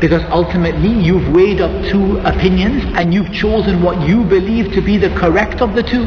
Because 0.00 0.22
ultimately 0.30 0.90
you've 0.90 1.28
weighed 1.34 1.60
up 1.60 1.70
two 1.90 2.18
opinions 2.18 2.84
and 2.96 3.12
you've 3.14 3.32
chosen 3.32 3.82
what 3.82 4.06
you 4.06 4.22
believe 4.24 4.72
to 4.74 4.80
be 4.80 4.96
the 4.98 5.10
correct 5.10 5.60
of 5.62 5.74
the 5.74 5.82
two. 5.82 6.04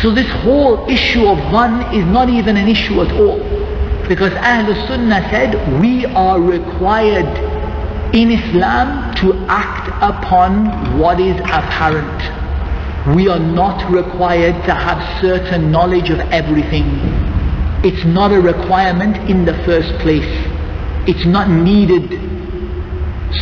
So 0.00 0.10
this 0.10 0.28
whole 0.42 0.88
issue 0.90 1.26
of 1.26 1.38
dhan 1.52 1.94
is 1.94 2.04
not 2.06 2.28
even 2.28 2.56
an 2.56 2.68
issue 2.68 3.00
at 3.02 3.12
all. 3.12 3.38
Because 4.08 4.32
Ahlul 4.32 4.86
Sunnah 4.88 5.26
said 5.30 5.80
we 5.80 6.04
are 6.06 6.40
required 6.40 7.30
in 8.14 8.30
Islam 8.30 9.14
to 9.16 9.34
act 9.48 9.88
upon 10.02 10.98
what 10.98 11.18
is 11.20 11.38
apparent 11.40 12.44
we 13.12 13.28
are 13.28 13.38
not 13.38 13.90
required 13.92 14.54
to 14.64 14.72
have 14.74 15.20
certain 15.20 15.70
knowledge 15.70 16.08
of 16.08 16.18
everything. 16.32 16.86
It's 17.84 18.02
not 18.06 18.32
a 18.32 18.40
requirement 18.40 19.28
in 19.28 19.44
the 19.44 19.52
first 19.64 19.92
place. 20.00 20.24
It's 21.06 21.26
not 21.26 21.50
needed. 21.50 22.12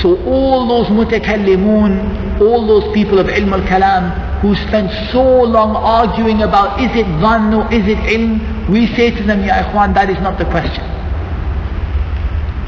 So 0.00 0.16
all 0.24 0.66
those 0.66 0.88
mutakallimun, 0.88 2.40
all 2.40 2.66
those 2.66 2.92
people 2.92 3.20
of 3.20 3.26
ilm 3.28 3.52
al-kalam 3.52 4.31
who 4.42 4.54
spend 4.66 4.90
so 5.12 5.22
long 5.22 5.76
arguing 5.76 6.42
about 6.42 6.80
is 6.80 6.90
it 6.98 7.06
dhann 7.22 7.54
or 7.54 7.72
is 7.72 7.86
it 7.86 7.96
ilm, 8.10 8.68
we 8.68 8.86
say 8.94 9.10
to 9.10 9.22
them, 9.22 9.44
Ya 9.44 9.62
Ikhwan, 9.62 9.94
that 9.94 10.10
is 10.10 10.18
not 10.18 10.36
the 10.36 10.44
question. 10.46 10.82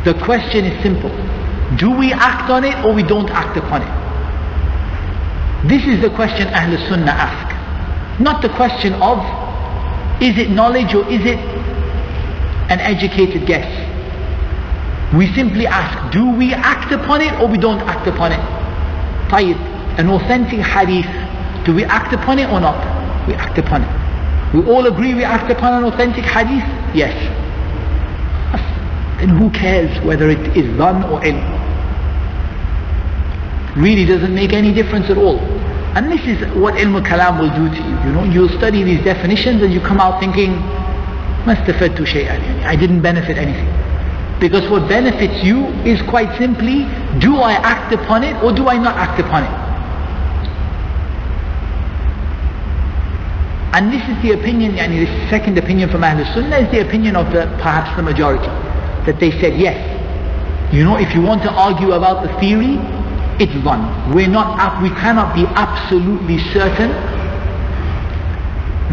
The 0.07 0.15
question 0.25 0.65
is 0.65 0.83
simple. 0.83 1.11
Do 1.77 1.91
we 1.91 2.13
act 2.13 2.49
on 2.51 2.63
it 2.65 2.77
or 2.85 2.95
we 2.95 3.03
don't 3.03 3.29
act 3.31 3.57
upon 3.57 3.83
it? 3.83 3.91
This 5.69 5.85
is 5.87 6.01
the 6.01 6.11
question 6.11 6.47
Ahl 6.55 6.77
Sunnah 6.89 7.11
ask. 7.11 8.21
Not 8.21 8.41
the 8.43 8.51
question 8.51 8.93
of 9.03 9.19
is 10.23 10.39
it 10.39 10.51
knowledge 10.51 10.95
or 10.95 11.03
is 11.11 11.25
it 11.27 11.39
an 12.71 12.81
educated 12.81 13.47
guess. 13.47 13.67
We 15.15 15.33
simply 15.35 15.67
ask, 15.67 16.13
do 16.13 16.31
we 16.31 16.53
act 16.55 16.93
upon 16.93 17.21
it 17.21 17.33
or 17.41 17.49
we 17.49 17.59
don't 17.59 17.81
act 17.83 18.07
upon 18.07 18.33
it? 18.33 18.41
Tayyib, 19.29 19.59
an 19.99 20.09
authentic 20.09 20.61
hadith 20.61 21.07
do 21.65 21.75
we 21.75 21.85
act 21.85 22.13
upon 22.13 22.39
it 22.39 22.49
or 22.51 22.61
not? 22.61 22.79
We 23.27 23.35
act 23.35 23.59
upon 23.59 23.83
it. 23.83 24.55
We 24.55 24.65
all 24.71 24.87
agree 24.87 25.15
we 25.15 25.25
act 25.25 25.51
upon 25.51 25.83
an 25.83 25.93
authentic 25.93 26.25
hadith? 26.25 26.65
Yes. 26.95 27.15
Then 29.19 29.31
who 29.31 29.51
cares 29.51 29.91
whether 30.05 30.29
it 30.29 30.57
is 30.57 30.67
dhan 30.77 31.11
or 31.11 31.25
in? 31.25 31.41
Really 33.81 34.05
doesn't 34.05 34.35
make 34.35 34.53
any 34.53 34.73
difference 34.73 35.09
at 35.11 35.17
all. 35.17 35.39
And 35.97 36.11
this 36.11 36.21
is 36.27 36.39
what 36.57 36.75
ilm 36.75 36.95
al-kalam 36.95 37.41
will 37.41 37.55
do 37.55 37.75
to 37.75 37.83
you. 37.83 37.97
You 38.07 38.13
know, 38.13 38.25
you'll 38.25 38.57
study 38.59 38.83
these 38.83 39.03
definitions 39.03 39.63
and 39.63 39.73
you 39.73 39.81
come 39.81 40.01
out 40.01 40.21
thinking, 40.21 40.53
مَسْتَفَدْتُ 41.47 41.97
شَيْئًا 41.97 42.65
I 42.65 42.77
didn't 42.77 43.01
benefit 43.01 43.39
anything. 43.39 43.71
Because 44.41 44.69
what 44.71 44.89
benefits 44.89 45.43
you 45.43 45.67
is 45.85 46.03
quite 46.03 46.37
simply, 46.39 46.85
do 47.19 47.37
I 47.37 47.55
act 47.55 47.93
upon 47.95 48.25
it 48.25 48.35
or 48.43 48.53
do 48.53 48.69
I 48.69 48.77
not 48.77 48.97
act 48.97 49.21
upon 49.21 49.45
it? 49.45 49.64
And 53.75 53.93
this 53.93 54.03
is 54.09 54.23
the 54.23 54.39
opinion, 54.39 54.77
yani 54.77 55.05
the 55.05 55.31
second 55.31 55.59
opinion 55.59 55.91
from 55.91 56.03
Ahlul 56.03 56.33
Sunnah 56.33 56.59
is 56.59 56.71
the 56.71 56.87
opinion 56.87 57.17
of 57.17 57.33
the, 57.33 57.47
perhaps 57.59 57.91
the 57.97 58.05
majority. 58.05 58.47
That 59.05 59.19
they 59.19 59.33
said, 59.41 59.59
yes, 59.59 59.75
you 60.73 60.85
know, 60.85 60.97
if 60.97 61.13
you 61.13 61.21
want 61.21 61.43
to 61.43 61.51
argue 61.51 61.91
about 61.91 62.23
the 62.23 62.33
theory, 62.39 62.79
it's 63.43 63.51
dhan. 63.67 64.15
We're 64.15 64.29
not, 64.29 64.81
we 64.81 64.91
cannot 64.91 65.35
be 65.35 65.45
absolutely 65.59 66.39
certain 66.53 66.91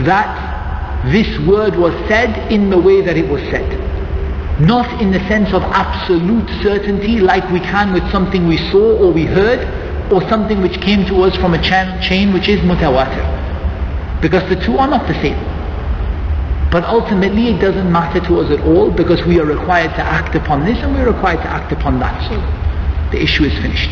that 0.03 1.05
this 1.11 1.29
word 1.47 1.75
was 1.75 1.93
said 2.09 2.51
in 2.51 2.71
the 2.71 2.79
way 2.79 3.01
that 3.01 3.15
it 3.15 3.29
was 3.29 3.41
said. 3.51 3.69
Not 4.59 4.99
in 4.99 5.11
the 5.11 5.19
sense 5.27 5.53
of 5.53 5.61
absolute 5.61 6.49
certainty 6.63 7.19
like 7.19 7.47
we 7.51 7.59
can 7.59 7.93
with 7.93 8.09
something 8.11 8.47
we 8.47 8.57
saw 8.71 8.97
or 8.97 9.13
we 9.13 9.25
heard 9.25 9.61
or 10.11 10.27
something 10.27 10.59
which 10.59 10.82
came 10.82 11.05
to 11.05 11.21
us 11.21 11.36
from 11.38 11.53
a 11.53 11.61
chain 11.61 12.34
which 12.34 12.47
is 12.49 12.59
mutawatir. 12.61 13.40
Because 14.22 14.47
the 14.49 14.55
two 14.55 14.78
are 14.78 14.88
not 14.88 15.07
the 15.07 15.15
same. 15.22 15.39
But 16.72 16.86
ultimately 16.86 17.49
it 17.49 17.59
doesn't 17.59 17.91
matter 17.91 18.19
to 18.28 18.39
us 18.39 18.51
at 18.51 18.61
all 18.65 18.91
because 18.91 19.26
we 19.26 19.39
are 19.39 19.45
required 19.45 19.91
to 19.95 20.01
act 20.01 20.36
upon 20.36 20.63
this 20.65 20.78
and 20.78 20.95
we 20.95 21.01
are 21.01 21.11
required 21.11 21.41
to 21.43 21.49
act 21.49 21.72
upon 21.74 21.99
that. 21.99 22.15
So 22.30 22.36
the 23.11 23.22
issue 23.22 23.43
is 23.43 23.53
finished. 23.61 23.91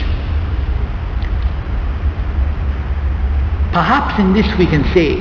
Perhaps 3.73 4.19
in 4.19 4.33
this 4.33 4.47
we 4.57 4.65
can 4.65 4.83
say 4.93 5.19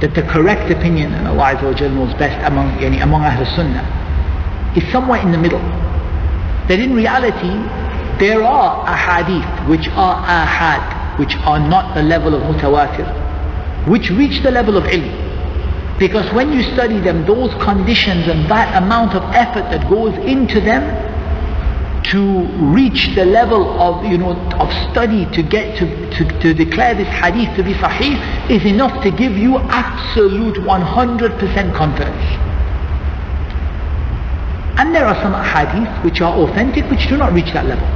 that 0.00 0.14
the 0.14 0.22
correct 0.22 0.70
opinion, 0.70 1.12
and 1.12 1.28
Allah 1.28 1.60
knows 1.62 2.14
best 2.14 2.44
among, 2.46 2.78
yani 2.78 3.02
among 3.02 3.22
Ahl 3.22 3.44
Sunnah, 3.54 3.84
is 4.76 4.90
somewhere 4.90 5.20
in 5.20 5.30
the 5.30 5.38
middle. 5.38 5.62
That 6.68 6.80
in 6.80 6.94
reality, 6.94 7.52
there 8.18 8.42
are 8.42 8.84
ahadith 8.86 9.68
which 9.68 9.88
are 9.88 10.16
ahad, 10.24 11.18
which 11.18 11.36
are 11.36 11.60
not 11.60 11.94
the 11.94 12.02
level 12.02 12.34
of 12.34 12.42
mutawatir, 12.42 13.23
which 13.86 14.10
reach 14.10 14.42
the 14.42 14.50
level 14.50 14.76
of 14.76 14.84
ilm. 14.84 15.98
Because 15.98 16.32
when 16.34 16.52
you 16.52 16.62
study 16.74 16.98
them, 16.98 17.24
those 17.24 17.54
conditions 17.62 18.26
and 18.26 18.50
that 18.50 18.82
amount 18.82 19.14
of 19.14 19.22
effort 19.34 19.70
that 19.70 19.88
goes 19.88 20.16
into 20.26 20.60
them 20.60 20.82
to 22.04 22.46
reach 22.74 23.14
the 23.14 23.24
level 23.24 23.80
of 23.80 24.04
you 24.04 24.18
know 24.18 24.32
of 24.60 24.70
study 24.90 25.24
to 25.32 25.42
get 25.42 25.78
to, 25.78 25.86
to, 26.10 26.40
to 26.40 26.52
declare 26.52 26.94
this 26.94 27.08
hadith 27.08 27.56
to 27.56 27.62
be 27.62 27.72
sahih 27.74 28.50
is 28.50 28.64
enough 28.66 29.02
to 29.02 29.10
give 29.10 29.32
you 29.38 29.56
absolute 29.58 30.56
100% 30.56 31.74
confidence. 31.74 32.24
And 34.78 34.94
there 34.94 35.06
are 35.06 35.14
some 35.22 35.32
hadith 35.32 36.04
which 36.04 36.20
are 36.20 36.34
authentic 36.34 36.84
which 36.90 37.08
do 37.08 37.16
not 37.16 37.32
reach 37.32 37.52
that 37.54 37.64
level. 37.64 37.86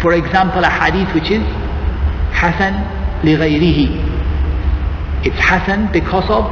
For 0.00 0.12
example, 0.14 0.62
a 0.64 0.70
hadith 0.70 1.12
which 1.14 1.30
is 1.30 1.42
حسن 2.34 2.74
لغيره 3.24 3.88
it's 5.24 5.40
Hasan 5.40 5.90
because 5.90 6.28
of 6.28 6.44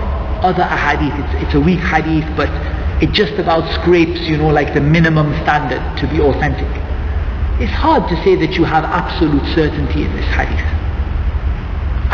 other 0.43 0.63
ahadith. 0.65 1.13
It's, 1.13 1.45
it's, 1.45 1.55
a 1.55 1.61
weak 1.61 1.81
hadith, 1.81 2.25
but 2.37 2.49
it 3.03 3.13
just 3.13 3.35
about 3.35 3.69
scrapes, 3.75 4.21
you 4.23 4.39
know, 4.39 4.49
like 4.49 4.73
the 4.73 4.81
minimum 4.81 5.31
standard 5.43 5.83
to 6.01 6.07
be 6.09 6.21
authentic. 6.21 6.69
It's 7.61 7.73
hard 7.73 8.09
to 8.09 8.17
say 8.25 8.35
that 8.37 8.57
you 8.57 8.65
have 8.65 8.85
absolute 8.85 9.45
certainty 9.55 10.05
in 10.05 10.13
this 10.17 10.25
hadith. 10.33 10.65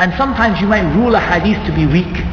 And 0.02 0.12
sometimes 0.18 0.60
you 0.60 0.66
might 0.66 0.84
rule 0.96 1.14
a 1.14 1.20
hadith 1.20 1.64
to 1.66 1.72
be 1.72 1.86
weak. 1.86 2.26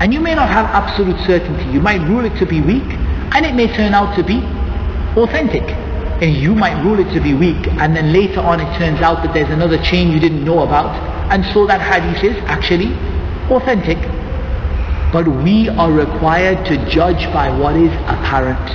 And 0.00 0.12
you 0.12 0.20
may 0.20 0.34
not 0.34 0.48
have 0.48 0.66
absolute 0.66 1.20
certainty. 1.26 1.64
You 1.70 1.80
might 1.80 2.00
rule 2.08 2.24
it 2.24 2.36
to 2.38 2.46
be 2.46 2.62
weak, 2.62 2.88
and 3.36 3.44
it 3.44 3.54
may 3.54 3.68
turn 3.76 3.92
out 3.92 4.16
to 4.16 4.24
be 4.24 4.40
authentic. 5.20 5.83
And 6.22 6.34
you 6.36 6.54
might 6.54 6.82
rule 6.82 7.00
it 7.00 7.12
to 7.12 7.20
be 7.20 7.34
weak, 7.34 7.66
and 7.66 7.94
then 7.94 8.12
later 8.12 8.40
on 8.40 8.60
it 8.60 8.78
turns 8.78 9.00
out 9.00 9.22
that 9.24 9.34
there's 9.34 9.50
another 9.50 9.82
chain 9.82 10.10
you 10.12 10.20
didn't 10.20 10.44
know 10.44 10.62
about, 10.62 10.94
and 11.32 11.44
so 11.52 11.66
that 11.66 11.80
hadith 11.80 12.22
is 12.22 12.36
actually 12.44 12.94
authentic. 13.50 13.98
But 15.12 15.28
we 15.28 15.68
are 15.68 15.92
required 15.92 16.66
to 16.66 16.90
judge 16.90 17.24
by 17.32 17.56
what 17.56 17.76
is 17.76 17.92
apparent. 18.06 18.70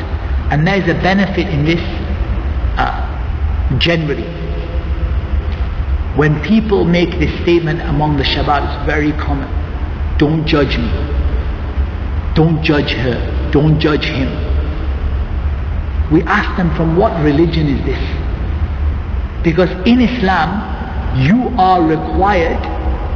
And 0.51 0.65
there's 0.65 0.87
a 0.89 0.93
benefit 1.01 1.47
in 1.47 1.65
this 1.65 1.81
uh, 2.77 3.77
generally. 3.77 4.23
When 6.15 6.41
people 6.41 6.85
make 6.85 7.11
this 7.19 7.31
statement 7.41 7.81
among 7.81 8.17
the 8.17 8.23
Shabab, 8.23 8.65
it's 8.65 8.85
very 8.85 9.11
common. 9.13 9.47
Don't 10.17 10.45
judge 10.45 10.77
me. 10.77 10.89
Don't 12.35 12.63
judge 12.63 12.91
her. 12.91 13.51
Don't 13.51 13.79
judge 13.79 14.05
him. 14.05 14.48
We 16.11 16.23
ask 16.23 16.57
them 16.57 16.73
from 16.75 16.97
what 16.97 17.13
religion 17.23 17.67
is 17.67 17.85
this? 17.85 18.01
Because 19.43 19.69
in 19.87 20.01
Islam, 20.01 20.49
you 21.21 21.49
are 21.57 21.81
required 21.81 22.61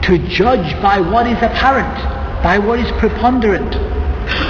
to 0.03 0.17
judge 0.27 0.79
by 0.81 0.99
what 0.99 1.25
is 1.27 1.37
apparent, 1.37 1.95
by 2.43 2.59
what 2.59 2.79
is 2.79 2.91
preponderant, 2.99 3.71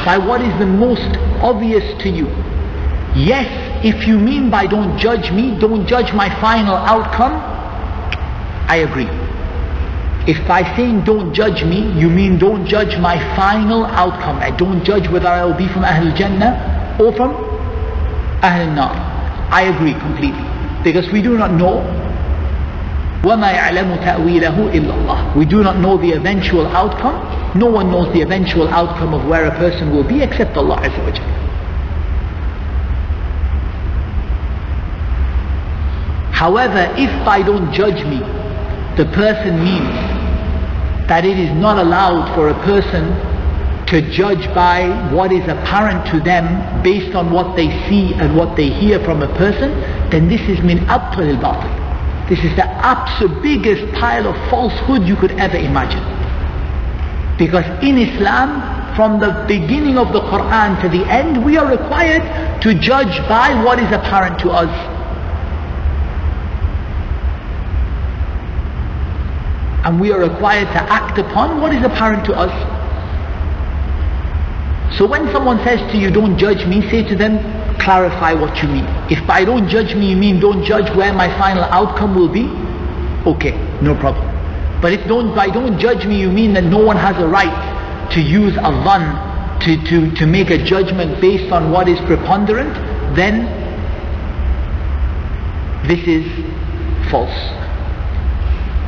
by 0.05 0.17
what 0.17 0.41
is 0.41 0.57
the 0.59 0.65
most 0.65 1.17
obvious 1.41 1.83
to 2.03 2.09
you. 2.09 2.27
Yes, 3.15 3.47
if 3.85 4.07
you 4.07 4.17
mean 4.17 4.49
by 4.49 4.65
don't 4.65 4.97
judge 4.97 5.31
me, 5.31 5.57
don't 5.59 5.87
judge 5.87 6.13
my 6.13 6.29
final 6.41 6.75
outcome, 6.75 7.33
I 8.67 8.77
agree. 8.77 9.09
If 10.25 10.45
by 10.47 10.63
saying 10.75 11.03
don't 11.03 11.33
judge 11.33 11.63
me, 11.63 11.91
you 11.99 12.09
mean 12.09 12.37
don't 12.39 12.65
judge 12.65 12.97
my 12.97 13.19
final 13.35 13.85
outcome. 13.85 14.37
I 14.37 14.51
don't 14.51 14.83
judge 14.83 15.09
whether 15.09 15.27
I 15.27 15.43
will 15.43 15.53
be 15.53 15.67
from 15.67 15.83
Ahl 15.83 16.15
Jannah 16.15 16.97
or 16.99 17.13
from 17.13 17.52
Ahl 18.42 18.66
Nar. 18.74 18.94
I 19.50 19.62
agree 19.62 19.94
completely. 19.94 20.44
Because 20.84 21.10
we 21.12 21.22
do 21.22 21.36
not 21.38 21.52
know 21.52 21.82
وَمَا 23.22 23.50
يَعْلَمُ 23.52 23.98
تَأْوِيلَهُ 24.04 24.56
إِلَّا 24.72 24.92
اللَّهُ 24.94 25.36
We 25.36 25.44
do 25.44 25.62
not 25.64 25.78
know 25.78 25.96
the 25.98 26.12
eventual 26.12 26.66
outcome. 26.68 27.18
No 27.58 27.66
one 27.66 27.90
knows 27.90 28.12
the 28.12 28.22
eventual 28.22 28.68
outcome 28.68 29.12
of 29.12 29.26
where 29.26 29.46
a 29.46 29.50
person 29.58 29.90
will 29.90 30.04
be 30.06 30.22
except 30.22 30.56
Allah 30.56 30.76
Azza 30.76 31.02
wa 31.02 31.10
Jalla. 31.10 31.38
However, 36.32 36.94
if 36.96 37.10
by 37.24 37.42
don't 37.42 37.72
judge 37.72 38.04
me, 38.06 38.20
the 38.96 39.06
person 39.12 39.58
means 39.64 39.90
that 41.08 41.24
it 41.24 41.36
is 41.38 41.50
not 41.56 41.78
allowed 41.78 42.32
for 42.36 42.48
a 42.50 42.54
person 42.64 43.10
to 43.93 44.01
judge 44.09 44.43
by 44.55 44.89
what 45.13 45.31
is 45.31 45.43
apparent 45.43 46.05
to 46.07 46.19
them 46.19 46.81
based 46.81 47.15
on 47.15 47.31
what 47.31 47.55
they 47.55 47.69
see 47.87 48.13
and 48.15 48.35
what 48.35 48.57
they 48.57 48.69
hear 48.69 48.99
from 49.05 49.21
a 49.21 49.27
person, 49.37 49.69
then 50.09 50.27
this 50.27 50.41
is 50.49 50.59
min 50.63 50.79
abtal 50.89 51.29
al-batil. 51.35 52.27
This 52.27 52.39
is 52.39 52.55
the 52.55 52.65
absolute 52.65 53.43
biggest 53.43 53.93
pile 53.93 54.27
of 54.27 54.35
falsehood 54.49 55.03
you 55.03 55.15
could 55.15 55.31
ever 55.33 55.57
imagine. 55.57 56.01
Because 57.37 57.65
in 57.83 57.97
Islam, 57.99 58.95
from 58.95 59.19
the 59.19 59.45
beginning 59.47 59.97
of 59.97 60.11
the 60.11 60.21
Quran 60.21 60.81
to 60.81 60.89
the 60.89 61.05
end, 61.05 61.45
we 61.45 61.57
are 61.57 61.69
required 61.69 62.61
to 62.61 62.73
judge 62.73 63.17
by 63.29 63.53
what 63.63 63.77
is 63.77 63.91
apparent 63.91 64.39
to 64.39 64.49
us. 64.49 64.73
And 69.85 69.99
we 69.99 70.11
are 70.11 70.19
required 70.19 70.67
to 70.67 70.81
act 70.91 71.19
upon 71.19 71.61
what 71.61 71.75
is 71.75 71.83
apparent 71.83 72.25
to 72.25 72.33
us. 72.33 72.82
So 74.97 75.07
when 75.07 75.31
someone 75.31 75.57
says 75.63 75.79
to 75.91 75.97
you, 75.97 76.11
don't 76.11 76.37
judge 76.37 76.65
me, 76.67 76.81
say 76.89 77.03
to 77.03 77.15
them, 77.15 77.39
clarify 77.79 78.33
what 78.33 78.61
you 78.61 78.69
mean. 78.69 78.85
If 79.09 79.25
by 79.25 79.43
don't 79.43 79.67
judge 79.67 79.95
me 79.95 80.11
you 80.11 80.17
mean 80.17 80.39
don't 80.39 80.63
judge 80.63 80.95
where 80.95 81.11
my 81.13 81.27
final 81.37 81.63
outcome 81.63 82.15
will 82.15 82.29
be, 82.29 82.45
okay, 83.27 83.51
no 83.81 83.95
problem. 83.95 84.29
But 84.81 84.93
if 84.93 85.07
don't 85.07 85.35
by 85.35 85.49
don't 85.49 85.79
judge 85.79 86.05
me 86.05 86.19
you 86.19 86.31
mean 86.31 86.53
that 86.53 86.63
no 86.63 86.83
one 86.83 86.97
has 86.97 87.17
a 87.17 87.27
right 87.27 88.09
to 88.11 88.21
use 88.21 88.55
a 88.57 88.71
dhan 88.85 89.59
to, 89.61 89.83
to, 89.85 90.15
to 90.15 90.25
make 90.25 90.49
a 90.49 90.63
judgment 90.63 91.19
based 91.21 91.51
on 91.51 91.71
what 91.71 91.87
is 91.87 91.99
preponderant, 92.01 92.73
then 93.15 93.45
this 95.87 96.05
is 96.07 96.25
false. 97.09 97.62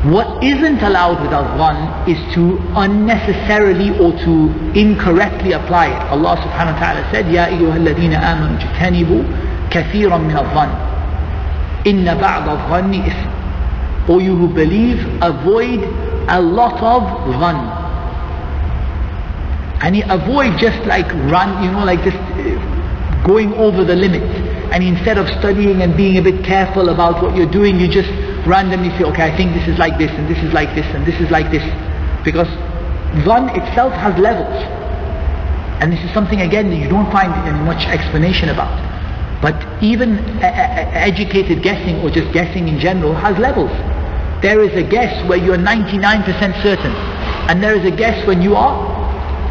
What 0.05 0.42
isn't 0.42 0.80
allowed 0.82 1.20
with 1.20 1.32
al 1.32 2.09
is 2.09 2.16
to 2.34 2.57
unnecessarily 2.74 3.90
or 4.01 4.12
to 4.24 4.34
incorrectly 4.72 5.53
apply 5.53 5.88
it. 5.92 6.01
Allah 6.09 6.40
subhanahu 6.40 6.72
wa 6.72 6.80
ta'ala 6.80 7.05
said, 7.12 7.28
Ya 7.28 7.46
أيها 7.53 7.76
الذين 7.76 8.14
آمنوا 8.16 8.57
اجتنبوا 8.57 9.22
كثيرا 9.70 10.18
من 10.18 10.36
الظن 10.36 10.70
إن 11.86 12.05
بعض 12.16 12.48
الظن 12.48 12.94
إثم 12.94 13.30
O 14.09 14.18
you 14.18 14.34
who 14.34 14.48
believe, 14.48 14.98
avoid 15.22 15.84
a 16.28 16.40
lot 16.40 16.74
of 16.82 17.03
dhan. 17.38 17.59
And 19.82 20.03
avoid 20.11 20.59
just 20.59 20.84
like 20.86 21.07
run, 21.30 21.62
you 21.62 21.70
know, 21.70 21.84
like 21.84 22.03
just 22.03 22.16
going 23.26 23.53
over 23.53 23.84
the 23.84 23.95
limit. 23.95 24.21
And 24.71 24.84
instead 24.84 25.17
of 25.17 25.28
studying 25.39 25.82
and 25.82 25.95
being 25.97 26.17
a 26.17 26.21
bit 26.21 26.43
careful 26.43 26.89
about 26.89 27.21
what 27.21 27.36
you're 27.36 27.51
doing, 27.51 27.80
you 27.80 27.88
just 27.88 28.09
randomly 28.47 28.89
say, 28.97 29.03
okay, 29.05 29.23
I 29.23 29.36
think 29.36 29.53
this 29.53 29.67
is 29.67 29.78
like 29.78 29.97
this, 29.97 30.11
and 30.11 30.28
this 30.30 30.38
is 30.43 30.53
like 30.53 30.73
this, 30.76 30.86
and 30.95 31.05
this 31.05 31.19
is 31.19 31.30
like 31.32 31.51
this. 31.51 31.63
Because 32.23 32.47
dhan 33.26 33.49
itself 33.57 33.93
has 33.93 34.17
levels. 34.19 34.55
And 35.82 35.91
this 35.91 36.03
is 36.03 36.13
something, 36.13 36.41
again, 36.41 36.69
that 36.69 36.78
you 36.78 36.88
don't 36.88 37.11
find 37.11 37.32
much 37.65 37.86
explanation 37.88 38.49
about. 38.49 38.71
But 39.41 39.55
even 39.84 40.19
educated 40.41 41.61
guessing, 41.61 42.01
or 42.01 42.09
just 42.09 42.32
guessing 42.32 42.67
in 42.67 42.80
general, 42.80 43.13
has 43.13 43.38
levels. 43.38 43.71
There 44.41 44.61
is 44.61 44.73
a 44.73 44.84
guess 44.84 45.28
where 45.28 45.38
you 45.38 45.53
are 45.53 45.57
99% 45.57 46.63
certain. 46.63 46.91
And 47.49 47.61
there 47.61 47.76
is 47.76 47.86
a 47.86 47.95
guess 47.95 48.26
when 48.28 48.41
you 48.41 48.55
are 48.55 48.76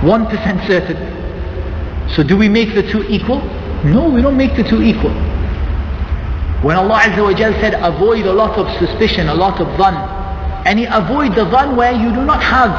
1% 0.03 0.67
certain. 0.67 0.97
So 2.15 2.23
do 2.23 2.37
we 2.37 2.49
make 2.49 2.75
the 2.75 2.83
two 2.91 3.03
equal? 3.05 3.41
No, 3.85 4.09
we 4.09 4.23
don't 4.23 4.37
make 4.37 4.57
the 4.57 4.65
two 4.65 4.83
equal. 4.83 5.13
When 6.65 6.77
Allah 6.77 7.01
Azza 7.05 7.23
wa 7.23 7.35
Jal 7.35 7.53
said 7.61 7.75
avoid 7.75 8.25
a 8.25 8.33
lot 8.33 8.57
of 8.57 8.67
suspicion, 8.81 9.29
a 9.29 9.35
lot 9.35 9.61
of 9.61 9.67
dhan, 9.77 9.95
and 10.65 10.79
He 10.79 10.87
avoid 10.87 11.35
the 11.35 11.45
dhan 11.45 11.77
where 11.77 11.93
you 11.93 12.09
do 12.15 12.25
not 12.25 12.43
have 12.43 12.73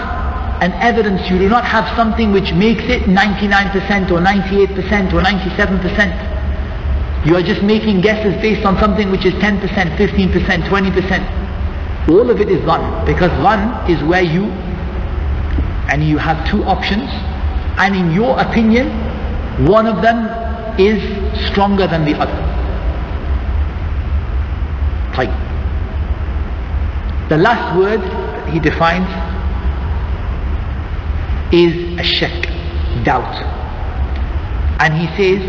an 0.64 0.74
evidence, 0.82 1.30
you 1.30 1.38
do 1.38 1.47
not 1.47 1.64
have 1.64 1.86
something 1.95 2.32
which 2.32 2.51
makes 2.53 2.84
it 2.86 3.03
99% 3.03 4.10
or 4.10 4.20
98% 4.20 5.14
or 5.14 5.22
97%. 5.22 7.28
You 7.28 7.36
are 7.36 7.43
just 7.43 7.62
making 7.62 8.01
guesses 8.01 8.34
based 8.41 8.66
on 8.66 8.80
something 8.80 9.12
which 9.12 9.26
is 9.26 9.34
10%, 9.36 9.60
15%, 9.62 10.64
20%. 10.64 12.10
All 12.10 12.30
of 12.32 12.41
it 12.41 12.49
is 12.49 12.62
dhan 12.62 13.06
because 13.06 13.30
dhan 13.45 13.88
is 13.89 14.01
where 14.03 14.24
you 14.24 14.45
and 15.93 16.03
you 16.03 16.18
have 16.18 16.43
two 16.49 16.64
options 16.64 17.10
and 17.78 17.95
in 17.95 18.10
your 18.12 18.39
opinion 18.39 18.89
one 19.68 19.86
of 19.86 20.01
them 20.01 20.45
is 20.79 21.01
stronger 21.51 21.87
than 21.87 22.05
the 22.05 22.14
other. 22.14 22.39
طيب. 25.14 25.33
The 27.29 27.37
last 27.39 27.77
word 27.77 28.01
he 28.51 28.59
defines 28.59 29.09
is 31.53 31.99
a 31.99 32.03
shak, 32.03 32.49
doubt. 33.05 33.35
And 34.81 34.95
he 34.95 35.07
says, 35.16 35.43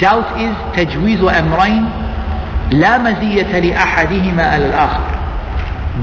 doubt 0.00 0.40
is 0.40 0.56
تجويز 0.76 1.20
أمرين 1.20 1.84
لا 2.72 2.98
مزية 2.98 3.58
لأحدهما 3.60 4.42
على 4.42 4.66
الآخر. 4.66 5.16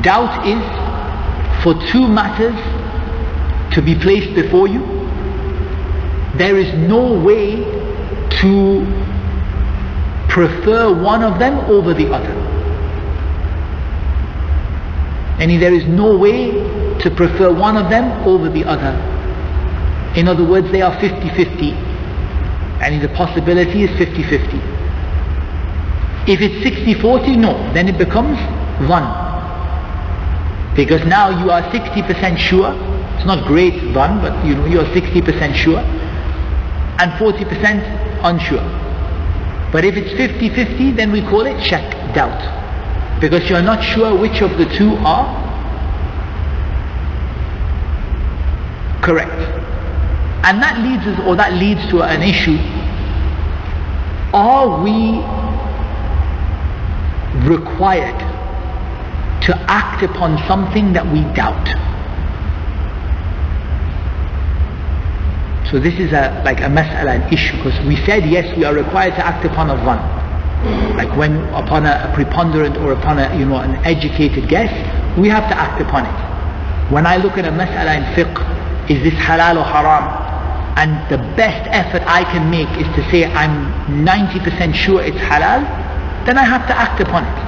Doubt 0.01 0.45
is 0.47 0.63
for 1.63 1.73
two 1.91 2.07
matters 2.07 2.57
to 3.73 3.81
be 3.81 3.95
placed 3.95 4.33
before 4.35 4.67
you. 4.67 4.96
there 6.38 6.56
is 6.56 6.72
no 6.74 7.20
way 7.20 7.56
to 8.40 8.86
prefer 10.28 10.92
one 11.02 11.24
of 11.24 11.38
them 11.38 11.58
over 11.70 11.92
the 11.92 12.06
other. 12.12 12.32
And 15.40 15.50
there 15.62 15.74
is 15.74 15.84
no 15.86 16.16
way 16.16 16.52
to 17.00 17.10
prefer 17.10 17.52
one 17.52 17.76
of 17.76 17.90
them 17.90 18.04
over 18.26 18.48
the 18.48 18.64
other. 18.64 18.94
In 20.16 20.28
other 20.28 20.44
words, 20.44 20.70
they 20.70 20.82
are 20.82 20.94
50-50. 20.96 21.72
And 22.82 23.02
the 23.02 23.08
possibility 23.08 23.82
is 23.82 23.90
50-50. 23.90 24.54
If 26.28 26.40
it's 26.40 26.64
60-40, 26.64 27.36
no, 27.38 27.52
then 27.72 27.88
it 27.88 27.98
becomes 27.98 28.38
dhan. 28.86 29.26
Because 30.76 31.04
now 31.06 31.30
you 31.42 31.50
are 31.50 31.62
60% 31.62 32.38
sure, 32.38 32.72
it's 33.16 33.26
not 33.26 33.46
great 33.46 33.82
1, 33.82 34.20
but 34.20 34.44
you 34.46 34.54
know, 34.54 34.66
you 34.66 34.80
are 34.80 34.84
60% 34.84 35.54
sure 35.54 35.82
and 36.98 37.12
40% 37.12 38.24
unsure. 38.24 38.62
But 39.70 39.84
if 39.84 39.96
it's 39.96 40.10
50-50, 40.10 40.96
then 40.96 41.12
we 41.12 41.20
call 41.22 41.46
it 41.46 41.62
shak, 41.62 42.14
doubt. 42.14 43.20
Because 43.20 43.48
you're 43.48 43.62
not 43.62 43.82
sure 43.82 44.16
which 44.16 44.40
of 44.42 44.56
the 44.58 44.64
two 44.76 44.94
are 44.98 45.26
correct. 49.02 49.40
And 50.44 50.62
that 50.62 50.78
leads 50.78 51.06
us, 51.06 51.26
or 51.26 51.36
that 51.36 51.52
leads 51.54 51.86
to 51.90 52.02
an 52.02 52.22
issue. 52.22 52.58
Are 54.32 54.82
we 54.82 55.18
required 57.48 58.18
to 59.42 59.56
act 59.68 60.02
upon 60.02 60.38
something 60.46 60.92
that 60.92 61.06
we 61.06 61.22
doubt? 61.34 61.87
So 65.70 65.78
this 65.78 65.94
is 66.00 66.12
a 66.12 66.40
like 66.46 66.60
a 66.60 66.70
mas'ala, 66.72 67.20
an 67.20 67.32
issue, 67.32 67.56
because 67.58 67.78
we 67.84 67.96
said 68.06 68.24
yes, 68.24 68.56
we 68.56 68.64
are 68.64 68.72
required 68.72 69.14
to 69.16 69.26
act 69.26 69.44
upon 69.44 69.68
a 69.68 69.74
dhan. 69.76 70.00
Like 70.96 71.14
when 71.14 71.36
upon 71.52 71.84
a, 71.84 72.08
a, 72.08 72.14
preponderant 72.14 72.78
or 72.78 72.92
upon 72.92 73.18
a 73.18 73.36
you 73.36 73.44
know 73.44 73.58
an 73.58 73.76
educated 73.84 74.48
guess, 74.48 74.72
we 75.18 75.28
have 75.28 75.46
to 75.50 75.56
act 75.56 75.82
upon 75.82 76.06
it. 76.06 76.18
When 76.90 77.06
I 77.06 77.18
look 77.18 77.36
at 77.36 77.44
a 77.44 77.50
mas'ala 77.50 77.98
in 78.00 78.04
fiqh, 78.16 78.40
is 78.88 79.02
this 79.02 79.12
halal 79.20 79.60
or 79.60 79.64
haram? 79.64 80.08
And 80.80 80.96
the 81.10 81.18
best 81.36 81.68
effort 81.70 82.02
I 82.06 82.24
can 82.24 82.48
make 82.50 82.70
is 82.80 82.88
to 82.96 83.02
say 83.10 83.26
I'm 83.26 83.68
90% 84.06 84.74
sure 84.74 85.02
it's 85.02 85.18
halal, 85.18 85.66
then 86.24 86.38
I 86.38 86.44
have 86.44 86.66
to 86.68 86.74
act 86.74 86.98
upon 87.02 87.24
it. 87.24 87.38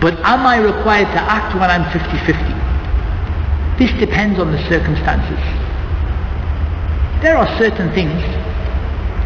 But 0.00 0.14
am 0.24 0.46
I 0.46 0.56
required 0.56 1.12
to 1.12 1.20
act 1.20 1.54
when 1.54 1.70
I'm 1.70 1.84
50-50? 1.92 3.78
This 3.78 3.92
depends 4.00 4.38
on 4.38 4.52
the 4.52 4.58
circumstances. 4.68 5.61
There 7.22 7.36
are 7.36 7.46
certain 7.56 7.92
things 7.94 8.20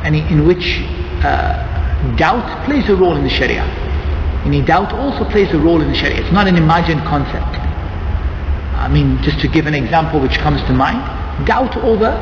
and 0.04 0.14
in 0.14 0.46
which 0.46 0.82
uh, 1.24 2.16
doubt 2.16 2.66
plays 2.66 2.88
a 2.90 2.94
role 2.94 3.16
in 3.16 3.24
the 3.24 3.30
Sharia. 3.30 3.64
Any 4.44 4.60
doubt 4.62 4.92
also 4.92 5.24
plays 5.30 5.52
a 5.54 5.58
role 5.58 5.80
in 5.80 5.88
the 5.88 5.94
Sharia. 5.94 6.20
It's 6.20 6.30
not 6.30 6.46
an 6.46 6.56
imagined 6.56 7.00
concept. 7.04 7.56
I 8.76 8.88
mean, 8.88 9.20
just 9.22 9.40
to 9.40 9.48
give 9.48 9.66
an 9.66 9.74
example 9.74 10.20
which 10.20 10.36
comes 10.38 10.60
to 10.64 10.74
mind, 10.74 11.00
doubt 11.46 11.74
over 11.78 12.12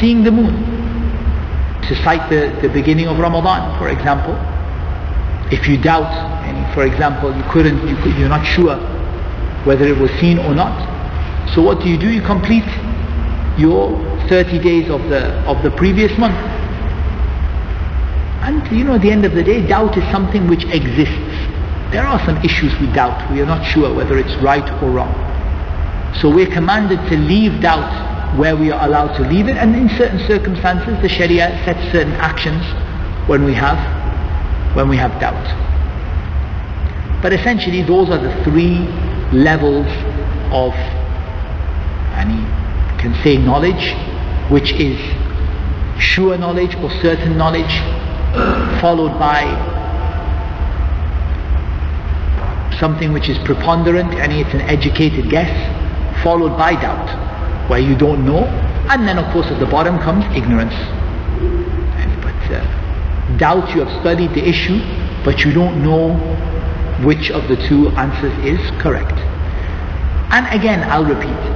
seeing 0.00 0.24
the 0.24 0.32
moon. 0.32 0.54
To 1.88 1.94
cite 2.02 2.30
the, 2.30 2.58
the 2.62 2.72
beginning 2.72 3.06
of 3.06 3.18
Ramadan, 3.18 3.78
for 3.78 3.90
example. 3.90 4.34
If 5.52 5.68
you 5.68 5.76
doubt, 5.76 6.10
and 6.48 6.74
for 6.74 6.84
example, 6.86 7.36
you 7.36 7.44
couldn't, 7.52 7.86
you 7.86 7.96
could, 7.96 8.16
you're 8.16 8.30
not 8.30 8.44
sure 8.44 8.76
whether 9.64 9.84
it 9.84 9.96
was 9.98 10.10
seen 10.12 10.38
or 10.38 10.54
not. 10.54 10.74
So 11.54 11.62
what 11.62 11.80
do 11.80 11.88
you 11.88 11.98
do? 11.98 12.10
You 12.10 12.22
complete 12.22 12.66
your 13.56 13.94
30 14.28 14.58
days 14.58 14.90
of 14.90 15.02
the 15.08 15.22
of 15.46 15.62
the 15.62 15.70
previous 15.70 16.16
month. 16.18 16.36
And 18.42 18.66
you 18.70 18.84
know, 18.84 18.94
at 18.94 19.02
the 19.02 19.10
end 19.10 19.24
of 19.24 19.34
the 19.34 19.42
day, 19.42 19.66
doubt 19.66 19.96
is 19.96 20.04
something 20.12 20.46
which 20.48 20.64
exists. 20.66 21.36
There 21.90 22.06
are 22.06 22.18
some 22.26 22.36
issues 22.44 22.72
with 22.80 22.94
doubt. 22.94 23.30
We 23.32 23.40
are 23.40 23.46
not 23.46 23.64
sure 23.64 23.94
whether 23.94 24.18
it's 24.18 24.34
right 24.42 24.68
or 24.82 24.90
wrong. 24.90 25.14
So 26.20 26.30
we're 26.32 26.50
commanded 26.50 26.98
to 27.10 27.16
leave 27.16 27.60
doubt 27.60 28.38
where 28.38 28.56
we 28.56 28.70
are 28.70 28.86
allowed 28.86 29.16
to 29.16 29.22
leave 29.28 29.48
it, 29.48 29.56
and 29.56 29.74
in 29.74 29.88
certain 29.96 30.18
circumstances, 30.26 31.00
the 31.00 31.08
Sharia 31.08 31.48
sets 31.64 31.92
certain 31.92 32.12
actions 32.14 32.62
when 33.28 33.44
we 33.44 33.54
have 33.54 33.78
when 34.76 34.88
we 34.88 34.96
have 34.96 35.18
doubt. 35.20 35.46
But 37.22 37.32
essentially, 37.32 37.82
those 37.82 38.10
are 38.10 38.18
the 38.18 38.44
three 38.44 38.78
levels 39.32 39.86
of 40.52 40.72
any 42.14 42.44
can 42.98 43.14
say 43.22 43.36
knowledge, 43.36 43.94
which 44.50 44.72
is 44.72 44.98
sure 46.00 46.36
knowledge 46.38 46.74
or 46.76 46.90
certain 47.02 47.36
knowledge, 47.36 47.80
followed 48.80 49.18
by 49.18 49.42
something 52.78 53.12
which 53.12 53.28
is 53.28 53.38
preponderant, 53.38 54.12
and 54.14 54.32
it's 54.32 54.52
an 54.54 54.60
educated 54.62 55.30
guess, 55.30 55.50
followed 56.22 56.56
by 56.56 56.74
doubt, 56.74 57.70
where 57.70 57.80
you 57.80 57.96
don't 57.96 58.24
know, 58.24 58.44
and 58.90 59.08
then 59.08 59.18
of 59.18 59.32
course 59.32 59.46
at 59.46 59.58
the 59.58 59.66
bottom 59.66 59.98
comes 59.98 60.24
ignorance. 60.36 60.74
But 62.22 62.54
uh, 62.54 63.36
doubt, 63.38 63.74
you 63.74 63.84
have 63.84 64.00
studied 64.00 64.30
the 64.34 64.46
issue, 64.46 64.78
but 65.24 65.44
you 65.44 65.52
don't 65.52 65.82
know 65.82 66.14
which 67.04 67.30
of 67.30 67.48
the 67.48 67.56
two 67.68 67.88
answers 67.90 68.32
is 68.44 68.60
correct. 68.80 69.12
And 70.32 70.46
again, 70.54 70.82
I'll 70.90 71.04
repeat, 71.04 71.55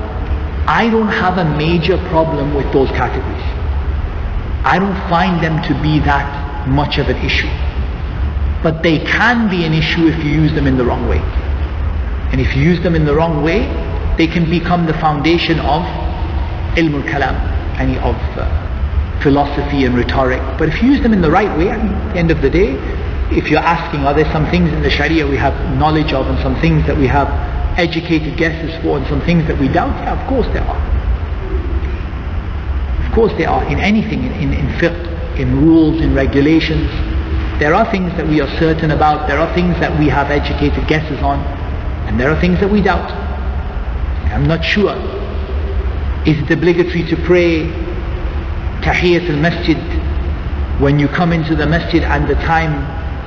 I 0.70 0.88
don't 0.88 1.08
have 1.08 1.36
a 1.38 1.44
major 1.56 1.96
problem 2.10 2.54
with 2.54 2.72
those 2.72 2.88
categories. 2.90 3.42
I 4.64 4.78
don't 4.78 4.94
find 5.10 5.42
them 5.42 5.60
to 5.64 5.74
be 5.82 5.98
that 6.06 6.68
much 6.68 6.98
of 6.98 7.08
an 7.08 7.16
issue. 7.26 7.50
But 8.62 8.84
they 8.84 9.00
can 9.00 9.50
be 9.50 9.64
an 9.64 9.72
issue 9.72 10.06
if 10.06 10.22
you 10.22 10.30
use 10.30 10.52
them 10.52 10.68
in 10.68 10.76
the 10.78 10.84
wrong 10.84 11.08
way. 11.08 11.18
And 12.30 12.40
if 12.40 12.54
you 12.54 12.62
use 12.62 12.80
them 12.84 12.94
in 12.94 13.04
the 13.04 13.16
wrong 13.16 13.42
way, 13.42 13.66
they 14.16 14.28
can 14.28 14.48
become 14.48 14.86
the 14.86 14.94
foundation 14.94 15.58
of 15.58 15.82
ilm 16.78 16.94
al-kalam, 17.02 17.34
any 17.80 17.98
of 17.98 18.14
uh, 18.38 18.46
philosophy 19.22 19.86
and 19.86 19.96
rhetoric. 19.96 20.40
But 20.56 20.68
if 20.68 20.80
you 20.80 20.92
use 20.92 21.02
them 21.02 21.12
in 21.12 21.20
the 21.20 21.32
right 21.32 21.50
way, 21.58 21.70
at 21.70 21.82
the 22.12 22.16
end 22.16 22.30
of 22.30 22.42
the 22.42 22.50
day, 22.50 22.78
if 23.36 23.50
you're 23.50 23.58
asking, 23.58 24.06
are 24.06 24.14
there 24.14 24.30
some 24.30 24.48
things 24.52 24.72
in 24.72 24.82
the 24.82 24.90
Sharia 24.90 25.26
we 25.26 25.36
have 25.36 25.54
knowledge 25.76 26.12
of 26.12 26.28
and 26.28 26.38
some 26.38 26.54
things 26.60 26.86
that 26.86 26.96
we 26.96 27.08
have 27.08 27.49
educated 27.78 28.36
guesses 28.36 28.70
for 28.82 28.98
and 28.98 29.06
some 29.06 29.20
things 29.22 29.46
that 29.48 29.58
we 29.58 29.68
doubt? 29.68 29.94
Yeah, 30.02 30.20
of 30.20 30.28
course 30.28 30.46
there 30.48 30.62
are. 30.62 30.80
Of 33.06 33.12
course 33.14 33.32
there 33.38 33.50
are. 33.50 33.64
In 33.64 33.78
anything, 33.78 34.24
in, 34.24 34.32
in, 34.32 34.52
in 34.52 34.66
fiqh, 34.78 35.38
in 35.38 35.64
rules, 35.64 36.00
in 36.00 36.14
regulations, 36.14 36.90
there 37.58 37.74
are 37.74 37.90
things 37.90 38.10
that 38.16 38.26
we 38.26 38.40
are 38.40 38.48
certain 38.58 38.90
about, 38.90 39.28
there 39.28 39.38
are 39.38 39.52
things 39.54 39.74
that 39.80 39.98
we 39.98 40.08
have 40.08 40.30
educated 40.30 40.86
guesses 40.88 41.20
on, 41.20 41.40
and 42.08 42.18
there 42.18 42.30
are 42.30 42.40
things 42.40 42.58
that 42.60 42.70
we 42.70 42.80
doubt. 42.82 43.10
I'm 44.32 44.46
not 44.46 44.64
sure. 44.64 44.94
Is 46.26 46.38
it 46.38 46.50
obligatory 46.50 47.02
to 47.08 47.16
pray 47.24 47.64
Tahiyyat 48.80 49.28
al-Masjid 49.28 49.76
when 50.80 50.98
you 50.98 51.08
come 51.08 51.32
into 51.32 51.54
the 51.54 51.66
masjid 51.66 52.02
and 52.02 52.28
the 52.28 52.34
time 52.46 52.72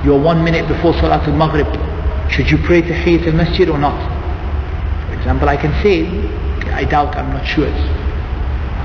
you're 0.04 0.20
one 0.20 0.42
minute 0.42 0.66
before 0.66 0.94
Salat 0.94 1.28
al-Maghrib? 1.28 1.68
Should 2.30 2.50
you 2.50 2.58
pray 2.58 2.82
Tahiyyat 2.82 3.26
al-Masjid 3.26 3.68
or 3.68 3.78
not? 3.78 4.13
Example, 5.24 5.48
I 5.48 5.56
can 5.56 5.72
say, 5.82 6.04
I 6.76 6.84
doubt, 6.84 7.16
I'm 7.16 7.32
not 7.32 7.46
sure. 7.46 7.64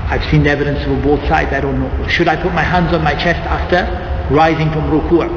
I've 0.08 0.24
seen 0.30 0.46
evidence 0.46 0.82
for 0.88 0.96
both 1.04 1.20
sides, 1.28 1.52
I 1.52 1.60
don't 1.60 1.78
know. 1.78 2.08
Should 2.08 2.28
I 2.28 2.40
put 2.40 2.54
my 2.54 2.62
hands 2.62 2.94
on 2.94 3.04
my 3.04 3.12
chest 3.12 3.40
after 3.44 3.84
rising 4.34 4.72
from 4.72 4.88
ruku'? 4.88 5.28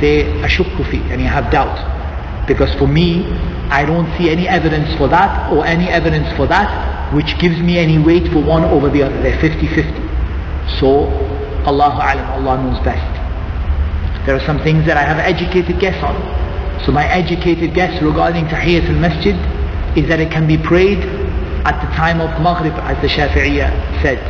Say, 0.00 0.24
ashukku 0.40 0.88
fi, 0.90 1.04
and 1.12 1.20
you 1.20 1.28
have 1.28 1.52
doubt. 1.52 1.76
Because 2.48 2.72
for 2.80 2.88
me, 2.88 3.26
I 3.68 3.84
don't 3.84 4.08
see 4.16 4.30
any 4.30 4.48
evidence 4.48 4.88
for 4.96 5.06
that 5.08 5.52
or 5.52 5.66
any 5.66 5.84
evidence 5.90 6.34
for 6.34 6.46
that 6.46 7.12
which 7.12 7.38
gives 7.38 7.60
me 7.60 7.76
any 7.76 7.98
weight 7.98 8.32
for 8.32 8.42
one 8.42 8.64
over 8.64 8.88
the 8.88 9.02
other. 9.02 9.20
They're 9.20 9.36
50-50. 9.36 10.80
So, 10.80 11.12
Allahu 11.68 12.00
Alam, 12.00 12.40
Allah 12.40 12.62
knows 12.64 12.82
best. 12.82 13.04
There 14.24 14.34
are 14.34 14.46
some 14.46 14.60
things 14.64 14.86
that 14.86 14.96
I 14.96 15.02
have 15.02 15.18
educated 15.18 15.78
guess 15.78 16.02
on. 16.02 16.16
So 16.86 16.90
my 16.92 17.04
educated 17.04 17.74
guess 17.74 18.00
regarding 18.02 18.46
Tahiyyat 18.46 18.88
al-Masjid 18.88 19.36
is 19.96 20.08
that 20.08 20.20
it 20.20 20.30
can 20.30 20.46
be 20.46 20.58
prayed 20.58 20.98
at 21.64 21.80
the 21.80 21.90
time 21.96 22.20
of 22.20 22.30
Maghrib 22.40 22.74
as 22.74 23.00
the 23.02 23.08
Shafi'iyya 23.08 24.02
said. 24.02 24.20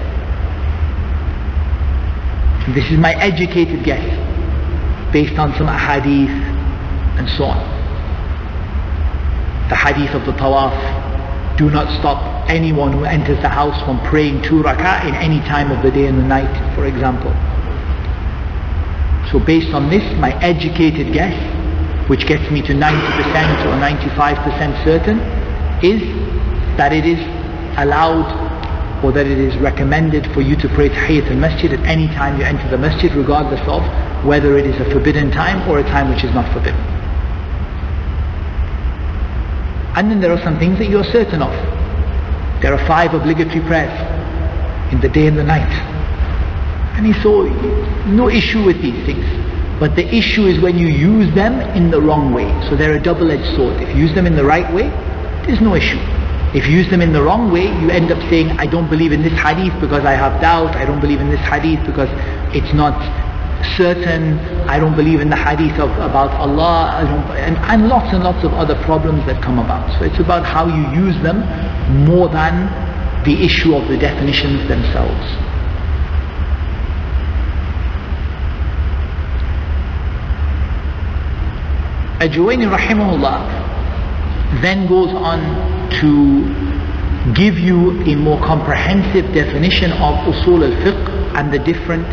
This 2.75 2.91
is 2.91 2.99
my 2.99 3.13
educated 3.15 3.85
guess 3.85 4.05
based 5.13 5.39
on 5.39 5.55
some 5.59 5.67
ahadith 5.67 6.31
and 7.19 7.29
so 7.31 7.45
on. 7.45 7.59
The 9.69 9.77
hadith 9.77 10.15
of 10.15 10.25
the 10.27 10.33
tawaf 10.33 11.57
do 11.59 11.71
not 11.71 11.89
stop 11.99 12.49
anyone 12.49 12.93
who 12.93 13.05
enters 13.05 13.41
the 13.43 13.49
house 13.49 13.81
from 13.85 13.99
praying 14.07 14.43
two 14.43 14.63
rak'ah 14.63 15.09
in 15.09 15.15
any 15.15 15.41
time 15.41 15.71
of 15.71 15.83
the 15.83 15.91
day 15.91 16.07
and 16.07 16.19
the 16.19 16.23
night, 16.23 16.51
for 16.75 16.87
example. 16.87 17.33
So 19.31 19.41
based 19.41 19.75
on 19.75 19.91
this, 19.91 20.05
my 20.19 20.33
educated 20.43 21.13
guess, 21.13 21.35
which 22.09 22.27
gets 22.27 22.49
me 22.51 22.63
to 22.63 22.73
90% 22.73 23.67
or 23.67 23.75
95% 23.79 24.85
certain, 24.85 25.19
is 25.83 26.01
that 26.77 26.93
it 26.93 27.05
is 27.05 27.21
allowed 27.79 28.47
or 29.05 29.13
that 29.13 29.27
it 29.27 29.39
is 29.39 29.57
recommended 29.59 30.27
for 30.33 30.41
you 30.41 30.57
to 30.57 30.69
pray 30.71 30.89
Tahiyyat 30.89 31.31
al-Masjid 31.31 31.73
at 31.73 31.81
any 31.81 32.07
time 32.09 32.39
you 32.39 32.45
enter 32.45 32.69
the 32.71 32.79
masjid 32.79 33.13
regardless 33.15 33.61
of 33.69 33.83
whether 34.25 34.57
it 34.57 34.67
is 34.67 34.81
a 34.81 34.91
forbidden 34.91 35.31
time 35.31 35.69
or 35.69 35.79
a 35.79 35.83
time 35.83 36.09
which 36.13 36.25
is 36.25 36.33
not 36.35 36.51
forbidden. 36.53 36.81
And 39.97 40.11
then 40.11 40.21
there 40.21 40.33
are 40.33 40.43
some 40.43 40.59
things 40.59 40.79
that 40.79 40.89
you 40.89 40.99
are 40.99 41.05
certain 41.05 41.43
of. 41.43 41.53
There 42.63 42.73
are 42.73 42.87
five 42.87 43.15
obligatory 43.15 43.61
prayers 43.61 43.93
in 44.93 45.01
the 45.01 45.09
day 45.09 45.27
and 45.27 45.39
the 45.39 45.45
night. 45.45 45.73
And 46.97 47.07
he 47.07 47.13
saw 47.23 47.45
no 48.07 48.29
issue 48.29 48.65
with 48.65 48.81
these 48.81 49.05
things. 49.05 49.25
But 49.79 49.95
the 49.95 50.07
issue 50.15 50.47
is 50.47 50.61
when 50.61 50.79
you 50.79 50.89
use 50.89 51.35
them 51.35 51.61
in 51.77 51.91
the 51.91 52.01
wrong 52.01 52.33
way. 52.33 52.49
So 52.69 52.77
they're 52.77 52.95
a 52.95 53.03
double-edged 53.03 53.57
sword. 53.57 53.81
If 53.83 53.95
you 53.95 54.03
use 54.03 54.15
them 54.15 54.27
in 54.27 54.35
the 54.35 54.45
right 54.45 54.73
way, 54.73 54.89
there's 55.47 55.61
no 55.61 55.75
issue. 55.75 55.99
If 56.55 56.67
you 56.67 56.77
use 56.77 56.89
them 56.91 57.01
in 57.01 57.13
the 57.13 57.23
wrong 57.23 57.53
way, 57.53 57.65
you 57.81 57.91
end 57.91 58.11
up 58.11 58.19
saying, 58.31 58.51
I 58.59 58.67
don't 58.67 58.89
believe 58.89 59.13
in 59.13 59.23
this 59.23 59.33
hadith 59.35 59.79
because 59.81 60.05
I 60.05 60.13
have 60.13 60.41
doubt, 60.41 60.75
I 60.75 60.85
don't 60.85 61.01
believe 61.01 61.21
in 61.21 61.29
this 61.29 61.41
hadith 61.41 61.85
because 61.87 62.09
it's 62.55 62.73
not 62.73 62.95
certain, 63.77 64.39
I 64.69 64.79
don't 64.79 64.97
believe 64.97 65.21
in 65.21 65.29
the 65.29 65.37
hadith 65.37 65.79
of, 65.79 65.91
about 65.99 66.31
Allah, 66.33 67.05
and, 67.37 67.57
and 67.59 67.89
lots 67.89 68.13
and 68.15 68.23
lots 68.23 68.45
of 68.45 68.55
other 68.55 68.75
problems 68.85 69.27
that 69.27 69.43
come 69.43 69.59
about. 69.59 69.99
So 69.99 70.05
it's 70.05 70.19
about 70.19 70.45
how 70.47 70.67
you 70.67 71.05
use 71.05 71.21
them 71.23 71.41
more 72.07 72.29
than 72.29 72.67
the 73.25 73.45
issue 73.45 73.75
of 73.75 73.89
the 73.89 73.99
definitions 73.99 74.67
themselves. 74.69 75.27
Al-Juwaini 82.19 82.65
rahimahullah 82.65 83.66
then 84.62 84.88
goes 84.88 85.10
on 85.14 85.40
to 86.02 86.44
give 87.34 87.58
you 87.58 88.02
a 88.04 88.16
more 88.16 88.40
comprehensive 88.44 89.32
definition 89.34 89.92
of 89.94 90.16
usul 90.28 90.66
al-fiqh 90.66 91.36
and 91.38 91.54
the 91.54 91.60
different 91.60 92.06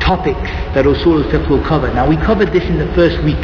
topics 0.00 0.50
that 0.74 0.84
usul 0.84 1.24
al-fiqh 1.24 1.48
will 1.48 1.62
cover. 1.64 1.92
Now 1.94 2.08
we 2.08 2.16
covered 2.16 2.52
this 2.52 2.64
in 2.64 2.78
the 2.78 2.86
first 2.94 3.22
week, 3.24 3.42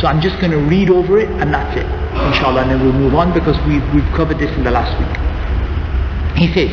so 0.00 0.06
I'm 0.06 0.20
just 0.20 0.38
going 0.40 0.52
to 0.52 0.58
read 0.58 0.88
over 0.90 1.18
it 1.18 1.28
and 1.42 1.52
that's 1.52 1.76
it, 1.76 1.86
inshallah, 2.28 2.62
and 2.62 2.70
then 2.70 2.80
we'll 2.82 2.92
move 2.92 3.14
on 3.14 3.32
because 3.34 3.56
we've, 3.66 3.84
we've 3.94 4.10
covered 4.14 4.38
this 4.38 4.50
in 4.56 4.64
the 4.64 4.70
last 4.70 4.94
week. 4.98 5.14
He 6.36 6.52
says, 6.54 6.70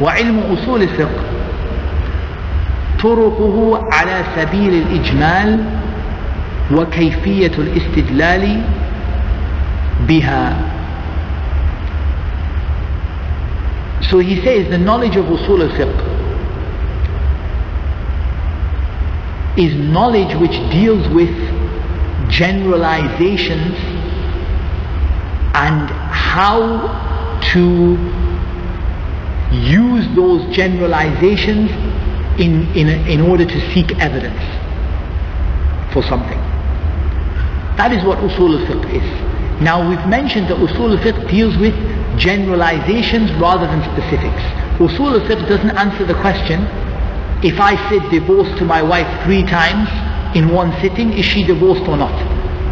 وعلم 0.00 0.38
أصول 0.58 0.82
الفقه 0.82 1.22
طرقه 3.02 3.88
على 3.92 4.24
سبيل 4.36 4.74
الإجمال 4.74 5.64
وكيفية 6.72 7.52
الاستدلال 7.58 8.62
biha. 10.07 10.77
So 14.09 14.19
he 14.19 14.41
says 14.43 14.69
the 14.69 14.77
knowledge 14.77 15.15
of 15.15 15.25
usul 15.25 15.69
al-fiqh 15.69 16.19
is 19.57 19.75
knowledge 19.75 20.35
which 20.39 20.57
deals 20.71 21.07
with 21.09 21.29
generalizations 22.31 23.75
and 25.53 25.89
how 26.09 27.39
to 27.51 27.97
use 29.51 30.07
those 30.15 30.55
generalizations 30.55 31.69
in, 32.39 32.67
in, 32.75 32.87
in 33.07 33.21
order 33.21 33.45
to 33.45 33.73
seek 33.73 33.91
evidence 33.99 34.41
for 35.93 36.01
something. 36.03 36.39
That 37.77 37.91
is 37.91 38.03
what 38.05 38.19
usul 38.19 38.59
al-fiqh 38.61 38.93
is. 38.93 39.28
Now 39.61 39.87
we've 39.87 40.07
mentioned 40.07 40.47
that 40.47 40.57
usul 40.57 40.97
al-fiqh 40.97 41.29
deals 41.29 41.57
with 41.57 41.75
generalizations 42.17 43.31
rather 43.33 43.67
than 43.67 43.81
specifics. 43.91 44.41
Usul 44.79 45.19
al-fiqh 45.19 45.47
doesn't 45.47 45.71
answer 45.77 46.05
the 46.05 46.15
question, 46.15 46.63
if 47.43 47.59
I 47.59 47.75
said 47.89 48.09
divorce 48.09 48.47
to 48.59 48.65
my 48.65 48.81
wife 48.81 49.07
three 49.23 49.43
times 49.43 49.89
in 50.35 50.49
one 50.49 50.71
sitting, 50.81 51.11
is 51.13 51.25
she 51.25 51.43
divorced 51.43 51.87
or 51.89 51.97
not? 51.97 52.15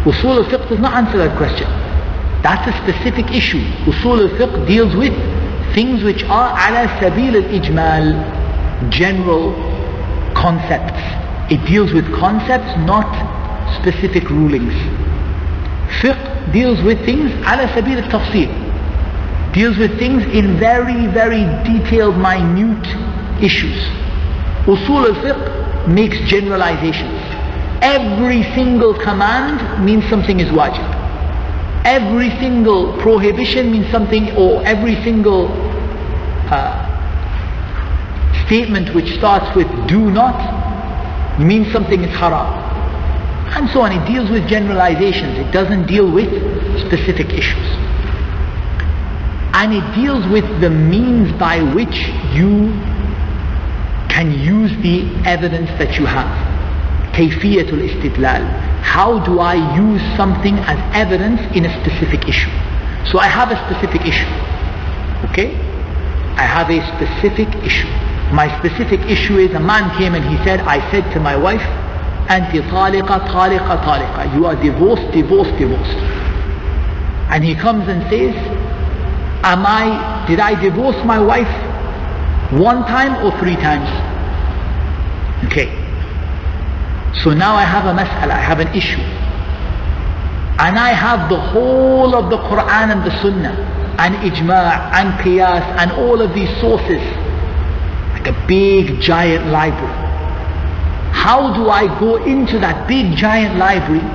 Usul 0.06 0.44
al-fiqh 0.44 0.70
does 0.70 0.80
not 0.80 0.94
answer 0.94 1.18
that 1.18 1.38
question. 1.38 1.68
That's 2.42 2.68
a 2.68 2.74
specific 2.84 3.32
issue. 3.32 3.64
Usul 3.84 4.30
al-fiqh 4.30 4.68
deals 4.68 4.96
with 4.96 5.14
things 5.74 6.04
which 6.04 6.24
are 6.24 6.52
ala 6.56 6.88
sabil 7.00 7.36
al-ijmal, 7.36 8.90
general 8.90 9.52
concepts. 10.34 11.04
It 11.52 11.66
deals 11.66 11.92
with 11.92 12.06
concepts, 12.14 12.78
not 12.86 13.12
specific 13.82 14.30
rulings. 14.30 14.74
Fiqh 16.02 16.52
deals 16.54 16.82
with 16.82 17.04
things 17.06 17.32
ala 17.42 17.68
sabil 17.74 18.02
al-tafsir. 18.04 18.48
Deals 19.54 19.78
with 19.78 19.98
things 19.98 20.24
in 20.26 20.58
very, 20.60 21.08
very 21.08 21.44
detailed, 21.64 22.18
minute 22.18 22.86
issues. 23.42 23.78
Usul 24.66 25.08
al-fiqh 25.08 25.88
makes 25.88 26.20
generalizations. 26.30 27.20
Every 27.82 28.44
single 28.56 28.94
command 28.94 29.86
means 29.86 30.08
something 30.10 30.40
is 30.40 30.50
wajib. 30.50 30.86
Every 31.86 32.30
single 32.32 33.00
prohibition 33.02 33.72
means 33.72 33.90
something, 33.90 34.36
or 34.36 34.62
every 34.64 34.96
single 35.04 35.48
uh, 36.52 36.84
statement 38.46 38.94
which 38.94 39.18
starts 39.18 39.56
with 39.56 39.68
do 39.88 40.12
not 40.12 41.40
means 41.40 41.72
something 41.72 42.04
is 42.04 42.14
haram. 42.18 42.67
And 43.56 43.70
so 43.70 43.82
on. 43.82 43.92
It 43.92 44.06
deals 44.08 44.30
with 44.30 44.48
generalizations. 44.48 45.38
It 45.40 45.52
doesn't 45.52 45.88
deal 45.88 46.12
with 46.12 46.30
specific 46.86 47.34
issues. 47.34 47.68
And 49.54 49.74
it 49.74 49.96
deals 49.96 50.26
with 50.28 50.46
the 50.62 50.70
means 50.70 51.32
by 51.40 51.64
which 51.74 51.98
you 52.36 52.70
can 54.10 54.32
use 54.32 54.72
the 54.84 55.06
evidence 55.26 55.70
that 55.80 55.98
you 55.98 56.06
have. 56.06 56.30
Kayfiyatul 57.14 57.82
istidlal. 57.90 58.46
How 58.82 59.24
do 59.26 59.40
I 59.40 59.56
use 59.76 60.02
something 60.16 60.58
as 60.60 60.78
evidence 60.96 61.42
in 61.56 61.66
a 61.66 61.74
specific 61.82 62.28
issue? 62.28 62.50
So 63.10 63.20
I 63.20 63.28
have 63.28 63.52
a 63.52 63.58
specific 63.66 64.06
issue. 64.06 64.30
Okay? 65.32 65.56
I 66.38 66.46
have 66.46 66.70
a 66.70 66.82
specific 66.94 67.50
issue. 67.66 67.90
My 68.34 68.48
specific 68.60 69.00
issue 69.10 69.38
is 69.38 69.54
a 69.56 69.60
man 69.60 69.90
came 69.98 70.14
and 70.14 70.24
he 70.26 70.38
said, 70.44 70.60
I 70.62 70.80
said 70.92 71.12
to 71.14 71.20
my 71.20 71.36
wife, 71.36 71.64
Anti 72.30 72.60
taliqa, 72.60 73.28
taliqa, 73.28 73.84
taliqa. 73.84 74.36
You 74.36 74.46
are 74.46 74.56
divorced, 74.56 75.12
divorced, 75.12 75.58
divorced. 75.58 75.98
And 77.30 77.44
he 77.44 77.56
comes 77.56 77.88
and 77.88 78.04
says, 78.10 78.36
Am 79.44 79.66
I, 79.66 80.26
did 80.28 80.40
I 80.40 80.60
divorce 80.60 80.98
my 81.06 81.20
wife 81.20 81.48
one 82.52 82.84
time 82.86 83.26
or 83.26 83.38
three 83.40 83.56
times? 83.56 83.88
Okay. 85.46 85.68
So 87.24 87.34
now 87.34 87.56
I 87.56 87.64
have 87.64 87.86
a 87.86 87.94
mas'ala, 87.94 88.32
I 88.32 88.42
have 88.42 88.60
an 88.60 88.68
issue. 88.76 89.02
And 90.60 90.78
I 90.78 90.90
have 90.90 91.30
the 91.30 91.40
whole 91.40 92.16
of 92.16 92.30
the 92.30 92.38
Quran 92.38 92.92
and 92.92 93.04
the 93.04 93.22
Sunnah, 93.22 93.56
and 94.00 94.16
ijma' 94.16 94.92
and 94.94 95.14
qiyas, 95.20 95.64
and 95.78 95.92
all 95.92 96.22
of 96.22 96.34
these 96.34 96.50
sources, 96.60 97.02
like 98.14 98.28
a 98.28 98.46
big 98.48 99.00
giant 99.00 99.48
library. 99.48 100.07
How 101.18 101.52
do 101.54 101.70
I 101.70 101.88
go 102.00 102.24
into 102.24 102.60
that 102.60 102.88
big 102.88 103.18
giant 103.18 103.58
library 103.58 104.06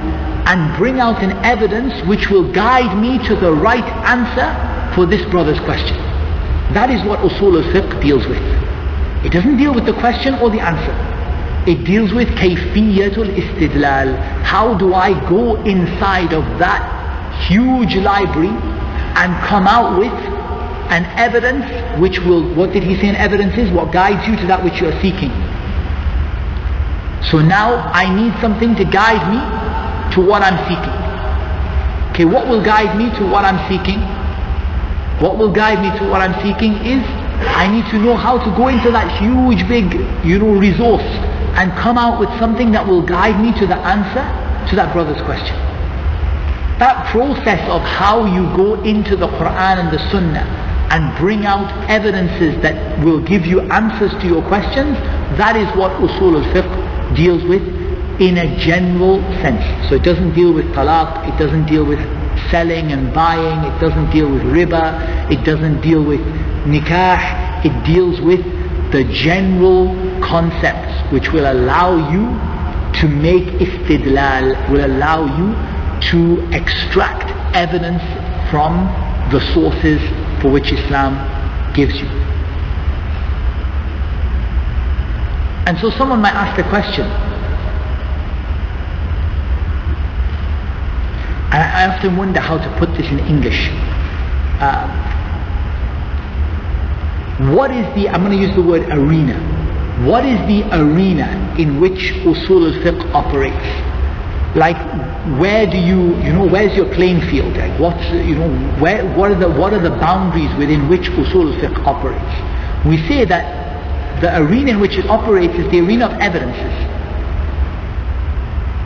and 0.47 0.75
bring 0.79 1.01
out 1.01 1.23
an 1.23 1.33
evidence 1.45 1.93
which 2.07 2.31
will 2.31 2.51
guide 2.53 2.97
me 2.97 3.19
to 3.29 3.37
the 3.37 3.53
right 3.53 3.85
answer 4.07 4.95
for 4.95 5.05
this 5.05 5.23
brother's 5.31 5.61
question? 5.61 5.97
That 6.73 6.91
is 6.91 7.03
what 7.05 7.19
usul 7.19 7.63
al-fiqh 7.63 8.01
deals 8.01 8.25
with. 8.27 8.41
It 9.27 9.33
doesn't 9.33 9.57
deal 9.59 9.75
with 9.75 9.85
the 9.85 9.93
question 9.95 10.35
or 10.37 10.49
the 10.49 10.61
answer. 10.61 10.95
It 11.71 11.85
deals 11.85 12.13
with 12.13 12.29
kayfiyatul 12.29 13.35
istidlal. 13.35 14.17
How 14.43 14.75
do 14.79 14.95
I 14.95 15.13
go 15.29 15.63
inside 15.65 16.33
of 16.33 16.45
that 16.61 16.83
huge 17.49 17.97
library 17.97 18.55
and 19.21 19.35
come 19.47 19.67
out 19.67 19.99
with 19.99 20.13
an 20.91 21.05
evidence 21.19 21.67
which 22.01 22.21
will, 22.21 22.55
what 22.55 22.73
did 22.73 22.85
he 22.85 22.95
say 23.01 23.09
an 23.09 23.17
evidence 23.17 23.59
is? 23.59 23.71
What 23.71 23.93
guides 23.93 24.27
you 24.27 24.37
to 24.37 24.47
that 24.47 24.63
which 24.65 24.81
you 24.81 24.89
are 24.89 25.01
seeking. 25.03 25.31
So 27.31 27.39
now 27.41 27.77
I 27.95 28.11
need 28.11 28.35
something 28.41 28.75
to 28.77 28.85
guide 28.85 29.23
me 29.31 29.39
to 30.15 30.21
what 30.21 30.43
I'm 30.43 30.59
seeking. 30.67 30.99
Okay, 32.13 32.25
what 32.27 32.47
will 32.49 32.63
guide 32.63 32.97
me 32.99 33.09
to 33.19 33.25
what 33.31 33.45
I'm 33.45 33.57
seeking? 33.71 34.01
What 35.23 35.39
will 35.39 35.53
guide 35.53 35.81
me 35.81 35.97
to 35.99 36.11
what 36.11 36.21
I'm 36.21 36.35
seeking 36.43 36.75
is 36.85 37.01
I 37.57 37.71
need 37.71 37.87
to 37.91 37.99
know 37.99 38.17
how 38.17 38.39
to 38.43 38.51
go 38.57 38.69
into 38.69 38.91
that 38.91 39.09
huge 39.23 39.67
big, 39.69 39.95
you 40.27 40.39
know, 40.39 40.59
resource 40.59 41.07
and 41.57 41.71
come 41.79 41.97
out 41.97 42.19
with 42.19 42.29
something 42.39 42.73
that 42.73 42.87
will 42.87 43.03
guide 43.03 43.41
me 43.41 43.57
to 43.61 43.67
the 43.67 43.77
answer 43.77 44.25
to 44.71 44.77
that 44.77 44.93
brother's 44.93 45.21
question. 45.23 45.57
That 46.79 47.07
process 47.13 47.63
of 47.71 47.83
how 47.83 48.27
you 48.27 48.45
go 48.57 48.83
into 48.83 49.17
the 49.17 49.29
Quran 49.29 49.79
and 49.79 49.89
the 49.93 50.03
Sunnah 50.11 50.45
and 50.91 51.17
bring 51.17 51.47
out 51.47 51.71
evidences 51.89 52.61
that 52.63 52.75
will 53.05 53.21
give 53.23 53.47
you 53.47 53.61
answers 53.71 54.11
to 54.21 54.27
your 54.27 54.43
questions, 54.49 54.97
that 55.39 55.57
is 55.57 55.69
what 55.77 55.93
usul 56.03 56.45
al-fiqh 56.45 56.82
deals 57.15 57.43
with 57.45 57.63
in 58.21 58.39
a 58.39 58.57
general 58.59 59.21
sense. 59.43 59.89
So 59.89 59.97
it 59.97 60.03
doesn't 60.03 60.35
deal 60.35 60.53
with 60.53 60.67
talaq, 60.67 61.29
it 61.29 61.39
doesn't 61.39 61.67
deal 61.67 61.85
with 61.85 61.99
selling 62.51 62.93
and 62.93 63.13
buying, 63.13 63.65
it 63.65 63.81
doesn't 63.81 64.11
deal 64.11 64.31
with 64.31 64.43
riba, 64.43 65.31
it 65.31 65.45
doesn't 65.45 65.81
deal 65.81 66.03
with 66.03 66.21
nikah, 66.67 67.65
it 67.65 67.87
deals 67.87 68.21
with 68.21 68.45
the 68.93 69.05
general 69.13 69.89
concepts 70.23 71.13
which 71.13 71.33
will 71.33 71.51
allow 71.51 71.97
you 72.13 72.27
to 73.01 73.09
make 73.09 73.45
istidlal, 73.59 74.71
will 74.71 74.85
allow 74.85 75.25
you 75.39 75.55
to 76.11 76.41
extract 76.53 77.31
evidence 77.57 78.03
from 78.51 78.87
the 79.31 79.41
sources 79.55 80.01
for 80.43 80.51
which 80.51 80.71
Islam 80.73 81.17
gives 81.75 81.95
you. 81.95 82.32
And 85.67 85.79
so 85.79 85.91
someone 85.91 86.21
might 86.21 86.35
ask 86.35 86.57
the 86.57 86.65
question, 86.69 87.07
and 91.53 91.63
I 91.63 91.95
often 91.95 92.17
wonder 92.17 92.41
how 92.41 92.59
to 92.59 92.79
put 92.79 92.97
this 92.97 93.07
in 93.07 93.21
English. 93.21 93.71
uh, 94.63 94.89
what 97.55 97.71
is 97.71 97.85
the, 97.95 98.09
I'm 98.09 98.25
going 98.25 98.37
to 98.39 98.43
use 98.47 98.55
the 98.55 98.63
word 98.63 98.83
arena. 98.91 99.37
What 100.07 100.25
is 100.25 100.39
the 100.47 100.63
arena 100.79 101.55
in 101.59 101.81
which 101.81 102.13
usul 102.25 102.73
al-fiqh 102.73 103.13
operates? 103.15 103.67
Like, 104.57 104.77
where 105.41 105.67
do 105.67 105.79
you, 105.79 106.17
you 106.23 106.33
know, 106.33 106.47
where's 106.47 106.77
your 106.77 106.93
playing 106.95 107.21
field? 107.23 107.57
Like, 107.57 107.79
what's, 107.81 108.05
you 108.11 108.35
know, 108.37 108.49
where, 108.81 109.05
what 109.17 109.31
are 109.33 109.39
the, 109.39 109.49
what 109.51 109.73
are 109.73 109.81
the 109.81 109.91
boundaries 109.91 110.55
within 110.57 110.89
which 110.89 111.09
usul 111.11 111.55
al-fiqh 111.55 111.87
operates? 111.87 112.87
We 112.87 112.99
say 113.09 113.25
that 113.25 113.62
the 114.23 114.39
arena 114.39 114.71
in 114.71 114.81
which 114.81 114.97
it 114.97 115.11
operates 115.11 115.55
is 115.55 115.69
the 115.73 115.81
arena 115.81 116.07
of 116.07 116.13
evidences. 116.21 116.73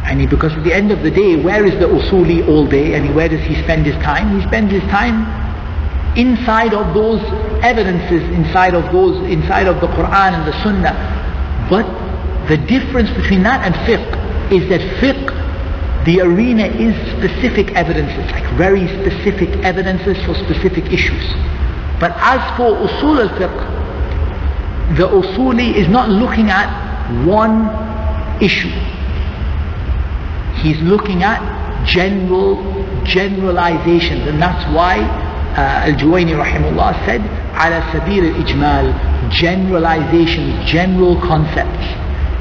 And 0.08 0.20
he, 0.20 0.26
because 0.26 0.54
at 0.54 0.64
the 0.64 0.72
end 0.72 0.90
of 0.90 1.02
the 1.02 1.10
day, 1.10 1.36
where 1.36 1.64
is 1.66 1.74
the 1.74 1.86
usuli 1.86 2.48
all 2.48 2.66
day 2.66 2.94
and 2.94 3.14
where 3.14 3.28
does 3.28 3.42
he 3.42 3.54
spend 3.62 3.84
his 3.84 3.96
time? 3.96 4.40
He 4.40 4.46
spends 4.46 4.72
his 4.72 4.82
time 4.84 5.28
inside 6.16 6.72
of 6.72 6.94
those 6.94 7.20
evidences, 7.62 8.22
inside 8.30 8.74
of 8.74 8.90
those, 8.92 9.14
inside 9.30 9.66
of 9.66 9.80
the 9.82 9.88
Quran 9.88 10.32
and 10.32 10.48
the 10.48 10.62
Sunnah. 10.62 10.96
But 11.68 11.84
the 12.48 12.56
difference 12.56 13.10
between 13.10 13.42
that 13.42 13.60
and 13.66 13.74
fiqh 13.84 14.52
is 14.52 14.68
that 14.70 14.80
fiqh, 15.02 16.04
the 16.06 16.20
arena 16.22 16.64
is 16.64 16.94
specific 17.18 17.74
evidences, 17.74 18.30
like 18.30 18.48
very 18.54 18.86
specific 19.02 19.50
evidences 19.64 20.16
for 20.24 20.34
specific 20.34 20.90
issues. 20.90 21.34
But 22.00 22.12
as 22.16 22.40
for 22.56 22.72
usul 22.88 23.28
al-fiqh, 23.28 23.75
the 24.94 25.08
usuli 25.08 25.74
is 25.74 25.88
not 25.88 26.08
looking 26.08 26.48
at 26.50 26.68
one 27.26 27.66
issue. 28.40 28.70
He's 30.62 30.80
looking 30.82 31.22
at 31.22 31.42
general 31.84 32.56
generalizations 33.04 34.26
and 34.26 34.40
that's 34.40 34.64
why 34.74 34.98
uh, 35.56 35.88
Al-Juwaini 35.90 36.34
rahimullah 36.34 37.04
said 37.06 37.20
ala 37.56 37.80
sabil 37.92 38.34
al-ijmal 38.34 39.30
generalizations, 39.30 40.68
general 40.70 41.20
concepts. 41.20 41.86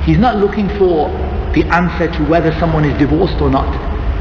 He's 0.05 0.17
not 0.17 0.37
looking 0.37 0.69
for 0.77 1.09
the 1.53 1.63
answer 1.73 2.11
to 2.11 2.23
whether 2.29 2.51
someone 2.59 2.85
is 2.85 2.97
divorced 2.99 3.41
or 3.41 3.49
not. 3.49 3.69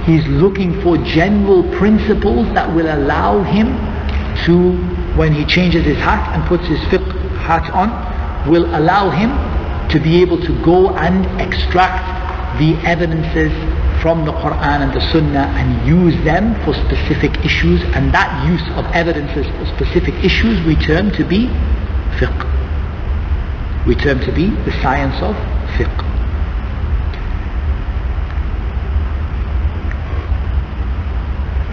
He's 0.05 0.27
looking 0.27 0.81
for 0.83 0.97
general 0.99 1.62
principles 1.77 2.47
that 2.55 2.72
will 2.75 2.87
allow 2.87 3.43
him 3.43 3.68
to, 4.45 4.77
when 5.16 5.33
he 5.33 5.45
changes 5.45 5.85
his 5.85 5.97
hat 5.99 6.35
and 6.35 6.47
puts 6.47 6.66
his 6.66 6.79
fiqh 6.93 7.05
hat 7.41 7.70
on, 7.72 8.14
will 8.47 8.67
allow 8.77 9.11
him 9.11 9.31
to 9.89 10.01
be 10.01 10.21
able 10.21 10.41
to 10.41 10.65
go 10.65 10.91
and 10.97 11.25
extract 11.41 12.59
the 12.59 12.75
evidences 12.87 13.53
from 14.01 14.25
the 14.25 14.33
Quran 14.33 14.83
and 14.83 14.93
the 14.93 15.01
Sunnah 15.13 15.49
and 15.57 15.89
use 15.89 16.15
them 16.25 16.55
for 16.65 16.75
specific 16.75 17.45
issues 17.45 17.83
and 17.95 18.13
that 18.13 18.47
use 18.47 18.63
of 18.77 18.85
evidences 18.95 19.47
for 19.57 19.67
specific 19.77 20.15
issues 20.25 20.63
we 20.67 20.77
term 20.77 21.11
to 21.13 21.25
be 21.25 21.47
fiqh. 22.19 23.87
We 23.87 23.95
term 23.95 24.21
to 24.21 24.33
be 24.33 24.51
the 24.51 24.73
science 24.83 25.17
of 25.23 25.35
fiqh. 25.77 26.01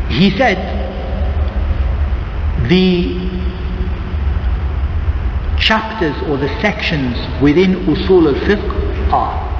He 0.09 0.29
said 0.37 0.57
the 2.69 3.40
chapters 5.61 6.15
or 6.27 6.37
the 6.37 6.49
sections 6.61 7.15
within 7.41 7.75
usul 7.85 8.33
al-fiqh 8.33 9.13
are 9.13 9.51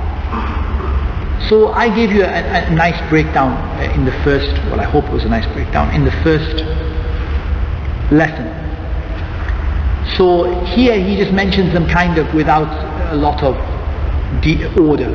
so 1.49 1.73
I 1.73 1.93
gave 1.93 2.11
you 2.11 2.23
a, 2.23 2.27
a, 2.27 2.69
nice 2.71 2.97
breakdown 3.09 3.51
uh, 3.51 3.93
in 3.93 4.05
the 4.05 4.11
first, 4.23 4.53
well 4.69 4.79
I 4.79 4.85
hope 4.85 5.05
it 5.05 5.11
was 5.11 5.25
a 5.25 5.29
nice 5.29 5.45
breakdown, 5.53 5.93
in 5.93 6.05
the 6.05 6.11
first 6.23 6.63
lesson. 8.11 8.47
So 10.15 10.63
here 10.65 10.97
he 10.97 11.17
just 11.17 11.33
mentions 11.33 11.73
them 11.73 11.87
kind 11.89 12.17
of 12.17 12.33
without 12.33 12.69
a 13.11 13.15
lot 13.15 13.43
of 13.43 13.55
de- 14.41 14.65
order, 14.79 15.11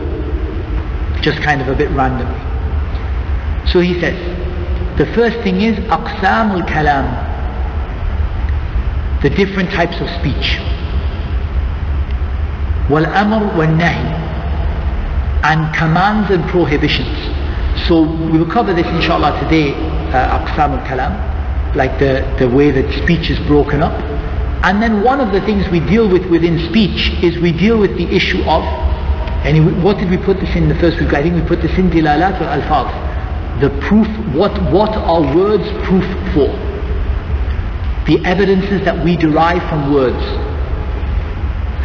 just 1.23 1.41
kind 1.43 1.63
of 1.63 1.69
a 1.69 1.75
bit 1.75 1.91
randomly. 1.93 2.43
So 3.71 3.81
he 3.81 3.99
says, 4.01 4.19
the 4.99 5.07
first 5.15 5.39
thing 5.41 5.61
is 5.61 5.79
aqsam 5.89 6.61
al-kalam, 6.61 7.36
the 9.27 9.35
different 9.35 9.69
types 9.73 10.01
of 10.01 10.09
speech. 10.21 10.59
Wal-amr 12.89 13.57
wal-nahi, 13.59 14.07
and 15.43 15.75
commands 15.75 16.31
and 16.31 16.45
prohibitions. 16.49 17.19
So 17.89 18.03
we 18.03 18.39
will 18.39 18.51
cover 18.51 18.73
this 18.73 18.87
inshallah 18.87 19.41
today, 19.43 19.75
uh, 20.15 20.39
al-Kalam, 20.39 21.75
like 21.75 21.99
the, 21.99 22.23
the 22.39 22.49
way 22.49 22.71
that 22.71 22.87
speech 23.03 23.29
is 23.29 23.39
broken 23.49 23.83
up. 23.83 23.95
And 24.65 24.81
then 24.81 25.03
one 25.03 25.21
of 25.21 25.33
the 25.33 25.41
things 25.41 25.69
we 25.71 25.81
deal 25.81 26.09
with 26.09 26.27
within 26.27 26.61
speech 26.71 27.11
is 27.21 27.37
we 27.39 27.51
deal 27.51 27.81
with 27.81 27.97
the 27.97 28.07
issue 28.15 28.43
of, 28.45 28.63
and 29.43 29.83
what 29.83 29.99
did 29.99 30.09
we 30.09 30.19
put 30.19 30.39
this 30.39 30.55
in 30.55 30.69
the 30.69 30.77
first 30.77 31.01
week? 31.01 31.13
I 31.13 31.23
think 31.23 31.35
we 31.35 31.43
put 31.49 31.63
this 31.63 31.77
in 31.77 31.91
Dilalat 31.91 32.41
al-Alfaz. 32.41 33.61
The 33.61 33.71
proof, 33.81 34.07
what, 34.37 34.53
what 34.73 34.91
are 34.91 35.35
words 35.35 35.67
proof 35.85 36.07
for? 36.33 36.76
The 38.08 38.24
evidences 38.26 38.84
that 38.86 39.04
we 39.04 39.16
derive 39.16 39.62
from 39.70 39.94
words. 39.94 40.24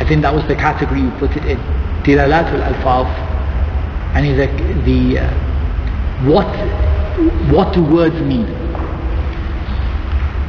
I 0.00 0.04
think 0.08 0.22
that 0.22 0.34
was 0.34 0.46
the 0.48 0.54
category 0.56 1.02
we 1.04 1.10
put 1.18 1.36
it 1.36 1.44
in. 1.44 1.58
Dilalat 2.04 2.52
al-Alfaz 2.52 3.26
and 4.16 4.24
is 4.26 4.38
the 4.86 5.18
uh, 5.18 5.28
what 6.24 6.48
what 7.52 7.74
do 7.74 7.84
words 7.84 8.16
mean 8.24 8.46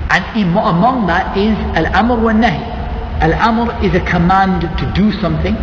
and 0.10 0.24
among 0.56 1.06
that 1.08 1.36
is 1.38 1.56
al-amr 1.76 2.16
wa 2.24 2.32
nahi 2.32 2.64
al-amr 3.28 3.68
is 3.84 3.94
a 3.94 4.00
command 4.10 4.62
to 4.80 4.86
do 4.96 5.12
something 5.20 5.56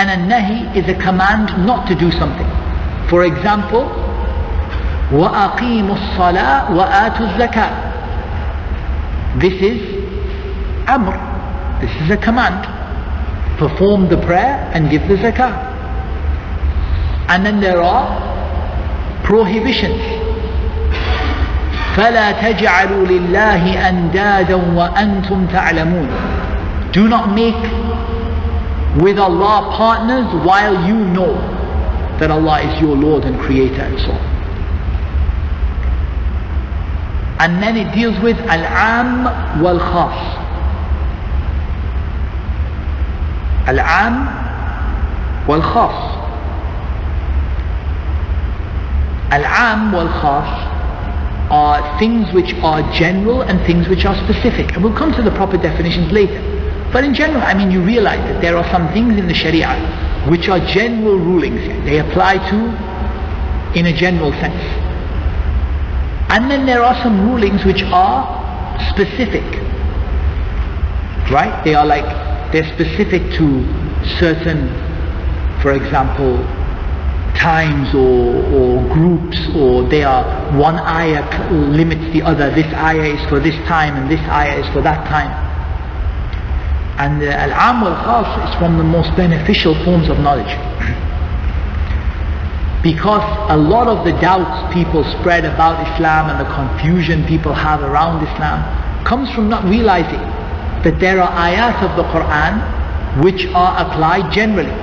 and 0.00 0.08
al-nahi 0.16 0.74
is 0.76 0.88
a 0.88 0.94
command 1.02 1.52
not 1.66 1.86
to 1.86 1.94
do 1.94 2.10
something 2.12 2.48
for 3.10 3.24
example 3.24 3.84
وَأَقِيمُوا 5.06 5.94
الصَّلَاةَ 5.94 6.70
وَآتُوا 6.74 7.26
الزَّكَاةَ 7.30 7.89
This 9.38 9.54
is 9.60 9.78
amr. 10.86 11.16
This 11.80 11.90
is 12.02 12.10
a 12.10 12.16
command. 12.16 12.64
Perform 13.58 14.08
the 14.08 14.16
prayer 14.18 14.70
and 14.74 14.90
give 14.90 15.02
the 15.08 15.16
zakah. 15.16 15.52
And 17.28 17.44
then 17.44 17.60
there 17.60 17.80
are 17.82 18.06
prohibitions. 19.24 20.00
فلا 21.96 22.32
تجعلوا 22.32 23.06
لله 23.06 23.88
أندادا 23.88 24.54
وأنتم 24.54 25.46
تعلمون 25.46 26.08
Do 26.92 27.08
not 27.08 27.34
make 27.34 27.56
with 29.02 29.18
Allah 29.18 29.72
partners 29.76 30.28
while 30.46 30.86
you 30.88 30.94
know 30.94 31.32
that 32.18 32.30
Allah 32.30 32.60
is 32.62 32.80
your 32.80 32.96
Lord 32.96 33.24
and 33.24 33.38
Creator 33.40 33.82
and 33.82 33.98
so 34.00 34.10
on. 34.12 34.29
And 37.41 37.61
then 37.61 37.75
it 37.75 37.91
deals 37.95 38.19
with 38.21 38.37
Al-Am 38.37 39.61
wal-Khas. 39.63 40.41
Al-Am. 43.67 44.41
Al-am 49.31 49.91
wal-khas 49.91 50.69
are 51.49 51.99
things 51.99 52.31
which 52.31 52.53
are 52.61 52.81
general 52.93 53.41
and 53.41 53.59
things 53.65 53.87
which 53.87 54.05
are 54.05 54.15
specific. 54.23 54.73
And 54.73 54.83
we'll 54.83 54.95
come 54.95 55.11
to 55.13 55.23
the 55.23 55.31
proper 55.31 55.57
definitions 55.57 56.11
later. 56.11 56.39
But 56.93 57.03
in 57.03 57.15
general, 57.15 57.41
I 57.41 57.55
mean, 57.55 57.71
you 57.71 57.81
realize 57.81 58.19
that 58.19 58.41
there 58.41 58.55
are 58.55 58.69
some 58.69 58.87
things 58.93 59.17
in 59.17 59.27
the 59.27 59.33
Sharia 59.33 59.73
which 60.29 60.47
are 60.47 60.59
general 60.59 61.17
rulings. 61.17 61.59
They 61.85 61.97
apply 61.97 62.37
to 62.49 63.77
in 63.79 63.87
a 63.87 63.93
general 63.93 64.31
sense. 64.33 64.90
And 66.31 66.49
then 66.49 66.65
there 66.65 66.81
are 66.81 66.95
some 67.03 67.29
rulings 67.29 67.65
which 67.65 67.83
are 67.83 68.23
specific. 68.91 69.43
Right? 71.29 71.61
They 71.65 71.75
are 71.75 71.85
like, 71.85 72.05
they're 72.53 72.67
specific 72.73 73.33
to 73.33 73.47
certain, 74.17 74.69
for 75.61 75.73
example, 75.73 76.39
times 77.35 77.93
or, 77.93 78.45
or 78.53 78.93
groups 78.93 79.37
or 79.55 79.83
they 79.89 80.03
are 80.03 80.23
one 80.57 80.75
ayah 80.75 81.23
limits 81.51 82.13
the 82.13 82.21
other 82.21 82.53
this 82.53 82.71
ayah 82.73 83.15
is 83.15 83.29
for 83.29 83.39
this 83.39 83.55
time 83.67 83.95
and 83.95 84.11
this 84.11 84.19
ayah 84.29 84.59
is 84.59 84.67
for 84.73 84.81
that 84.81 85.07
time 85.07 85.31
and 86.99 87.23
uh, 87.23 87.31
al-am 87.31 87.81
wal-khas 87.81 88.49
is 88.49 88.55
from 88.59 88.77
the 88.77 88.83
most 88.83 89.09
beneficial 89.15 89.73
forms 89.83 90.07
of 90.07 90.19
knowledge 90.19 90.53
because 92.83 93.21
a 93.51 93.57
lot 93.57 93.87
of 93.87 94.03
the 94.05 94.11
doubts 94.19 94.73
people 94.73 95.03
spread 95.19 95.45
about 95.45 95.77
Islam 95.93 96.29
and 96.29 96.39
the 96.39 96.49
confusion 96.53 97.23
people 97.25 97.53
have 97.53 97.81
around 97.81 98.25
Islam 98.25 98.63
comes 99.05 99.29
from 99.31 99.49
not 99.49 99.63
realizing 99.65 100.21
that 100.83 100.97
there 100.99 101.21
are 101.21 101.29
ayat 101.29 101.77
of 101.85 101.95
the 101.95 102.03
Quran 102.09 102.57
which 103.23 103.45
are 103.53 103.73
applied 103.85 104.31
generally 104.31 104.73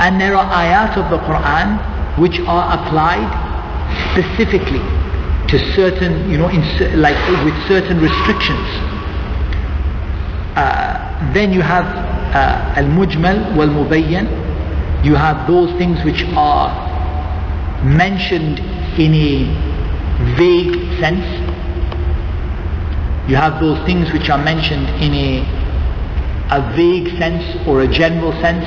and 0.00 0.20
there 0.20 0.34
are 0.36 0.44
ayat 0.52 0.96
of 0.96 1.08
the 1.10 1.18
Quran 1.24 1.80
which 2.18 2.38
are 2.40 2.64
applied 2.76 3.28
specifically 4.12 4.80
to 5.48 5.58
certain, 5.74 6.30
you 6.30 6.38
know, 6.38 6.48
in, 6.48 6.62
like 7.00 7.16
with 7.44 7.54
certain 7.66 8.00
restrictions. 8.00 8.66
Uh, 10.56 11.32
then 11.32 11.52
you 11.52 11.60
have 11.60 11.84
uh, 12.34 12.74
al-mujmal 12.76 13.56
wal-mubayyan. 13.56 14.26
You 15.04 15.14
have 15.16 15.46
those 15.46 15.72
things 15.78 16.04
which 16.04 16.24
are 16.36 16.89
mentioned 17.84 18.58
in 18.98 19.14
a 19.14 19.70
vague 20.36 20.74
sense. 21.00 21.24
You 23.28 23.36
have 23.36 23.60
those 23.60 23.78
things 23.86 24.12
which 24.12 24.28
are 24.28 24.42
mentioned 24.42 24.88
in 25.02 25.14
a, 25.14 25.40
a 26.50 26.72
vague 26.76 27.16
sense 27.18 27.66
or 27.66 27.82
a 27.82 27.88
general 27.88 28.32
sense. 28.40 28.66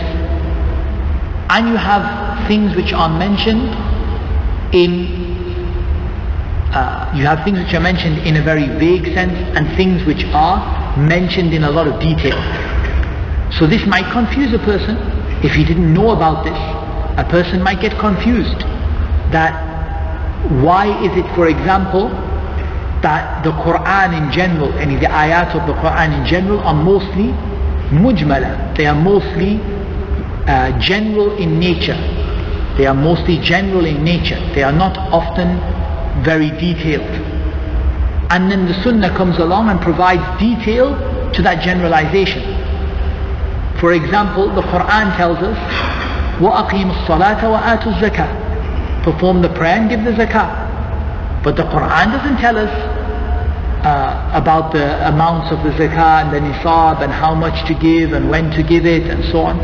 And 1.50 1.68
you 1.68 1.76
have 1.76 2.48
things 2.48 2.76
which 2.76 2.94
are 2.94 3.10
mentioned 3.10 3.70
in 4.74 5.22
uh, 6.74 7.14
you 7.16 7.24
have 7.24 7.44
things 7.44 7.60
which 7.60 7.74
are 7.76 7.80
mentioned 7.80 8.18
in 8.26 8.38
a 8.38 8.42
very 8.42 8.68
vague 8.80 9.06
sense 9.14 9.34
and 9.56 9.68
things 9.78 10.04
which 10.06 10.26
are 10.34 10.98
mentioned 10.98 11.54
in 11.54 11.66
a 11.66 11.70
lot 11.70 11.88
of 11.88 12.00
detail. 12.02 12.34
So 13.52 13.68
this 13.68 13.86
might 13.86 14.12
confuse 14.12 14.52
a 14.56 14.60
person. 14.60 14.98
If 15.46 15.54
he 15.54 15.64
didn't 15.64 15.94
know 15.94 16.10
about 16.12 16.44
this, 16.44 16.58
a 17.20 17.30
person 17.30 17.62
might 17.62 17.80
get 17.80 17.96
confused 18.00 18.66
that 19.33 19.69
why 20.63 20.87
is 21.05 21.17
it, 21.17 21.27
for 21.35 21.49
example, 21.49 22.09
that 23.03 23.43
the 23.45 23.51
Quran 23.53 24.17
in 24.17 24.33
general, 24.33 24.73
any 24.79 24.97
the 24.97 25.07
ayat 25.07 25.55
of 25.55 25.67
the 25.67 25.75
Quran 25.75 26.21
in 26.21 26.27
general 26.27 26.61
are 26.61 26.75
mostly 26.75 27.31
mujmala. 27.91 28.75
They 28.77 28.87
are 28.87 28.95
mostly 28.95 29.61
uh, 30.47 30.79
general 30.81 31.37
in 31.37 31.59
nature. 31.59 31.97
They 32.77 32.87
are 32.87 32.95
mostly 32.95 33.39
general 33.39 33.85
in 33.85 34.03
nature. 34.05 34.39
They 34.55 34.63
are 34.63 34.73
not 34.73 34.97
often 35.13 35.59
very 36.25 36.51
detailed. 36.51 37.11
And 38.31 38.51
then 38.51 38.67
the 38.67 38.75
Sunnah 38.83 39.11
comes 39.17 39.39
along 39.39 39.69
and 39.69 39.81
provides 39.81 40.23
detail 40.39 40.95
to 41.33 41.43
that 41.43 41.63
generalization. 41.63 42.43
For 43.79 43.93
example, 43.93 44.49
the 44.55 44.63
Quran 44.63 45.17
tells 45.17 45.39
us, 45.39 45.59
وَأَقِيمُ 46.41 46.91
الصَّلَاةَ 46.91 47.43
وَآتُوا 47.43 47.93
الزَّكَاةَ 47.95 48.42
Perform 49.03 49.43
the 49.43 49.49
prayer 49.51 49.77
and 49.81 49.89
give 49.89 50.05
the 50.05 50.13
zakah. 50.13 51.43
But 51.43 51.57
the 51.57 51.63
Quran 51.65 52.13
doesn't 52.13 52.39
tell 52.39 52.57
us 52.59 52.71
uh, 53.85 54.31
about 54.35 54.73
the 54.73 55.09
amounts 55.09 55.53
of 55.53 55.63
the 55.63 55.71
zakah 55.71 56.25
and 56.25 56.35
the 56.35 56.41
nisab 56.41 57.03
and 57.03 57.13
how 57.13 57.35
much 57.35 57.67
to 57.69 57.75
give 57.75 58.13
and 58.13 58.29
when 58.29 58.51
to 58.51 58.63
give 58.63 58.85
it 58.87 59.05
and 59.09 59.25
so 59.31 59.41
on. 59.41 59.59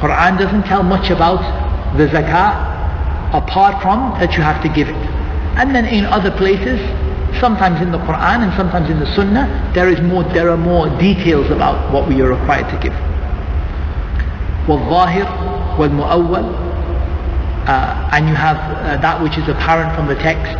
Quran 0.00 0.38
doesn't 0.38 0.62
tell 0.64 0.82
much 0.82 1.10
about 1.10 1.42
the 1.96 2.06
zakah 2.08 2.72
apart 3.34 3.82
from 3.82 4.18
that 4.20 4.36
you 4.36 4.42
have 4.42 4.62
to 4.62 4.68
give 4.68 4.88
it. 4.88 5.02
And 5.58 5.74
then 5.74 5.86
in 5.86 6.06
other 6.06 6.30
places, 6.30 6.80
sometimes 7.40 7.80
in 7.80 7.90
the 7.92 7.98
Quran 7.98 8.42
and 8.46 8.52
sometimes 8.54 8.88
in 8.90 8.98
the 9.00 9.14
Sunnah, 9.14 9.70
there 9.74 9.88
is 9.88 10.00
more, 10.00 10.22
there 10.32 10.50
are 10.50 10.56
more 10.56 10.88
details 10.98 11.50
about 11.50 11.92
what 11.92 12.08
we 12.08 12.20
are 12.22 12.30
required 12.30 12.70
to 12.70 12.78
give. 12.80 12.94
وَالظَّاهِرُ 14.66 15.76
وَالْمُؤَوَّلُ 15.76 16.65
uh, 17.67 18.09
and 18.13 18.29
you 18.29 18.35
have 18.35 18.55
uh, 18.57 18.95
that 19.01 19.21
which 19.21 19.37
is 19.37 19.47
apparent 19.49 19.93
from 19.95 20.07
the 20.07 20.15
text 20.15 20.55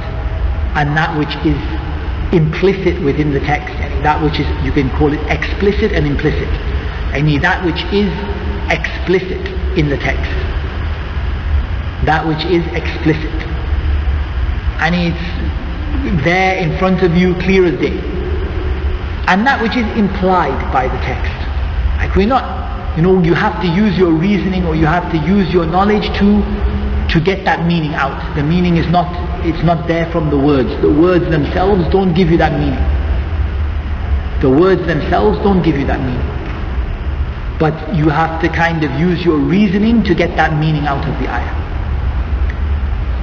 and 0.76 0.96
that 0.96 1.16
which 1.18 1.32
is 1.48 1.56
implicit 2.36 3.02
within 3.02 3.32
the 3.32 3.40
text. 3.40 3.74
That 4.04 4.22
which 4.22 4.40
is 4.40 4.48
you 4.66 4.72
can 4.72 4.90
call 5.00 5.14
it 5.14 5.22
explicit 5.32 5.94
and 5.94 6.06
implicit. 6.06 6.50
Any 7.16 7.38
that 7.40 7.64
which 7.64 7.82
is 7.96 8.12
explicit 8.70 9.40
in 9.80 9.88
the 9.90 9.98
text. 9.98 10.30
That 12.06 12.28
which 12.28 12.44
is 12.46 12.68
explicit. 12.76 13.34
And 14.84 14.94
it's 14.94 16.24
there 16.24 16.58
in 16.58 16.78
front 16.78 17.02
of 17.04 17.16
you 17.16 17.34
clear 17.36 17.66
as 17.66 17.80
day. 17.80 17.98
And 19.32 19.48
that 19.48 19.62
which 19.64 19.76
is 19.76 19.88
implied 19.98 20.60
by 20.74 20.88
the 20.88 21.00
text. 21.08 21.32
Like 21.98 22.16
we're 22.16 22.28
not 22.28 22.68
you 22.98 23.02
know 23.04 23.22
you 23.24 23.34
have 23.34 23.62
to 23.62 23.68
use 23.68 23.98
your 23.98 24.12
reasoning 24.12 24.66
or 24.66 24.76
you 24.76 24.86
have 24.86 25.10
to 25.12 25.18
use 25.18 25.54
your 25.54 25.66
knowledge 25.66 26.06
to 26.20 26.44
to 27.10 27.22
get 27.22 27.46
that 27.46 27.66
meaning 27.66 27.94
out. 27.94 28.36
The 28.36 28.44
meaning 28.44 28.78
is 28.78 28.88
not 28.88 29.08
it's 29.46 29.64
not 29.64 29.88
there 29.88 30.12
from 30.12 30.30
the 30.30 30.38
words. 30.38 30.70
The 30.82 30.92
words 30.92 31.26
themselves 31.30 31.88
don't 31.92 32.14
give 32.14 32.30
you 32.30 32.38
that 32.38 32.54
meaning. 32.60 32.84
The 34.42 34.50
words 34.50 34.86
themselves 34.86 35.38
don't 35.40 35.64
give 35.64 35.78
you 35.78 35.86
that 35.88 36.00
meaning. 36.00 36.38
But 37.60 37.96
you 37.96 38.10
have 38.10 38.42
to 38.42 38.50
kind 38.50 38.84
of 38.84 38.92
use 39.00 39.26
your 39.26 39.38
reasoning 39.38 40.04
to 40.04 40.14
get 40.14 40.36
that 40.38 40.60
meaning 40.60 40.86
out 40.86 41.08
of 41.08 41.14
the 41.22 41.28
ayah. 41.28 41.58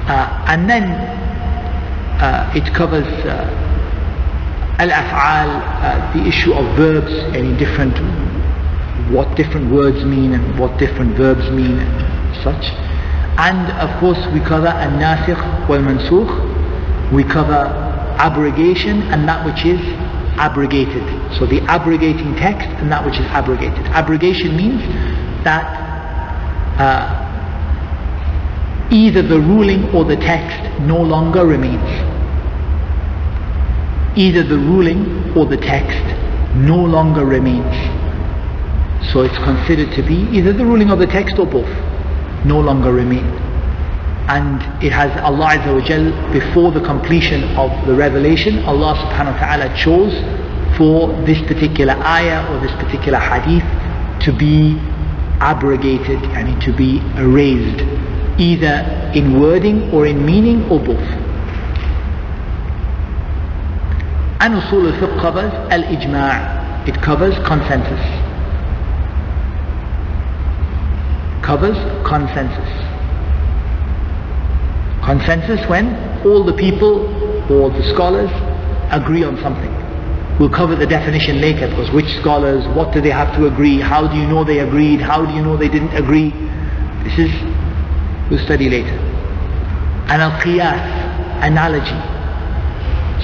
Uh, 0.07 0.45
and 0.47 0.69
then 0.69 0.83
uh, 2.21 2.51
it 2.55 2.73
covers 2.73 3.07
uh, 3.25 3.47
al-af'al 4.79 5.49
uh, 5.81 6.13
the 6.13 6.27
issue 6.27 6.53
of 6.53 6.65
verbs 6.75 7.11
any 7.33 7.55
different 7.57 7.95
what 9.11 9.35
different 9.37 9.71
words 9.71 10.03
mean 10.03 10.33
and 10.33 10.59
what 10.59 10.77
different 10.79 11.15
verbs 11.15 11.49
mean 11.51 11.79
and 11.79 12.43
such 12.43 12.71
and 13.37 13.67
of 13.83 13.99
course 13.99 14.19
we 14.33 14.39
cover 14.39 14.67
al-nasikh 14.67 15.67
wal-mansukh. 15.67 17.11
We 17.11 17.23
cover 17.23 17.67
abrogation 18.17 19.01
and 19.11 19.27
that 19.27 19.45
which 19.45 19.65
is 19.65 19.79
abrogated. 20.37 21.03
So 21.37 21.45
the 21.45 21.61
abrogating 21.61 22.35
text 22.35 22.67
and 22.79 22.91
that 22.91 23.03
which 23.05 23.19
is 23.19 23.25
abrogated. 23.27 23.85
Abrogation 23.87 24.55
means 24.55 24.81
that 25.43 25.65
uh, 26.79 27.25
either 28.91 29.21
the 29.21 29.39
ruling 29.39 29.93
or 29.93 30.05
the 30.05 30.15
text 30.15 30.79
no 30.81 31.01
longer 31.01 31.45
remains. 31.45 31.83
Either 34.17 34.43
the 34.43 34.57
ruling 34.57 35.35
or 35.37 35.45
the 35.45 35.57
text 35.57 36.03
no 36.55 36.77
longer 36.77 37.25
remains. 37.25 37.75
So 39.11 39.21
it's 39.21 39.37
considered 39.39 39.93
to 39.95 40.01
be 40.03 40.23
either 40.31 40.53
the 40.53 40.65
ruling 40.65 40.89
of 40.89 40.99
the 40.99 41.07
text 41.07 41.37
or 41.37 41.45
both 41.45 41.67
no 42.45 42.59
longer 42.59 42.93
remain. 42.93 43.25
And 44.27 44.61
it 44.83 44.91
has 44.91 45.11
Allah 45.21 45.57
Azza 45.57 45.73
wa 45.73 45.81
Jal, 45.85 46.33
before 46.33 46.71
the 46.71 46.81
completion 46.81 47.43
of 47.57 47.69
the 47.85 47.93
revelation, 47.93 48.63
Allah 48.65 48.95
subhanahu 48.95 49.33
wa 49.33 49.39
ta'ala 49.39 49.77
chose 49.77 50.13
for 50.77 51.13
this 51.25 51.39
particular 51.47 51.93
ayah 51.93 52.41
or 52.51 52.59
this 52.59 52.71
particular 52.81 53.19
hadith 53.19 53.63
to 54.25 54.31
be 54.33 54.77
abrogated 55.39 56.17
and 56.33 56.59
to 56.61 56.73
be 56.73 56.99
erased, 57.17 57.81
either 58.39 58.81
in 59.13 59.39
wording 59.39 59.91
or 59.91 60.07
in 60.07 60.25
meaning 60.25 60.63
or 60.71 60.79
both. 60.79 61.05
And 64.41 64.55
usul 64.61 64.91
al-fiqh 64.91 65.21
covers 65.21 65.53
al-ijma' 65.71 66.87
it 66.87 67.01
covers 67.01 67.35
consensus 67.47 68.24
covers 71.45 71.77
consensus. 72.03 72.71
Consensus 75.05 75.61
when 75.69 75.93
all 76.25 76.43
the 76.43 76.57
people 76.57 77.05
or 77.53 77.69
the 77.69 77.83
scholars 77.93 78.31
agree 78.91 79.23
on 79.23 79.37
something. 79.37 79.71
We'll 80.39 80.49
cover 80.49 80.75
the 80.75 80.87
definition 80.87 81.39
later 81.39 81.69
because 81.69 81.91
which 81.91 82.09
scholars, 82.19 82.67
what 82.75 82.91
do 82.93 82.99
they 82.99 83.11
have 83.11 83.37
to 83.37 83.45
agree, 83.45 83.79
how 83.79 84.07
do 84.07 84.17
you 84.17 84.25
know 84.25 84.43
they 84.43 84.59
agreed, 84.59 84.99
how 84.99 85.23
do 85.23 85.31
you 85.33 85.41
know 85.43 85.55
they 85.55 85.69
didn't 85.69 85.95
agree. 85.95 86.31
This 87.05 87.29
is, 87.29 87.31
we'll 88.29 88.43
study 88.43 88.67
later. 88.67 88.97
And 90.09 90.21
al-qiyas, 90.21 91.45
analogy. 91.45 92.01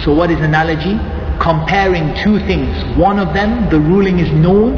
So 0.05 0.13
what 0.13 0.29
is 0.29 0.39
analogy? 0.39 0.95
Comparing 1.41 2.13
two 2.23 2.37
things. 2.45 2.69
One 2.97 3.17
of 3.17 3.33
them, 3.33 3.67
the 3.71 3.79
ruling 3.79 4.19
is 4.19 4.31
known, 4.31 4.77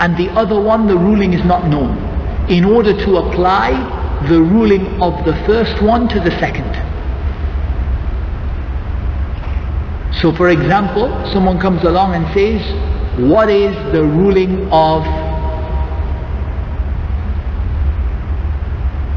and 0.00 0.16
the 0.16 0.30
other 0.30 0.60
one, 0.60 0.86
the 0.86 0.96
ruling 0.96 1.32
is 1.34 1.44
not 1.44 1.66
known 1.66 2.03
in 2.48 2.64
order 2.64 2.92
to 2.92 3.16
apply 3.16 3.72
the 4.28 4.40
ruling 4.40 5.00
of 5.02 5.24
the 5.24 5.34
first 5.46 5.82
one 5.82 6.08
to 6.08 6.20
the 6.20 6.30
second. 6.38 6.70
So 10.20 10.32
for 10.32 10.48
example, 10.48 11.08
someone 11.32 11.58
comes 11.58 11.82
along 11.82 12.14
and 12.14 12.26
says, 12.34 12.60
what 13.18 13.48
is 13.50 13.74
the 13.92 14.02
ruling 14.02 14.68
of, 14.70 15.04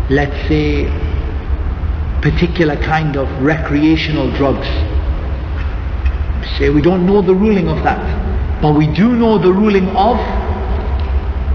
let's 0.10 0.36
say, 0.48 0.86
particular 2.22 2.76
kind 2.78 3.16
of 3.16 3.30
recreational 3.42 4.32
drugs? 4.36 4.68
Say 6.58 6.70
we 6.70 6.82
don't 6.82 7.06
know 7.06 7.22
the 7.22 7.36
ruling 7.36 7.68
of 7.68 7.84
that, 7.84 8.62
but 8.62 8.74
we 8.74 8.88
do 8.94 9.16
know 9.16 9.38
the 9.38 9.52
ruling 9.54 9.88
of, 9.96 10.18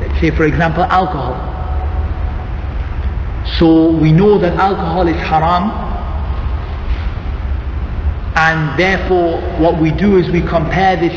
let's 0.00 0.20
say 0.20 0.30
for 0.30 0.44
example, 0.44 0.84
alcohol. 0.84 1.51
So 3.62 3.92
we 3.92 4.10
know 4.10 4.38
that 4.38 4.54
alcohol 4.54 5.06
is 5.06 5.14
haram 5.18 5.70
and 8.34 8.76
therefore 8.76 9.40
what 9.60 9.80
we 9.80 9.92
do 9.92 10.16
is 10.18 10.28
we 10.32 10.40
compare 10.40 10.96
this 10.96 11.14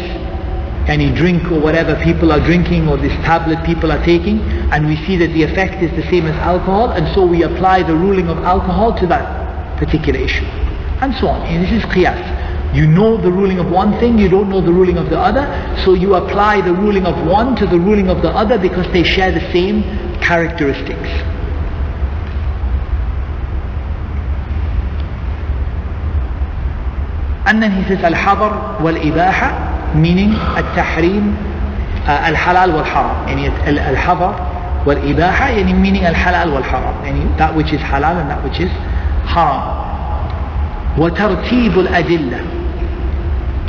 any 0.88 1.12
drink 1.16 1.52
or 1.52 1.60
whatever 1.60 1.96
people 2.04 2.32
are 2.32 2.40
drinking 2.40 2.88
or 2.88 2.98
this 2.98 3.14
tablet 3.26 3.66
people 3.66 3.92
are 3.92 4.06
taking 4.06 4.42
and 4.72 4.86
we 4.86 4.96
see 5.08 5.18
that 5.18 5.34
the 5.34 5.42
effect 5.42 5.82
is 5.82 5.90
the 5.96 6.08
same 6.12 6.28
as 6.28 6.36
alcohol 6.36 6.92
and 6.92 7.12
so 7.16 7.26
we 7.26 7.42
apply 7.42 7.82
the 7.82 7.96
ruling 7.96 8.30
of 8.30 8.38
alcohol 8.38 8.96
to 9.00 9.08
that 9.08 9.26
particular 9.80 10.20
issue. 10.20 10.46
and 11.02 11.16
so 11.16 11.26
on. 11.28 11.42
And 11.48 11.64
this 11.66 11.72
is 11.72 11.82
qiyas. 11.90 12.76
You 12.76 12.86
know 12.86 13.18
the 13.18 13.32
ruling 13.32 13.58
of 13.58 13.72
one 13.72 14.00
thing, 14.00 14.20
you 14.20 14.30
don't 14.30 14.50
know 14.50 14.62
the 14.62 14.72
ruling 14.72 15.00
of 15.00 15.10
the 15.10 15.18
other, 15.18 15.50
so 15.84 15.96
you 15.96 16.14
apply 16.14 16.62
the 16.62 16.74
ruling 16.76 17.08
of 17.08 17.26
one 17.26 17.56
to 17.56 17.66
the 17.66 17.80
ruling 17.80 18.08
of 18.08 18.22
the 18.22 18.30
other 18.30 18.60
because 18.60 18.86
they 18.94 19.02
share 19.02 19.32
the 19.32 19.52
same 19.52 19.82
characteristics. 20.22 21.35
And 27.47 27.63
then 27.63 27.73
he 27.73 27.83
says 27.89 28.03
al-hadar 28.05 28.81
wal-ibaha, 28.83 29.95
meaning 29.95 30.33
al-tahrim, 30.33 31.35
uh, 32.07 32.31
al-halal 32.31 32.75
wal-haram. 32.75 33.29
Yani 33.29 33.49
al-hadar 33.67 34.85
wal-ibaha, 34.87 35.57
yani 35.57 35.75
meaning 35.79 36.05
al-halal 36.05 36.53
wal-haram. 36.53 36.95
Yani 37.05 37.37
that 37.39 37.55
which 37.57 37.73
is 37.73 37.81
halal 37.81 38.21
and 38.21 38.31
that 38.31 38.43
which 38.45 38.61
is 38.61 38.71
haram. 39.27 39.81
وترتيب 40.99 41.79
الأدلة 41.79 42.41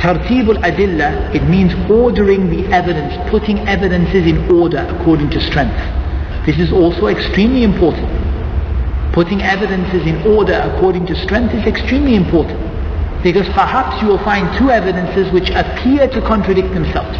ترتيب 0.00 0.50
الأدلة 0.50 1.34
it 1.34 1.42
means 1.48 1.72
ordering 1.90 2.50
the 2.50 2.66
evidence 2.74 3.14
putting 3.30 3.58
evidences 3.68 4.26
in 4.26 4.50
order 4.50 4.84
according 4.90 5.30
to 5.30 5.40
strength 5.40 5.78
this 6.46 6.58
is 6.58 6.72
also 6.72 7.06
extremely 7.06 7.62
important 7.62 8.08
putting 9.12 9.40
evidences 9.42 10.04
in 10.04 10.20
order 10.26 10.54
according 10.74 11.06
to 11.06 11.14
strength 11.14 11.54
is 11.54 11.64
extremely 11.64 12.16
important 12.16 12.58
because 13.23 13.47
perhaps 13.49 14.01
you 14.01 14.07
will 14.07 14.23
find 14.23 14.45
two 14.57 14.69
evidences 14.69 15.31
which 15.33 15.49
appear 15.49 16.07
to 16.07 16.21
contradict 16.21 16.73
themselves 16.73 17.17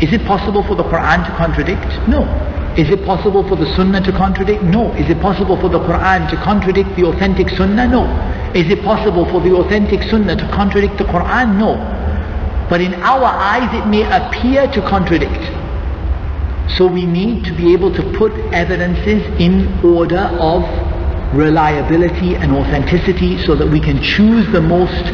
is 0.00 0.14
it 0.14 0.24
possible 0.26 0.62
for 0.64 0.74
the 0.74 0.84
Quran 0.84 1.26
to 1.28 1.32
contradict? 1.36 1.84
No. 2.08 2.24
Is 2.78 2.88
it 2.88 3.04
possible 3.04 3.46
for 3.46 3.54
the 3.56 3.66
Sunnah 3.76 4.00
to 4.04 4.12
contradict? 4.12 4.62
No. 4.62 4.92
Is 4.94 5.10
it 5.10 5.20
possible 5.20 5.60
for 5.60 5.68
the 5.68 5.78
Quran 5.78 6.30
to 6.30 6.36
contradict 6.36 6.96
the 6.96 7.04
authentic 7.04 7.50
Sunnah? 7.50 7.86
No. 7.86 8.08
Is 8.56 8.70
it 8.72 8.82
possible 8.82 9.28
for 9.28 9.40
the 9.42 9.52
authentic 9.54 10.02
Sunnah 10.08 10.36
to 10.36 10.48
contradict 10.56 10.96
the 10.96 11.04
Quran? 11.04 11.58
No. 11.60 11.76
But 12.70 12.80
in 12.80 12.94
our 12.94 13.26
eyes 13.26 13.68
it 13.76 13.86
may 13.88 14.08
appear 14.08 14.72
to 14.72 14.80
contradict. 14.88 15.44
So 16.78 16.86
we 16.86 17.04
need 17.04 17.44
to 17.44 17.52
be 17.52 17.74
able 17.74 17.92
to 17.92 18.02
put 18.16 18.32
evidences 18.54 19.20
in 19.38 19.68
order 19.84 20.32
of 20.40 20.64
reliability 21.33 22.35
and 22.35 22.51
authenticity 22.51 23.37
so 23.45 23.55
that 23.55 23.67
we 23.67 23.79
can 23.79 24.01
choose 24.01 24.45
the 24.51 24.61
most 24.61 25.05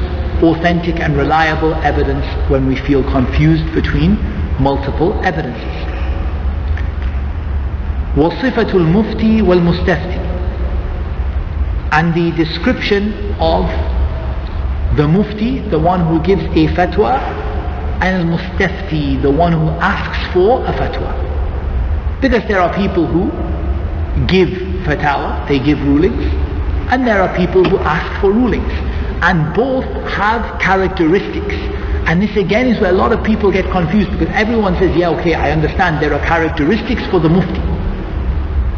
authentic 0.43 0.99
and 0.99 1.15
reliable 1.17 1.73
evidence 1.75 2.25
when 2.49 2.67
we 2.67 2.75
feel 2.75 3.03
confused 3.03 3.73
between 3.73 4.17
multiple 4.59 5.13
evidences. 5.23 5.87
وصفة 8.17 8.73
المفتي 8.75 9.41
والمستفتي 9.41 10.21
and 11.91 12.13
the 12.13 12.31
description 12.37 13.11
of 13.39 13.65
the 14.95 15.07
mufti, 15.07 15.59
the 15.69 15.79
one 15.79 15.99
who 16.07 16.21
gives 16.23 16.43
a 16.43 16.67
fatwa, 16.75 17.19
and 18.01 18.29
al-mustafti, 18.31 19.21
the 19.21 19.29
one 19.29 19.51
who 19.51 19.67
asks 19.79 20.33
for 20.33 20.65
a 20.65 20.73
fatwa. 20.73 21.11
Because 22.21 22.43
there 22.47 22.61
are 22.61 22.73
people 22.75 23.05
who 23.05 23.29
give 24.26 24.48
fatwa, 24.84 25.46
they 25.48 25.58
give 25.58 25.80
rulings, 25.82 26.24
and 26.90 27.06
there 27.06 27.20
are 27.20 27.34
people 27.36 27.64
who 27.64 27.78
ask 27.78 28.20
for 28.20 28.30
rulings. 28.32 28.72
And 29.22 29.54
both 29.54 29.84
have 30.12 30.60
characteristics. 30.60 31.54
And 32.06 32.22
this 32.22 32.36
again 32.36 32.66
is 32.68 32.80
where 32.80 32.90
a 32.90 32.94
lot 32.94 33.12
of 33.12 33.24
people 33.24 33.50
get 33.50 33.68
confused 33.70 34.10
because 34.12 34.28
everyone 34.34 34.76
says, 34.76 34.94
yeah, 34.96 35.08
okay, 35.10 35.34
I 35.34 35.50
understand 35.50 36.02
there 36.02 36.12
are 36.14 36.24
characteristics 36.24 37.04
for 37.06 37.18
the 37.18 37.28
mufti. 37.28 37.60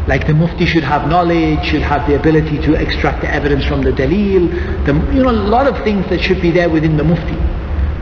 Like 0.07 0.25
the 0.25 0.33
mufti 0.33 0.65
should 0.65 0.83
have 0.83 1.07
knowledge, 1.07 1.63
should 1.65 1.83
have 1.83 2.09
the 2.09 2.15
ability 2.15 2.57
to 2.63 2.73
extract 2.73 3.21
the 3.21 3.31
evidence 3.31 3.65
from 3.65 3.83
the 3.83 3.91
dalil, 3.91 4.49
the, 4.85 4.93
you 5.13 5.21
know, 5.21 5.29
a 5.29 5.31
lot 5.31 5.67
of 5.67 5.83
things 5.83 6.07
that 6.09 6.19
should 6.21 6.41
be 6.41 6.49
there 6.49 6.69
within 6.69 6.97
the 6.97 7.03
mufti. 7.03 7.37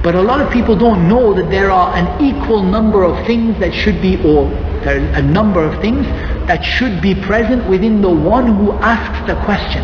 But 0.03 0.15
a 0.15 0.21
lot 0.21 0.39
of 0.39 0.53
people 0.53 0.77
don't 0.77 1.09
know 1.09 1.33
that 1.33 1.49
there 1.49 1.69
are 1.69 1.93
an 1.95 2.23
equal 2.23 2.63
number 2.63 3.03
of 3.03 3.25
things 3.27 3.59
that 3.59 3.73
should 3.73 4.01
be, 4.01 4.15
or 4.23 4.49
there 4.85 5.01
are 5.01 5.15
a 5.15 5.21
number 5.21 5.61
of 5.61 5.81
things 5.81 6.05
that 6.47 6.63
should 6.63 7.01
be 7.01 7.13
present 7.13 7.69
within 7.69 8.01
the 8.01 8.09
one 8.09 8.55
who 8.55 8.71
asks 8.73 9.27
the 9.27 9.35
question. 9.43 9.83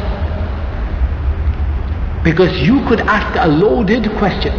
Because 2.23 2.55
you 2.65 2.85
could 2.87 3.01
ask 3.01 3.35
a 3.37 3.47
loaded 3.47 4.09
question. 4.17 4.53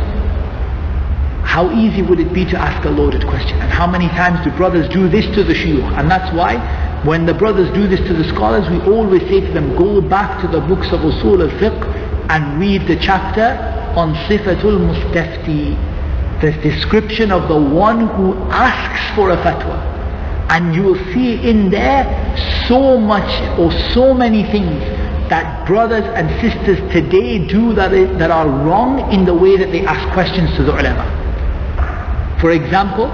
How 1.42 1.70
easy 1.70 2.02
would 2.02 2.20
it 2.20 2.32
be 2.34 2.44
to 2.46 2.58
ask 2.58 2.84
a 2.84 2.90
loaded 2.90 3.26
question? 3.26 3.58
And 3.60 3.70
how 3.70 3.86
many 3.86 4.08
times 4.08 4.44
do 4.44 4.50
brothers 4.56 4.88
do 4.92 5.08
this 5.08 5.24
to 5.34 5.44
the 5.44 5.54
shuyukh? 5.54 5.98
And 5.98 6.10
that's 6.10 6.34
why 6.34 6.58
when 7.04 7.26
the 7.26 7.34
brothers 7.34 7.72
do 7.72 7.86
this 7.86 8.00
to 8.08 8.12
the 8.14 8.24
scholars, 8.24 8.68
we 8.68 8.80
always 8.92 9.22
say 9.22 9.40
to 9.40 9.52
them, 9.52 9.76
go 9.76 10.00
back 10.00 10.40
to 10.42 10.48
the 10.48 10.60
books 10.60 10.88
of 10.92 11.00
Usul 11.00 11.40
al-Fiqh 11.50 12.30
and 12.30 12.58
read 12.58 12.86
the 12.86 12.96
chapter 12.96 13.56
on 13.96 14.14
Sifatul 14.26 14.80
Mustafti, 14.80 15.76
the 16.40 16.52
description 16.68 17.30
of 17.30 17.48
the 17.48 17.58
one 17.58 18.08
who 18.08 18.34
asks 18.50 19.14
for 19.14 19.30
a 19.30 19.36
fatwa. 19.36 19.93
And 20.50 20.74
you 20.74 20.82
will 20.82 21.04
see 21.14 21.48
in 21.48 21.70
there 21.70 22.04
so 22.68 22.98
much 22.98 23.30
or 23.58 23.72
so 23.92 24.12
many 24.14 24.44
things 24.44 24.80
that 25.30 25.66
brothers 25.66 26.04
and 26.04 26.28
sisters 26.40 26.78
today 26.92 27.46
do 27.46 27.72
that, 27.74 27.92
is, 27.92 28.18
that 28.18 28.30
are 28.30 28.46
wrong 28.46 29.10
in 29.12 29.24
the 29.24 29.34
way 29.34 29.56
that 29.56 29.72
they 29.72 29.84
ask 29.86 30.12
questions 30.12 30.54
to 30.56 30.62
the 30.64 30.72
ulama. 30.72 32.36
For 32.40 32.50
example, 32.50 33.08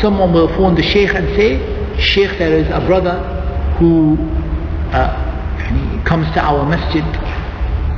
someone 0.00 0.32
will 0.32 0.48
phone 0.48 0.74
the 0.74 0.82
sheikh 0.82 1.14
and 1.14 1.26
say, 1.36 1.72
Sheikh, 1.98 2.38
there 2.38 2.58
is 2.58 2.66
a 2.68 2.84
brother 2.84 3.22
who 3.78 4.16
uh, 4.90 6.02
comes 6.04 6.26
to 6.34 6.40
our 6.40 6.66
masjid 6.68 7.04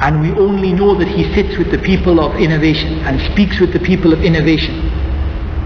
and 0.02 0.20
we 0.20 0.30
only 0.32 0.74
know 0.74 0.94
that 0.94 1.08
he 1.08 1.24
sits 1.34 1.56
with 1.56 1.70
the 1.70 1.78
people 1.78 2.20
of 2.20 2.36
innovation 2.38 2.98
and 3.00 3.18
speaks 3.32 3.58
with 3.58 3.72
the 3.72 3.80
people 3.80 4.12
of 4.12 4.22
innovation 4.22 4.74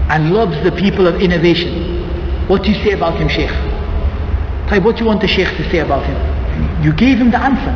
and 0.09 0.33
loves 0.33 0.55
the 0.63 0.71
people 0.71 1.05
of 1.05 1.21
innovation. 1.21 1.90
What 2.47 2.63
do 2.63 2.71
you 2.71 2.83
say 2.83 2.91
about 2.91 3.17
him, 3.19 3.27
Sheikh? 3.29 3.51
What 4.83 4.95
do 4.95 5.03
you 5.03 5.07
want 5.07 5.21
the 5.21 5.27
Sheikh 5.27 5.49
to 5.57 5.69
say 5.69 5.79
about 5.79 6.05
him? 6.05 6.83
You 6.83 6.93
gave 6.93 7.17
him 7.17 7.29
the 7.31 7.39
answer. 7.39 7.73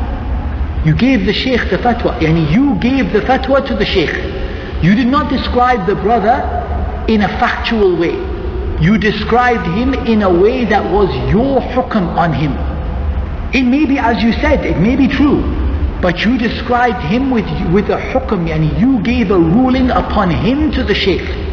You 0.87 0.95
gave 0.95 1.25
the 1.25 1.33
Sheikh 1.33 1.69
the 1.69 1.77
fatwa. 1.77 2.17
Yani 2.19 2.51
you 2.51 2.75
gave 2.79 3.11
the 3.11 3.21
fatwa 3.21 3.65
to 3.67 3.75
the 3.75 3.85
Sheikh. 3.85 4.13
You 4.83 4.95
did 4.95 5.07
not 5.07 5.29
describe 5.29 5.87
the 5.87 5.95
brother 5.95 7.05
in 7.09 7.21
a 7.21 7.27
factual 7.39 7.97
way. 7.97 8.13
You 8.81 8.97
described 8.97 9.65
him 9.77 9.93
in 9.93 10.21
a 10.21 10.29
way 10.29 10.65
that 10.65 10.83
was 10.91 11.09
your 11.31 11.59
hukm 11.61 12.07
on 12.17 12.33
him. 12.33 12.53
It 13.53 13.63
may 13.63 13.85
be 13.85 13.97
as 13.97 14.21
you 14.21 14.33
said, 14.33 14.65
it 14.65 14.77
may 14.79 14.95
be 14.95 15.07
true, 15.07 15.41
but 16.01 16.25
you 16.25 16.37
described 16.37 17.01
him 17.05 17.31
with, 17.31 17.45
with 17.73 17.89
a 17.89 17.97
hukm, 17.97 18.49
and 18.49 18.77
you 18.79 19.01
gave 19.01 19.31
a 19.31 19.39
ruling 19.39 19.89
upon 19.91 20.29
him 20.29 20.71
to 20.73 20.83
the 20.83 20.93
sheikh. 20.93 21.44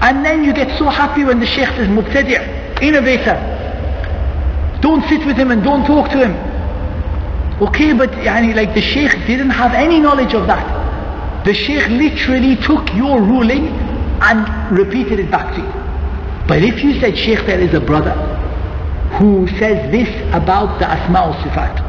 And 0.00 0.24
then 0.24 0.44
you 0.44 0.52
get 0.52 0.78
so 0.78 0.88
happy 0.88 1.24
when 1.24 1.40
the 1.40 1.46
sheikh 1.46 1.70
is 1.78 1.88
mubtadi' 1.88 2.82
innovator. 2.82 3.36
Don't 4.80 5.04
sit 5.08 5.26
with 5.26 5.36
him 5.36 5.50
and 5.50 5.62
don't 5.62 5.84
talk 5.84 6.10
to 6.10 6.24
him. 6.24 6.34
Okay, 7.60 7.92
but 7.92 8.14
like 8.14 8.74
the 8.74 8.80
sheikh 8.80 9.10
didn't 9.26 9.50
have 9.50 9.74
any 9.74 9.98
knowledge 9.98 10.34
of 10.34 10.46
that. 10.46 11.44
The 11.44 11.52
sheikh 11.52 11.88
literally 11.88 12.56
took 12.56 12.94
your 12.94 13.20
ruling 13.20 13.68
and 14.20 14.76
repeated 14.76 15.18
it 15.18 15.30
back 15.30 15.54
to 15.54 15.60
you. 15.62 16.46
But 16.46 16.62
if 16.62 16.82
you 16.82 16.98
said, 17.00 17.16
Sheikh, 17.16 17.44
there 17.46 17.60
is 17.60 17.74
a 17.74 17.80
brother 17.80 18.12
who 19.18 19.46
says 19.58 19.90
this 19.90 20.08
about 20.34 20.78
the 20.78 20.88
Asma 20.88 21.18
al 21.18 21.34
Sifat, 21.34 21.80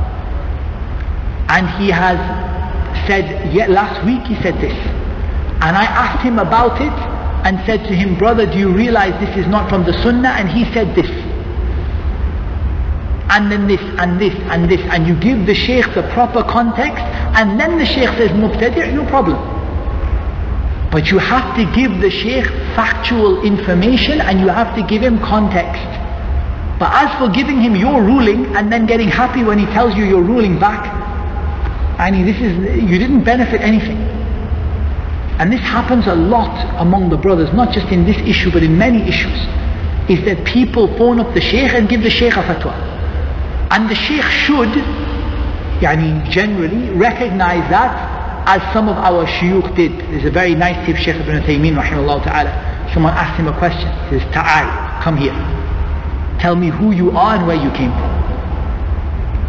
and 1.50 1.70
he 1.82 1.90
has 1.90 2.18
said, 3.08 3.54
yeah, 3.54 3.68
last 3.68 4.04
week 4.06 4.22
he 4.24 4.36
said 4.42 4.56
this, 4.56 4.74
and 5.62 5.76
I 5.78 5.86
asked 5.86 6.24
him 6.24 6.40
about 6.40 6.82
it 6.82 7.19
and 7.44 7.60
said 7.66 7.88
to 7.88 7.96
him, 7.96 8.18
brother, 8.18 8.46
do 8.46 8.58
you 8.58 8.72
realize 8.72 9.14
this 9.20 9.38
is 9.38 9.48
not 9.48 9.70
from 9.70 9.86
the 9.86 9.94
Sunnah? 10.04 10.30
And 10.30 10.50
he 10.50 10.66
said 10.74 10.96
this. 10.96 11.10
And 13.32 13.52
then 13.52 13.68
this, 13.68 13.82
and 14.00 14.20
this, 14.20 14.34
and 14.50 14.70
this, 14.70 14.82
and 14.92 15.08
you 15.08 15.16
give 15.16 15.46
the 15.46 15.54
Shaykh 15.54 15.94
the 15.94 16.04
proper 16.14 16.44
context, 16.44 17.04
and 17.38 17.60
then 17.60 17.78
the 17.78 17.86
Shaykh 17.86 18.10
says, 18.18 18.32
Mubtadi', 18.32 18.94
no 18.94 19.06
problem. 19.06 19.38
But 20.92 21.12
you 21.12 21.20
have 21.20 21.56
to 21.56 21.66
give 21.76 22.02
the 22.02 22.10
Shaykh 22.10 22.48
factual 22.76 23.44
information 23.44 24.22
and 24.22 24.40
you 24.40 24.48
have 24.48 24.76
to 24.76 24.82
give 24.82 25.04
him 25.04 25.20
context. 25.20 25.86
But 26.80 26.92
as 26.94 27.20
for 27.20 27.30
giving 27.30 27.62
him 27.62 27.76
your 27.76 28.02
ruling 28.02 28.56
and 28.56 28.72
then 28.72 28.88
getting 28.88 29.08
happy 29.08 29.44
when 29.44 29.60
he 29.60 29.66
tells 29.68 29.96
you 29.96 30.06
your 30.06 30.24
ruling 30.24 30.58
back, 30.60 30.88
I 32.00 32.10
mean, 32.10 32.26
this 32.26 32.38
is, 32.38 32.58
you 32.90 32.98
didn't 32.98 33.24
benefit 33.24 33.62
anything. 33.62 33.98
And 35.40 35.52
this 35.54 35.62
happens 35.62 36.06
a 36.06 36.16
lot 36.16 36.82
among 36.82 37.10
the 37.10 37.18
brothers, 37.18 37.54
not 37.54 37.74
just 37.74 37.88
in 37.88 38.06
this 38.06 38.18
issue, 38.28 38.52
but 38.52 38.62
in 38.62 38.78
many 38.78 39.02
issues, 39.08 39.40
is 40.10 40.24
that 40.26 40.44
people 40.46 40.88
phone 40.98 41.20
up 41.20 41.34
the 41.34 41.40
Shaykh 41.40 41.74
and 41.74 41.88
give 41.88 42.04
the 42.04 42.10
Shaykh 42.10 42.34
a 42.36 42.44
fatwa. 42.44 42.74
And 43.72 43.90
the 43.90 43.96
Shaykh 43.96 44.26
should, 44.26 44.70
yani 45.80 46.30
generally, 46.30 46.90
recognize 46.90 47.70
that 47.70 48.20
as 48.50 48.74
some 48.74 48.90
of 48.90 48.98
our 48.98 49.26
shuyukh 49.28 49.76
did. 49.76 49.92
There's 50.12 50.26
a 50.26 50.32
very 50.32 50.56
nice 50.56 50.86
tip, 50.86 50.98
Shaykh 50.98 51.16
ibn 51.16 51.42
Uthaymin 51.42 51.80
rahimahullah 51.80 52.24
ta'ala. 52.24 52.90
Someone 52.94 53.14
asked 53.14 53.40
him 53.40 53.48
a 53.48 53.58
question. 53.58 53.88
He 54.10 54.20
says, 54.20 54.34
Ta'al, 54.34 55.04
come 55.04 55.16
here. 55.16 55.34
Tell 56.40 56.56
me 56.56 56.68
who 56.68 56.92
you 56.92 57.12
are 57.12 57.36
and 57.38 57.46
where 57.46 57.56
you 57.56 57.70
came 57.72 57.92
from. 57.92 58.12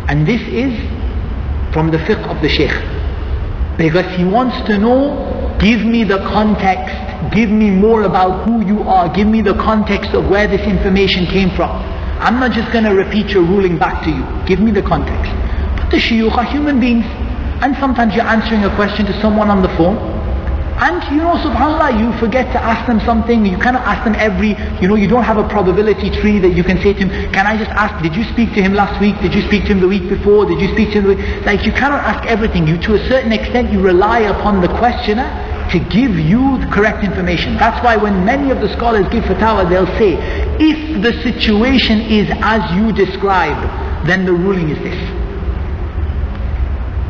And 0.08 0.26
this 0.26 0.42
is 0.42 0.78
from 1.72 1.90
the 1.90 1.98
fiqh 1.98 2.22
of 2.28 2.42
the 2.42 2.48
Shaykh. 2.48 2.89
Because 3.80 4.04
he 4.14 4.24
wants 4.24 4.60
to 4.68 4.76
know, 4.76 5.56
give 5.58 5.86
me 5.86 6.04
the 6.04 6.18
context, 6.18 6.92
give 7.32 7.48
me 7.48 7.70
more 7.70 8.02
about 8.02 8.44
who 8.44 8.62
you 8.66 8.82
are, 8.82 9.08
give 9.08 9.26
me 9.26 9.40
the 9.40 9.54
context 9.54 10.12
of 10.12 10.28
where 10.28 10.46
this 10.46 10.60
information 10.68 11.24
came 11.24 11.48
from. 11.56 11.70
I'm 12.20 12.38
not 12.38 12.52
just 12.52 12.70
going 12.72 12.84
to 12.84 12.94
repeat 12.94 13.30
your 13.30 13.42
ruling 13.42 13.78
back 13.78 14.04
to 14.04 14.10
you. 14.10 14.22
Give 14.46 14.60
me 14.60 14.70
the 14.70 14.82
context. 14.82 15.32
But 15.80 15.90
the 15.90 15.96
shuyukh 15.96 16.36
are 16.36 16.44
human 16.44 16.78
beings. 16.78 17.06
And 17.64 17.74
sometimes 17.80 18.14
you're 18.14 18.28
answering 18.28 18.64
a 18.64 18.74
question 18.76 19.06
to 19.06 19.18
someone 19.22 19.48
on 19.48 19.62
the 19.62 19.68
phone 19.80 20.19
and 20.80 21.04
you 21.12 21.20
know, 21.20 21.36
subhanAllah, 21.36 22.00
you 22.00 22.18
forget 22.18 22.46
to 22.56 22.58
ask 22.62 22.86
them 22.88 23.00
something, 23.04 23.44
you 23.44 23.58
cannot 23.58 23.84
ask 23.84 24.02
them 24.02 24.14
every, 24.16 24.56
you 24.80 24.88
know, 24.88 24.94
you 24.94 25.06
don't 25.06 25.24
have 25.24 25.36
a 25.36 25.46
probability 25.46 26.08
tree 26.08 26.38
that 26.38 26.56
you 26.56 26.64
can 26.64 26.80
say 26.80 26.94
to 26.94 27.00
him, 27.04 27.10
can 27.32 27.46
I 27.46 27.58
just 27.58 27.70
ask, 27.72 28.02
did 28.02 28.16
you 28.16 28.24
speak 28.32 28.54
to 28.54 28.62
him 28.62 28.72
last 28.72 28.98
week? 28.98 29.14
Did 29.20 29.34
you 29.34 29.42
speak 29.42 29.64
to 29.64 29.72
him 29.76 29.80
the 29.80 29.88
week 29.88 30.08
before? 30.08 30.46
Did 30.46 30.58
you 30.58 30.72
speak 30.72 30.92
to 30.92 31.00
him 31.00 31.04
the 31.04 31.14
week? 31.16 31.44
Like 31.44 31.66
you 31.66 31.72
cannot 31.72 32.00
ask 32.00 32.26
everything. 32.26 32.66
You, 32.66 32.78
to 32.78 32.94
a 32.94 33.08
certain 33.08 33.30
extent, 33.30 33.70
you 33.70 33.82
rely 33.82 34.20
upon 34.20 34.62
the 34.62 34.68
questioner 34.80 35.28
to 35.68 35.78
give 35.92 36.16
you 36.18 36.56
the 36.64 36.66
correct 36.72 37.04
information. 37.04 37.56
That's 37.56 37.84
why 37.84 37.96
when 37.98 38.24
many 38.24 38.50
of 38.50 38.62
the 38.62 38.72
scholars 38.72 39.06
give 39.12 39.24
fatwa, 39.24 39.68
they'll 39.68 39.84
say, 40.00 40.16
if 40.58 41.02
the 41.04 41.12
situation 41.20 42.00
is 42.00 42.26
as 42.40 42.64
you 42.72 42.90
describe, 42.96 43.60
then 44.06 44.24
the 44.24 44.32
ruling 44.32 44.70
is 44.70 44.78
this. 44.78 44.98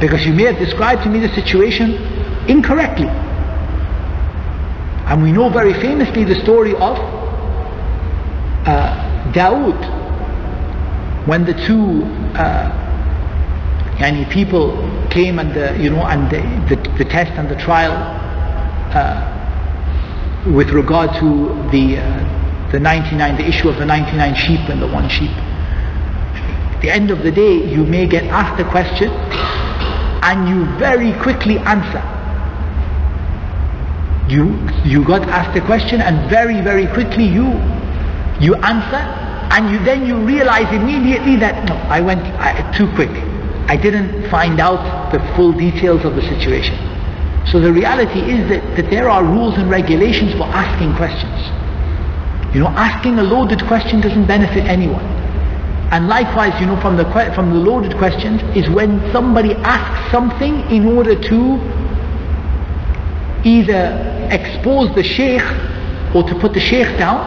Because 0.01 0.27
you 0.27 0.35
may 0.35 0.51
have 0.51 0.59
described 0.59 1.05
to 1.05 1.09
me 1.09 1.21
the 1.21 1.33
situation 1.37 1.95
incorrectly. 2.49 3.07
And 5.11 5.25
we 5.25 5.33
know 5.33 5.49
very 5.49 5.73
famously 5.75 6.23
the 6.23 6.37
story 6.37 6.73
of 6.77 6.97
uh, 8.65 9.33
when 11.27 11.45
the 11.45 11.55
two 11.67 12.05
uh, 12.39 12.71
yani 13.99 14.31
people 14.31 14.71
came 15.11 15.41
and 15.41 15.53
the, 15.53 15.77
you 15.83 15.91
know 15.91 16.07
and 16.07 16.31
the, 16.31 16.41
the, 16.75 16.99
the 16.99 17.05
test 17.05 17.33
and 17.33 17.49
the 17.49 17.57
trial 17.57 17.91
uh, 18.95 19.27
with 20.55 20.71
regard 20.71 21.13
to 21.19 21.49
the 21.73 21.99
uh, 21.99 22.71
the 22.71 22.79
99 22.79 23.37
the 23.37 23.49
issue 23.49 23.69
of 23.69 23.79
the 23.79 23.85
99 23.85 24.35
sheep 24.37 24.61
and 24.69 24.81
the 24.81 24.87
one 24.87 25.09
sheep. 25.09 25.31
At 25.31 26.81
the 26.83 26.91
end 26.91 27.11
of 27.11 27.25
the 27.25 27.33
day 27.33 27.69
you 27.69 27.85
may 27.85 28.07
get 28.07 28.23
asked 28.27 28.61
a 28.61 28.71
question 28.71 29.11
and 29.11 30.49
you 30.49 30.65
very 30.79 31.13
quickly 31.21 31.59
answer 31.59 32.20
you 34.31 34.55
you 34.85 35.05
got 35.05 35.23
asked 35.29 35.57
a 35.59 35.65
question 35.67 36.01
and 36.01 36.31
very 36.31 36.61
very 36.63 36.87
quickly 36.95 37.25
you 37.25 37.51
you 38.41 38.55
answer 38.63 39.03
and 39.53 39.71
you 39.71 39.85
then 39.85 40.07
you 40.07 40.17
realize 40.25 40.73
immediately 40.73 41.37
that 41.37 41.69
no 41.69 41.75
I 41.91 42.01
went 42.01 42.21
I, 42.39 42.71
too 42.77 42.87
quick. 42.95 43.11
I 43.69 43.77
didn't 43.77 44.31
find 44.31 44.61
out 44.61 45.13
the 45.13 45.21
full 45.37 45.53
details 45.53 46.05
of 46.05 46.17
the 46.17 46.23
situation. 46.23 46.75
So 47.47 47.61
the 47.61 47.73
reality 47.73 48.19
is 48.21 48.49
that, 48.49 48.77
that 48.77 48.91
there 48.91 49.09
are 49.09 49.25
rules 49.25 49.57
and 49.59 49.71
regulations 49.71 50.33
for 50.33 50.45
asking 50.45 50.95
questions. 50.97 51.39
You 52.55 52.61
know 52.61 52.69
asking 52.69 53.19
a 53.19 53.23
loaded 53.23 53.67
question 53.67 54.01
doesn't 54.01 54.27
benefit 54.27 54.65
anyone. 54.65 55.05
And 55.91 56.07
likewise 56.09 56.59
you 56.61 56.67
know 56.67 56.81
from 56.81 56.97
the 56.97 57.05
from 57.35 57.51
the 57.51 57.59
loaded 57.59 57.97
questions 57.99 58.41
is 58.57 58.71
when 58.71 59.01
somebody 59.13 59.55
asks 59.67 60.13
something 60.13 60.61
in 60.71 60.87
order 60.87 61.21
to 61.21 61.80
either 63.45 64.29
expose 64.31 64.95
the 64.95 65.03
sheikh 65.03 65.43
or 66.15 66.23
to 66.29 66.35
put 66.39 66.53
the 66.53 66.61
sheikh 66.61 66.89
down 66.99 67.21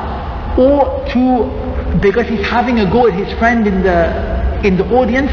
or 0.60 1.06
to 1.10 2.00
because 2.00 2.28
he's 2.28 2.46
having 2.46 2.80
a 2.80 2.86
go 2.92 3.08
at 3.08 3.14
his 3.14 3.32
friend 3.40 3.68
in 3.68 3.82
the 3.84 4.64
in 4.66 4.78
the 4.78 4.86
audience 4.96 5.32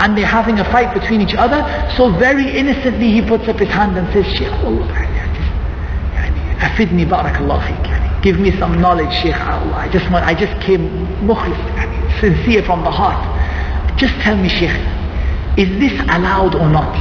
and 0.00 0.16
they're 0.16 0.24
having 0.26 0.58
a 0.58 0.64
fight 0.64 0.92
between 0.94 1.20
each 1.20 1.34
other 1.34 1.60
so 1.96 2.10
very 2.18 2.50
innocently 2.56 3.10
he 3.10 3.20
puts 3.22 3.46
up 3.48 3.58
his 3.58 3.68
hand 3.68 3.96
and 3.96 4.06
says 4.12 4.26
Sheikh 4.36 4.48
afidni 6.60 7.06
barakallah 7.06 8.22
give 8.22 8.38
me 8.38 8.56
some 8.58 8.80
knowledge 8.80 9.12
Sheikh 9.22 9.36
Allah. 9.40 9.74
I 9.76 9.88
just 9.88 10.10
want 10.10 10.24
I 10.24 10.34
just 10.34 10.60
came 10.62 11.06
mukhlis 11.26 11.58
sincere 12.20 12.62
from 12.62 12.84
the 12.84 12.90
heart. 12.90 13.18
Just 13.98 14.14
tell 14.20 14.36
me 14.36 14.48
Sheikh 14.48 14.76
is 15.58 15.68
this 15.80 16.00
allowed 16.08 16.54
or 16.54 16.68
not? 16.68 16.94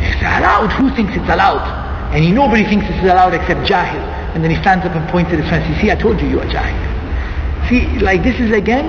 It's 0.00 0.20
allowed? 0.22 0.70
Who 0.72 0.94
thinks 0.94 1.14
it's 1.16 1.28
allowed 1.28 1.83
and 2.14 2.22
he, 2.22 2.30
nobody 2.30 2.62
thinks 2.62 2.86
this 2.86 2.96
is 3.02 3.10
allowed 3.10 3.34
except 3.34 3.66
Jahil. 3.66 3.98
And 4.34 4.42
then 4.42 4.50
he 4.54 4.56
stands 4.62 4.86
up 4.86 4.94
and 4.94 5.02
points 5.10 5.32
at 5.32 5.38
his 5.40 5.48
friends. 5.48 5.66
You 5.68 5.74
see, 5.82 5.90
I 5.90 5.96
told 5.96 6.20
you 6.22 6.28
you 6.28 6.38
are 6.38 6.46
Jahil. 6.46 6.78
See, 7.68 7.98
like 7.98 8.22
this 8.22 8.38
is 8.38 8.52
again 8.52 8.86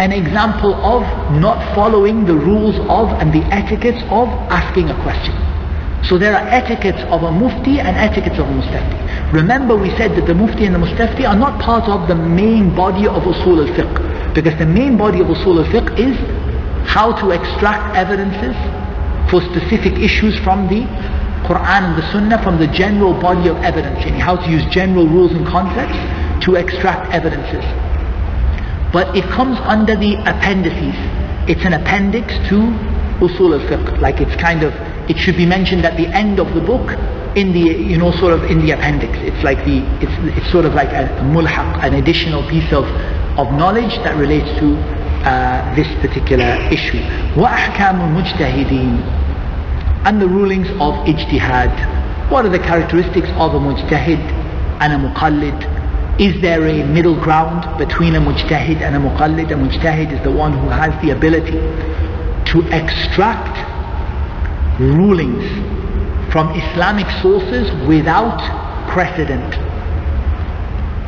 an 0.00 0.12
example 0.12 0.72
of 0.80 1.02
not 1.36 1.60
following 1.74 2.24
the 2.24 2.34
rules 2.34 2.76
of 2.88 3.12
and 3.20 3.32
the 3.32 3.44
etiquettes 3.52 4.00
of 4.08 4.28
asking 4.48 4.88
a 4.88 4.96
question. 5.04 5.36
So 6.08 6.16
there 6.16 6.32
are 6.34 6.46
etiquettes 6.48 7.02
of 7.12 7.22
a 7.22 7.30
mufti 7.30 7.80
and 7.80 7.96
etiquettes 7.96 8.38
of 8.38 8.48
a 8.48 8.52
mustafti. 8.52 9.32
Remember 9.32 9.76
we 9.76 9.90
said 9.96 10.16
that 10.16 10.26
the 10.26 10.34
mufti 10.34 10.64
and 10.64 10.74
the 10.74 10.78
mustafti 10.78 11.28
are 11.28 11.36
not 11.36 11.60
part 11.60 11.84
of 11.88 12.08
the 12.08 12.14
main 12.14 12.74
body 12.74 13.06
of 13.06 13.22
usul 13.24 13.68
al-fiqh. 13.68 14.34
Because 14.34 14.58
the 14.58 14.66
main 14.66 14.96
body 14.96 15.20
of 15.20 15.26
usul 15.26 15.64
al-fiqh 15.64 15.98
is 15.98 16.16
how 16.88 17.12
to 17.20 17.30
extract 17.30 17.94
evidences 17.96 18.56
for 19.30 19.40
specific 19.52 19.98
issues 20.00 20.38
from 20.40 20.66
the 20.68 20.84
Quran 21.43 21.83
and 21.83 21.97
the 21.97 22.11
Sunnah 22.11 22.41
from 22.43 22.59
the 22.59 22.67
general 22.67 23.13
body 23.13 23.49
of 23.49 23.57
evidence, 23.57 24.05
and 24.05 24.15
how 24.21 24.35
to 24.35 24.49
use 24.51 24.65
general 24.67 25.07
rules 25.07 25.31
and 25.31 25.45
concepts 25.47 25.97
to 26.45 26.55
extract 26.55 27.11
evidences. 27.13 27.63
But 28.93 29.15
it 29.15 29.23
comes 29.25 29.57
under 29.61 29.95
the 29.95 30.15
appendices. 30.25 30.95
It's 31.49 31.65
an 31.65 31.73
appendix 31.73 32.33
to 32.49 32.57
Usul 33.19 33.59
al-Fiqh, 33.59 33.99
like 33.99 34.21
it's 34.21 34.35
kind 34.35 34.63
of, 34.63 34.73
it 35.09 35.17
should 35.17 35.37
be 35.37 35.45
mentioned 35.45 35.85
at 35.85 35.97
the 35.97 36.07
end 36.07 36.39
of 36.39 36.53
the 36.53 36.61
book 36.61 36.91
in 37.35 37.51
the, 37.53 37.59
you 37.59 37.97
know, 37.97 38.11
sort 38.11 38.33
of 38.33 38.43
in 38.45 38.65
the 38.65 38.71
appendix. 38.71 39.17
It's 39.19 39.43
like 39.43 39.59
the, 39.65 39.83
it's, 40.01 40.37
it's 40.37 40.51
sort 40.51 40.65
of 40.65 40.73
like 40.73 40.89
a, 40.89 41.05
a 41.17 41.23
mulhaq, 41.23 41.83
an 41.83 41.95
additional 41.95 42.47
piece 42.49 42.71
of, 42.73 42.85
of 43.37 43.51
knowledge 43.53 43.95
that 44.03 44.15
relates 44.17 44.49
to 44.59 44.75
uh, 45.25 45.75
this 45.75 45.87
particular 46.01 46.57
issue. 46.71 46.99
وَأَحْكَامُ 47.35 47.97
الْمُجْتَهِدِينَ 47.99 49.22
and 50.04 50.20
the 50.20 50.28
rulings 50.28 50.68
of 50.72 50.94
ijtihad. 51.06 52.30
What 52.30 52.44
are 52.44 52.50
the 52.50 52.58
characteristics 52.58 53.28
of 53.36 53.54
a 53.54 53.58
mujtahid 53.58 54.20
and 54.80 54.92
a 54.92 55.08
muqallid? 55.08 56.20
Is 56.20 56.40
there 56.42 56.66
a 56.66 56.84
middle 56.84 57.18
ground 57.20 57.78
between 57.78 58.14
a 58.14 58.20
mujtahid 58.20 58.80
and 58.80 58.96
a 58.96 58.98
muqallid? 58.98 59.50
A 59.50 59.54
mujtahid 59.54 60.12
is 60.12 60.22
the 60.22 60.30
one 60.30 60.52
who 60.52 60.68
has 60.68 60.92
the 61.02 61.10
ability 61.10 61.58
to 62.52 62.62
extract 62.70 63.58
rulings 64.80 65.44
from 66.32 66.50
Islamic 66.50 67.08
sources 67.22 67.70
without 67.86 68.38
precedent. 68.90 69.50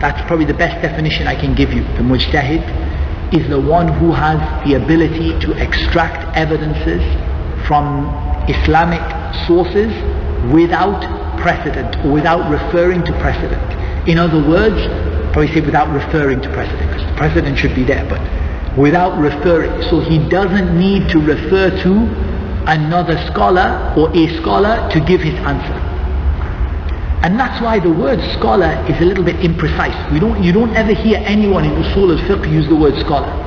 That's 0.00 0.20
probably 0.26 0.46
the 0.46 0.54
best 0.54 0.80
definition 0.82 1.26
I 1.26 1.34
can 1.34 1.54
give 1.54 1.72
you. 1.72 1.82
The 1.82 2.02
mujtahid 2.02 3.34
is 3.34 3.48
the 3.48 3.60
one 3.60 3.88
who 3.88 4.12
has 4.12 4.38
the 4.66 4.74
ability 4.74 5.38
to 5.40 5.52
extract 5.52 6.36
evidences 6.36 7.02
from 7.66 8.25
Islamic 8.48 9.02
sources 9.46 9.92
without 10.52 11.02
precedent 11.40 11.96
or 12.04 12.12
without 12.12 12.50
referring 12.50 13.04
to 13.04 13.12
precedent. 13.20 13.62
In 14.08 14.18
other 14.18 14.38
words, 14.38 14.78
probably 15.32 15.52
say 15.52 15.60
without 15.60 15.92
referring 15.92 16.40
to 16.42 16.48
precedent 16.50 16.90
because 16.90 17.06
the 17.06 17.16
precedent 17.16 17.58
should 17.58 17.74
be 17.74 17.84
there, 17.84 18.08
but 18.08 18.20
without 18.78 19.18
referring. 19.18 19.82
So 19.90 20.00
he 20.00 20.18
doesn't 20.28 20.78
need 20.78 21.08
to 21.10 21.18
refer 21.18 21.70
to 21.82 21.92
another 22.66 23.16
scholar 23.32 23.94
or 23.96 24.10
a 24.16 24.26
scholar 24.40 24.88
to 24.92 25.00
give 25.00 25.20
his 25.20 25.34
answer. 25.46 25.74
And 27.22 27.38
that's 27.40 27.60
why 27.60 27.80
the 27.80 27.90
word 27.90 28.20
scholar 28.38 28.70
is 28.88 29.00
a 29.00 29.04
little 29.04 29.24
bit 29.24 29.36
imprecise. 29.36 29.96
We 30.12 30.20
don't, 30.20 30.42
you 30.42 30.52
don't 30.52 30.74
ever 30.76 30.94
hear 30.94 31.18
anyone 31.24 31.64
in 31.64 31.72
Usul 31.72 32.16
al-Fiqh 32.18 32.50
use 32.52 32.68
the 32.68 32.76
word 32.76 32.94
scholar. 33.00 33.45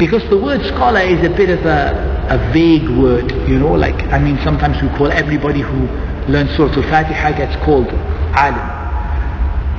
Because 0.00 0.26
the 0.30 0.38
word 0.38 0.64
scholar 0.64 1.00
is 1.00 1.22
a 1.26 1.28
bit 1.28 1.50
of 1.50 1.60
a, 1.66 2.26
a 2.30 2.38
vague 2.54 2.88
word, 2.88 3.30
you 3.46 3.58
know, 3.58 3.74
like, 3.74 4.02
I 4.06 4.18
mean, 4.18 4.38
sometimes 4.42 4.80
we 4.80 4.88
call 4.96 5.12
everybody 5.12 5.60
who 5.60 5.86
learns 6.32 6.56
Surah 6.56 6.72
Al-Fatiha 6.72 7.32
gets 7.36 7.54
called 7.62 7.86
alim. 8.32 8.64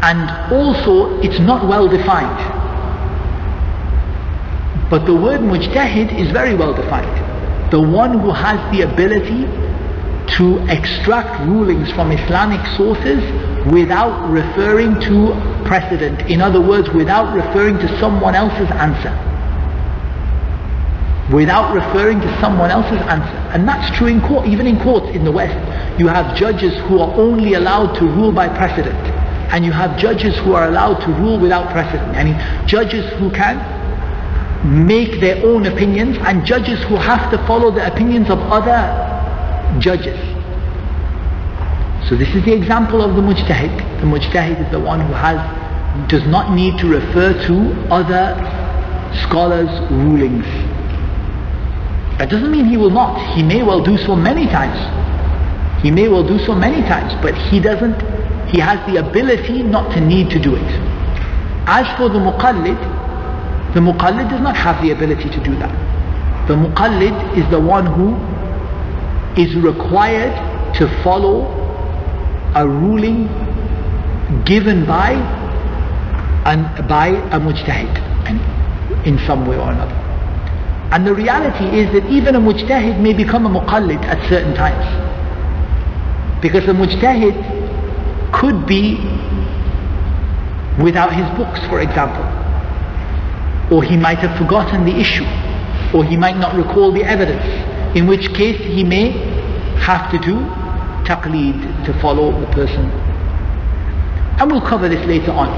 And 0.04 0.54
also, 0.54 1.20
it's 1.22 1.40
not 1.40 1.68
well 1.68 1.88
defined. 1.88 2.38
But 4.92 5.08
the 5.08 5.16
word 5.16 5.42
mujtahid 5.42 6.14
is 6.20 6.32
very 6.32 6.54
well 6.54 6.76
defined. 6.76 7.72
The 7.72 7.82
one 7.82 8.20
who 8.20 8.30
has 8.30 8.60
the 8.78 8.84
ability 8.84 9.46
to 10.38 10.60
extract 10.70 11.48
rulings 11.48 11.92
from 11.94 12.12
Islamic 12.12 12.64
sources 12.78 13.24
without 13.74 14.30
referring 14.30 15.00
to 15.02 15.34
precedent. 15.66 16.30
In 16.30 16.42
other 16.42 16.62
words, 16.62 16.92
without 16.92 17.34
referring 17.34 17.80
to 17.80 18.00
someone 18.00 18.36
else's 18.36 18.70
answer 18.70 19.31
without 21.32 21.74
referring 21.74 22.20
to 22.22 22.42
someone 22.42 22.72
else's 22.72 23.02
answer. 23.08 23.38
And 23.54 23.68
that's 23.68 23.96
true 23.98 24.08
in 24.08 24.22
court, 24.22 24.48
even 24.48 24.68
in 24.68 24.80
courts 24.80 25.16
in 25.16 25.24
the 25.24 25.32
West. 25.32 25.56
You 26.00 26.08
have 26.08 26.36
judges 26.36 26.74
who 26.88 27.00
are 27.00 27.14
only 27.16 27.54
allowed 27.54 27.94
to 27.96 28.06
rule 28.06 28.32
by 28.32 28.48
precedent. 28.50 28.98
And 29.52 29.66
you 29.66 29.72
have 29.72 29.98
judges 29.98 30.38
who 30.40 30.54
are 30.54 30.68
allowed 30.68 31.00
to 31.02 31.12
rule 31.14 31.40
without 31.40 31.72
precedent. 31.72 32.16
I 32.16 32.24
mean, 32.24 32.68
judges 32.68 33.12
who 33.20 33.32
can 33.32 33.60
make 34.88 35.20
their 35.20 35.44
own 35.46 35.66
opinions 35.66 36.18
and 36.22 36.46
judges 36.46 36.82
who 36.84 36.96
have 36.96 37.32
to 37.32 37.38
follow 37.48 37.72
the 37.72 37.86
opinions 37.92 38.30
of 38.30 38.40
other 38.52 38.80
judges. 39.80 40.20
So 42.08 42.16
this 42.16 42.30
is 42.36 42.44
the 42.46 42.54
example 42.54 43.02
of 43.02 43.16
the 43.16 43.22
mujtahid. 43.22 43.76
The 44.02 44.08
mujtahid 44.08 44.66
is 44.66 44.72
the 44.72 44.80
one 44.80 45.00
who 45.00 45.14
has, 45.14 45.40
does 46.10 46.26
not 46.28 46.54
need 46.54 46.78
to 46.80 46.88
refer 46.88 47.34
to 47.48 47.72
other 47.92 48.36
scholars' 49.24 49.70
rulings. 49.92 50.46
That 52.22 52.30
doesn't 52.30 52.52
mean 52.52 52.66
he 52.66 52.78
will 52.78 52.92
not. 52.92 53.18
He 53.36 53.42
may 53.42 53.64
well 53.64 53.82
do 53.84 53.98
so 53.98 54.16
many 54.16 54.46
times. 54.46 54.78
He 55.82 55.90
may 55.90 56.08
well 56.08 56.22
do 56.22 56.38
so 56.38 56.54
many 56.54 56.84
times, 56.84 57.16
but 57.20 57.34
he 57.34 57.60
doesn't, 57.60 58.00
he 58.48 58.60
has 58.60 58.78
the 58.86 58.98
ability 58.98 59.64
not 59.64 59.92
to 59.94 60.00
need 60.00 60.30
to 60.30 60.38
do 60.40 60.54
it. 60.56 60.72
As 61.66 61.88
for 61.98 62.10
the 62.10 62.20
muqallid, 62.20 62.78
the 63.74 63.80
muqallid 63.80 64.30
does 64.30 64.40
not 64.40 64.56
have 64.56 64.80
the 64.84 64.92
ability 64.92 65.32
to 65.32 65.44
do 65.44 65.56
that. 65.56 65.74
The 66.48 66.54
muqallid 66.54 67.40
is 67.40 67.50
the 67.50 67.60
one 67.60 67.88
who 67.88 68.14
is 69.42 69.56
required 69.56 70.36
to 70.76 71.04
follow 71.04 71.50
a 72.54 72.68
ruling 72.68 73.26
given 74.46 74.86
by 74.86 75.14
an, 76.46 76.88
by 76.88 77.08
a 77.08 77.40
mujtahid 77.40 79.08
in 79.08 79.18
some 79.26 79.48
way 79.48 79.58
or 79.58 79.72
another. 79.72 80.01
And 80.92 81.08
the 81.08 81.16
reality 81.16 81.66
is 81.80 81.92
that 81.94 82.06
even 82.12 82.36
a 82.36 82.40
mujtahid 82.40 83.00
may 83.00 83.14
become 83.14 83.46
a 83.46 83.50
muqallid 83.50 84.04
at 84.04 84.28
certain 84.30 84.54
times. 84.54 84.86
Because 86.42 86.66
a 86.66 86.74
mujtahid 86.74 88.34
could 88.34 88.66
be 88.68 88.96
without 90.84 91.14
his 91.14 91.26
books, 91.38 91.66
for 91.68 91.80
example. 91.80 92.26
Or 93.74 93.82
he 93.84 93.96
might 93.96 94.18
have 94.18 94.38
forgotten 94.38 94.84
the 94.84 95.00
issue. 95.00 95.24
Or 95.96 96.04
he 96.04 96.18
might 96.18 96.36
not 96.38 96.56
recall 96.56 96.92
the 96.92 97.04
evidence. 97.04 97.46
In 97.96 98.06
which 98.06 98.34
case 98.34 98.60
he 98.60 98.84
may 98.84 99.12
have 99.80 100.12
to 100.12 100.20
do 100.20 100.36
taqleed 101.08 101.86
to 101.86 101.94
follow 102.02 102.38
the 102.38 102.48
person. 102.48 102.86
And 104.40 104.52
we'll 104.52 104.68
cover 104.68 104.90
this 104.90 105.06
later 105.08 105.32
on. 105.32 105.50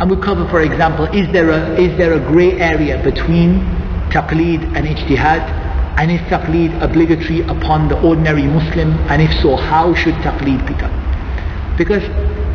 And 0.00 0.10
we'll 0.10 0.20
cover, 0.20 0.46
for 0.48 0.60
example, 0.60 1.06
is 1.06 1.30
there 1.32 1.50
a, 1.50 1.80
is 1.80 1.96
there 1.96 2.12
a 2.14 2.20
grey 2.20 2.60
area 2.60 3.02
between 3.02 3.60
taqleed 4.14 4.62
and 4.76 4.86
ijtihad? 4.86 5.42
And 5.98 6.10
is 6.10 6.20
taqleed 6.22 6.80
obligatory 6.82 7.42
upon 7.42 7.88
the 7.88 8.00
ordinary 8.00 8.46
Muslim? 8.46 8.92
And 9.10 9.20
if 9.20 9.32
so, 9.42 9.56
how 9.56 9.94
should 9.94 10.14
taqleed 10.26 10.66
be 10.66 10.74
done? 10.74 10.94
Because 11.76 12.02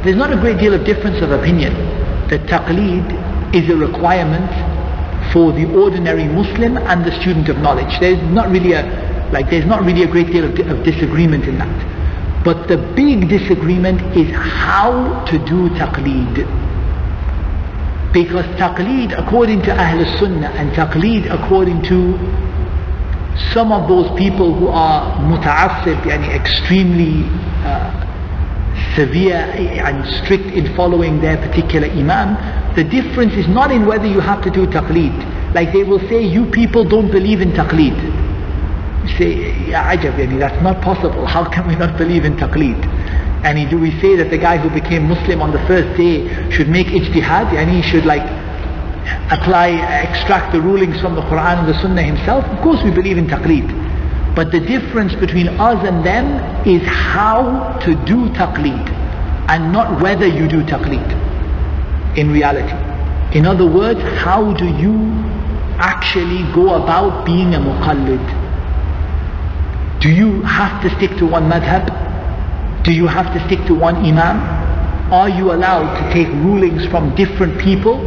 there's 0.03 0.17
not 0.17 0.31
a 0.31 0.37
great 0.37 0.57
deal 0.59 0.73
of 0.73 0.85
difference 0.85 1.21
of 1.21 1.31
opinion 1.31 1.73
that 2.29 2.47
taqleed 2.47 3.55
is 3.55 3.69
a 3.69 3.75
requirement 3.75 4.49
for 5.33 5.51
the 5.51 5.65
ordinary 5.75 6.25
Muslim 6.25 6.77
and 6.77 7.05
the 7.05 7.11
student 7.21 7.49
of 7.49 7.57
knowledge. 7.57 7.99
There's 7.99 8.21
not 8.31 8.49
really 8.49 8.73
a 8.73 8.83
like 9.31 9.49
there's 9.49 9.65
not 9.65 9.83
really 9.83 10.03
a 10.03 10.07
great 10.07 10.27
deal 10.27 10.45
of, 10.45 10.57
of 10.59 10.83
disagreement 10.83 11.45
in 11.45 11.57
that. 11.59 12.43
But 12.43 12.67
the 12.67 12.77
big 12.77 13.29
disagreement 13.29 14.01
is 14.17 14.29
how 14.33 15.23
to 15.25 15.37
do 15.45 15.69
taqleed. 15.77 16.47
Because 18.13 18.45
taqleed 18.57 19.17
according 19.17 19.61
to 19.63 19.71
Ahl 19.71 20.03
Sunnah 20.17 20.49
and 20.57 20.71
taqleed 20.71 21.31
according 21.31 21.83
to 21.83 22.17
some 23.53 23.71
of 23.71 23.87
those 23.87 24.09
people 24.17 24.53
who 24.53 24.67
are 24.67 25.15
muta'assib, 25.21 26.01
yani 26.03 26.29
extremely 26.33 27.23
uh, 27.63 27.93
severe 28.95 29.37
and 29.37 30.05
strict 30.23 30.45
in 30.47 30.75
following 30.75 31.21
their 31.21 31.37
particular 31.37 31.87
imam, 31.87 32.35
the 32.75 32.83
difference 32.83 33.33
is 33.33 33.47
not 33.47 33.71
in 33.71 33.85
whether 33.85 34.07
you 34.07 34.19
have 34.19 34.43
to 34.43 34.49
do 34.49 34.65
taqleed. 34.67 35.53
Like 35.53 35.73
they 35.73 35.83
will 35.83 35.99
say, 36.09 36.21
you 36.21 36.45
people 36.51 36.83
don't 36.83 37.11
believe 37.11 37.41
in 37.41 37.51
taqleed. 37.51 37.97
You 39.03 39.17
say, 39.17 39.69
ya 39.69 39.83
ajab, 39.93 40.17
yani 40.17 40.39
that's 40.39 40.61
not 40.63 40.81
possible. 40.81 41.25
How 41.25 41.49
can 41.49 41.67
we 41.67 41.75
not 41.75 41.97
believe 41.97 42.25
in 42.25 42.35
taqleed? 42.37 42.79
And 43.43 43.69
do 43.69 43.79
we 43.79 43.91
say 44.01 44.15
that 44.17 44.29
the 44.29 44.37
guy 44.37 44.57
who 44.57 44.69
became 44.69 45.07
Muslim 45.07 45.41
on 45.41 45.51
the 45.51 45.59
first 45.65 45.97
day 45.97 46.27
should 46.51 46.67
make 46.67 46.87
ijtihad? 46.87 47.53
And 47.53 47.69
he 47.69 47.81
should 47.81 48.05
like 48.05 48.23
apply, 49.31 49.69
extract 50.03 50.51
the 50.51 50.61
rulings 50.61 50.99
from 50.99 51.15
the 51.15 51.21
Quran 51.21 51.59
and 51.59 51.67
the 51.67 51.79
Sunnah 51.81 52.03
himself? 52.03 52.43
Of 52.45 52.61
course 52.61 52.83
we 52.83 52.91
believe 52.91 53.17
in 53.17 53.27
taqleed. 53.27 54.35
But 54.35 54.51
the 54.51 54.59
difference 54.59 55.15
between 55.15 55.47
us 55.47 55.85
and 55.87 56.05
them 56.05 56.27
is 56.67 56.81
how 56.87 57.77
to 57.85 57.95
do 58.05 58.29
taqleed 58.29 58.89
and 59.49 59.71
not 59.71 60.01
whether 60.01 60.27
you 60.27 60.47
do 60.47 60.63
taqleed 60.63 61.07
in 62.17 62.31
reality. 62.31 62.75
In 63.37 63.45
other 63.45 63.65
words, 63.65 64.01
how 64.19 64.53
do 64.53 64.65
you 64.65 64.95
actually 65.79 66.43
go 66.53 66.81
about 66.83 67.25
being 67.25 67.55
a 67.55 67.59
muqallid? 67.59 68.25
Do 70.01 70.09
you 70.09 70.41
have 70.43 70.81
to 70.83 70.89
stick 70.97 71.17
to 71.17 71.25
one 71.25 71.49
madhab? 71.49 71.87
Do 72.89 72.95
you 72.95 73.05
have 73.05 73.31
to 73.37 73.45
stick 73.45 73.63
to 73.67 73.75
one 73.75 73.97
imam? 73.97 74.41
Are 75.13 75.29
you 75.29 75.51
allowed 75.53 75.93
to 76.01 76.11
take 76.11 76.27
rulings 76.43 76.87
from 76.87 77.13
different 77.13 77.61
people 77.61 77.99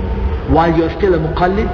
while 0.51 0.77
you're 0.77 0.91
still 0.99 1.15
a 1.15 1.19
muqallid? 1.21 1.71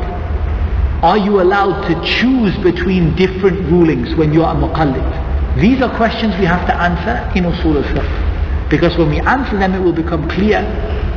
Are 1.02 1.16
you 1.16 1.40
allowed 1.40 1.88
to 1.88 1.94
choose 2.04 2.54
between 2.58 3.16
different 3.16 3.60
rulings 3.72 4.14
when 4.16 4.34
you 4.34 4.44
are 4.44 4.54
a 4.54 4.58
muqallid? 4.60 5.58
These 5.58 5.80
are 5.80 5.88
questions 5.96 6.36
we 6.38 6.44
have 6.44 6.66
to 6.66 6.74
answer 6.78 7.16
in 7.34 7.44
usul 7.44 7.82
al-fiqh. 7.82 8.68
Because 8.68 8.98
when 8.98 9.08
we 9.08 9.20
answer 9.20 9.56
them 9.56 9.72
it 9.72 9.80
will 9.80 9.94
become 10.04 10.28
clear 10.28 10.60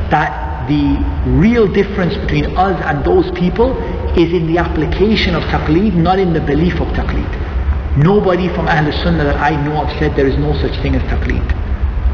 that 0.08 0.66
the 0.68 0.96
real 1.28 1.70
difference 1.70 2.16
between 2.16 2.56
us 2.56 2.80
and 2.86 3.04
those 3.04 3.30
people 3.32 3.76
is 4.18 4.32
in 4.32 4.46
the 4.46 4.56
application 4.56 5.34
of 5.34 5.42
taqleed, 5.52 5.92
not 5.92 6.18
in 6.18 6.32
the 6.32 6.40
belief 6.40 6.80
of 6.80 6.88
taqleed. 6.96 7.98
Nobody 7.98 8.48
from 8.48 8.66
Ahl 8.66 8.90
Sunnah 9.04 9.24
that 9.24 9.36
I 9.36 9.62
know 9.62 9.82
of 9.82 9.90
said 9.98 10.16
there 10.16 10.26
is 10.26 10.38
no 10.38 10.54
such 10.58 10.72
thing 10.80 10.94
as 10.94 11.02
taqleed. 11.12 11.62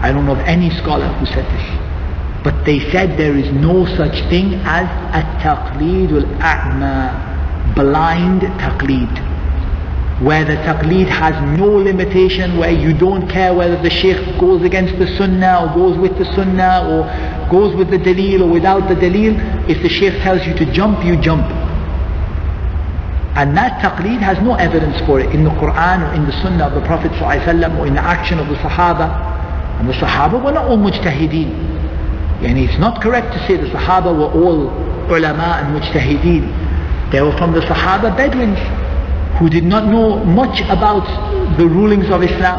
I 0.00 0.12
don't 0.12 0.26
know 0.26 0.32
of 0.32 0.40
any 0.40 0.70
scholar 0.70 1.08
who 1.08 1.26
said 1.26 1.44
this. 1.46 1.88
But 2.44 2.64
they 2.64 2.78
said 2.90 3.18
there 3.18 3.36
is 3.36 3.50
no 3.52 3.84
such 3.96 4.14
thing 4.30 4.54
as 4.64 4.86
a 5.14 5.22
taqleed 5.42 6.12
al-a'ma, 6.12 7.74
blind 7.74 8.42
taqleed. 8.42 10.22
Where 10.22 10.44
the 10.44 10.56
taqleed 10.56 11.08
has 11.08 11.34
no 11.58 11.66
limitation, 11.66 12.58
where 12.58 12.70
you 12.70 12.92
don't 12.92 13.28
care 13.28 13.54
whether 13.54 13.80
the 13.82 13.90
sheikh 13.90 14.38
goes 14.38 14.62
against 14.62 14.98
the 14.98 15.06
sunnah 15.16 15.64
or 15.64 15.74
goes 15.74 15.98
with 15.98 16.16
the 16.18 16.24
sunnah 16.34 16.86
or 16.88 17.50
goes 17.50 17.74
with 17.76 17.90
the 17.90 17.98
dalil 17.98 18.42
or 18.42 18.50
without 18.50 18.88
the 18.88 18.94
dalil. 18.94 19.36
If 19.68 19.82
the 19.82 19.88
sheikh 19.88 20.14
tells 20.22 20.46
you 20.46 20.54
to 20.54 20.72
jump, 20.72 21.04
you 21.04 21.16
jump. 21.20 21.46
And 23.38 23.56
that 23.56 23.80
taqleed 23.80 24.18
has 24.18 24.38
no 24.42 24.54
evidence 24.54 24.98
for 25.06 25.20
it 25.20 25.32
in 25.32 25.44
the 25.44 25.50
Quran 25.50 26.08
or 26.08 26.14
in 26.14 26.24
the 26.26 26.32
Sunnah 26.42 26.66
of 26.66 26.74
the 26.74 26.84
Prophet 26.86 27.12
ﷺ 27.12 27.78
or 27.78 27.86
in 27.86 27.94
the 27.94 28.00
action 28.00 28.40
of 28.40 28.48
the 28.48 28.56
Sahaba. 28.56 29.37
And 29.78 29.88
the 29.88 29.92
Sahaba 29.94 30.42
were 30.42 30.52
not 30.52 30.66
all 30.66 30.78
mujtahideen. 30.78 31.54
Yani 32.42 32.68
it's 32.68 32.78
not 32.78 33.00
correct 33.02 33.32
to 33.32 33.38
say 33.46 33.56
the 33.56 33.68
Sahaba 33.68 34.10
were 34.16 34.30
all 34.30 34.70
ulama 35.10 35.62
and 35.62 35.74
mujtahideen. 35.80 37.10
They 37.12 37.22
were 37.22 37.36
from 37.38 37.52
the 37.52 37.60
Sahaba 37.60 38.16
Bedouins 38.16 38.58
who 39.38 39.48
did 39.48 39.64
not 39.64 39.86
know 39.86 40.24
much 40.24 40.60
about 40.62 41.06
the 41.58 41.66
rulings 41.66 42.10
of 42.10 42.22
Islam. 42.22 42.58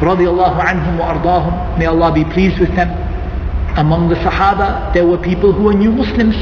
Radiallahu 0.00 0.60
anhum 0.60 0.98
wa. 0.98 1.76
May 1.78 1.86
Allah 1.86 2.12
be 2.14 2.24
pleased 2.24 2.60
with 2.60 2.74
them. 2.76 2.90
Among 3.76 4.08
the 4.08 4.14
Sahaba, 4.16 4.92
there 4.94 5.06
were 5.06 5.18
people 5.18 5.52
who 5.52 5.64
were 5.64 5.74
new 5.74 5.90
Muslims. 5.92 6.34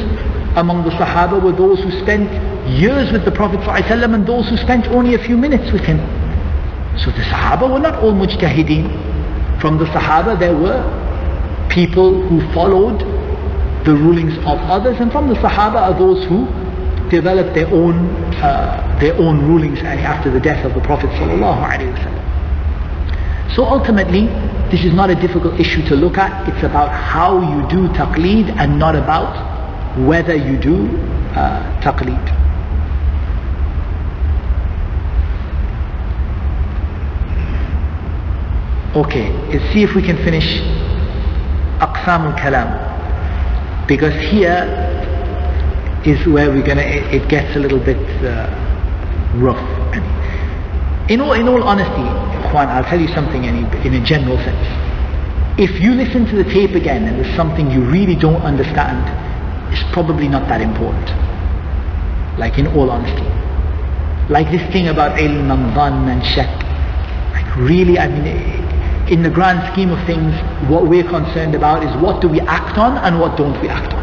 Among 0.56 0.84
the 0.84 0.90
Sahaba 0.90 1.42
were 1.42 1.52
those 1.52 1.80
who 1.82 1.90
spent 2.02 2.30
years 2.68 3.10
with 3.10 3.24
the 3.24 3.32
Prophet 3.32 3.60
ﷺ 3.60 4.14
and 4.14 4.26
those 4.26 4.48
who 4.48 4.56
spent 4.56 4.86
only 4.88 5.14
a 5.14 5.18
few 5.18 5.36
minutes 5.36 5.72
with 5.72 5.82
him. 5.82 5.98
So 6.98 7.10
the 7.10 7.22
Sahaba 7.22 7.70
were 7.72 7.80
not 7.80 8.02
all 8.02 8.12
mujtahideen. 8.12 9.13
From 9.64 9.78
the 9.78 9.86
Sahaba 9.86 10.38
there 10.38 10.54
were 10.54 10.76
people 11.70 12.20
who 12.28 12.38
followed 12.52 13.00
the 13.86 13.94
rulings 13.94 14.36
of 14.44 14.58
others 14.68 15.00
and 15.00 15.10
from 15.10 15.26
the 15.26 15.34
Sahaba 15.36 15.80
are 15.88 15.98
those 15.98 16.22
who 16.26 16.44
developed 17.08 17.54
their 17.54 17.68
own 17.68 17.96
uh, 18.44 18.98
their 19.00 19.14
own 19.16 19.48
rulings 19.48 19.78
after 19.78 20.30
the 20.30 20.38
death 20.38 20.66
of 20.66 20.74
the 20.74 20.82
Prophet 20.82 21.08
ﷺ. 21.12 23.56
So 23.56 23.64
ultimately, 23.64 24.26
this 24.70 24.84
is 24.84 24.92
not 24.92 25.08
a 25.08 25.14
difficult 25.14 25.58
issue 25.58 25.80
to 25.88 25.96
look 25.96 26.18
at. 26.18 26.46
It's 26.46 26.62
about 26.62 26.90
how 26.92 27.40
you 27.40 27.66
do 27.70 27.88
taqleed 27.94 28.50
and 28.58 28.78
not 28.78 28.94
about 28.94 29.32
whether 30.06 30.34
you 30.34 30.58
do 30.58 30.88
uh, 31.32 31.80
taqleed. 31.80 32.20
Okay, 38.94 39.32
let's 39.50 39.72
see 39.74 39.82
if 39.82 39.96
we 39.96 40.02
can 40.02 40.16
finish 40.18 40.46
Aqsam 41.82 42.30
al-Kalam. 42.30 42.70
Because 43.88 44.14
here 44.30 44.70
is 46.06 46.24
where 46.28 46.48
we're 46.48 46.64
gonna, 46.64 46.82
it, 46.82 47.22
it 47.22 47.28
gets 47.28 47.56
a 47.56 47.58
little 47.58 47.80
bit 47.80 47.98
uh, 48.22 48.46
rough. 49.34 49.58
In 51.10 51.20
all, 51.20 51.32
in 51.32 51.48
all 51.48 51.64
honesty, 51.64 52.06
Juan, 52.54 52.68
I'll 52.68 52.84
tell 52.84 53.00
you 53.00 53.08
something 53.08 53.42
in 53.42 53.64
a, 53.64 53.86
in 53.86 53.94
a 53.94 54.04
general 54.06 54.36
sense. 54.38 54.62
If 55.58 55.80
you 55.82 55.92
listen 55.94 56.24
to 56.26 56.36
the 56.36 56.44
tape 56.44 56.76
again 56.76 57.02
and 57.04 57.18
there's 57.18 57.36
something 57.36 57.70
you 57.72 57.82
really 57.82 58.14
don't 58.14 58.42
understand, 58.42 59.02
it's 59.72 59.82
probably 59.92 60.28
not 60.28 60.48
that 60.48 60.60
important. 60.60 61.10
Like 62.38 62.58
in 62.58 62.68
all 62.68 62.90
honesty. 62.90 63.26
Like 64.32 64.50
this 64.52 64.62
thing 64.72 64.86
about 64.86 65.18
ilm 65.18 65.50
and 65.50 65.74
dhan 65.74 66.08
and 66.14 66.24
shak. 66.24 66.62
Like 67.34 67.56
really, 67.56 67.98
I 67.98 68.08
mean, 68.08 68.63
in 69.14 69.22
the 69.22 69.30
grand 69.30 69.62
scheme 69.72 69.90
of 69.90 70.06
things, 70.06 70.34
what 70.68 70.88
we're 70.88 71.08
concerned 71.08 71.54
about 71.54 71.84
is 71.84 72.02
what 72.02 72.20
do 72.20 72.26
we 72.26 72.40
act 72.40 72.76
on 72.78 72.98
and 72.98 73.20
what 73.20 73.38
don't 73.38 73.54
we 73.62 73.68
act 73.68 73.94
on. 73.94 74.02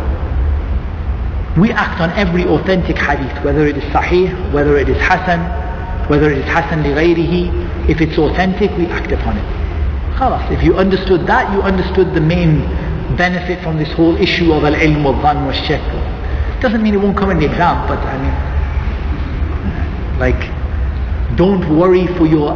We 1.59 1.69
act 1.73 1.99
on 1.99 2.11
every 2.11 2.45
authentic 2.45 2.97
hadith, 2.97 3.43
whether 3.43 3.67
it 3.67 3.75
is 3.75 3.83
sahih, 3.91 4.31
whether 4.53 4.77
it 4.77 4.87
is 4.87 4.95
hasan, 5.01 5.41
whether 6.09 6.31
it 6.31 6.37
is 6.37 6.45
hasan 6.45 6.83
li 6.83 7.51
If 7.91 7.99
it's 7.99 8.17
authentic, 8.17 8.71
we 8.77 8.85
act 8.85 9.11
upon 9.11 9.35
it. 9.35 9.43
Khalas, 10.15 10.49
if 10.49 10.63
you 10.63 10.77
understood 10.77 11.27
that, 11.27 11.51
you 11.51 11.61
understood 11.61 12.13
the 12.13 12.21
main 12.21 12.61
benefit 13.17 13.61
from 13.61 13.77
this 13.77 13.91
whole 13.91 14.15
issue 14.15 14.53
of 14.53 14.63
al-ilm 14.63 15.03
wal-dhan 15.03 15.43
wal-shak. 15.43 15.81
Doesn't 16.61 16.81
mean 16.81 16.93
it 16.93 17.01
won't 17.01 17.17
come 17.17 17.31
in 17.31 17.39
the 17.39 17.47
exam, 17.47 17.85
but 17.85 17.99
I 17.99 18.15
mean, 18.23 18.35
like, 20.19 21.35
don't 21.35 21.67
worry 21.77 22.07
for 22.15 22.25
your, 22.25 22.55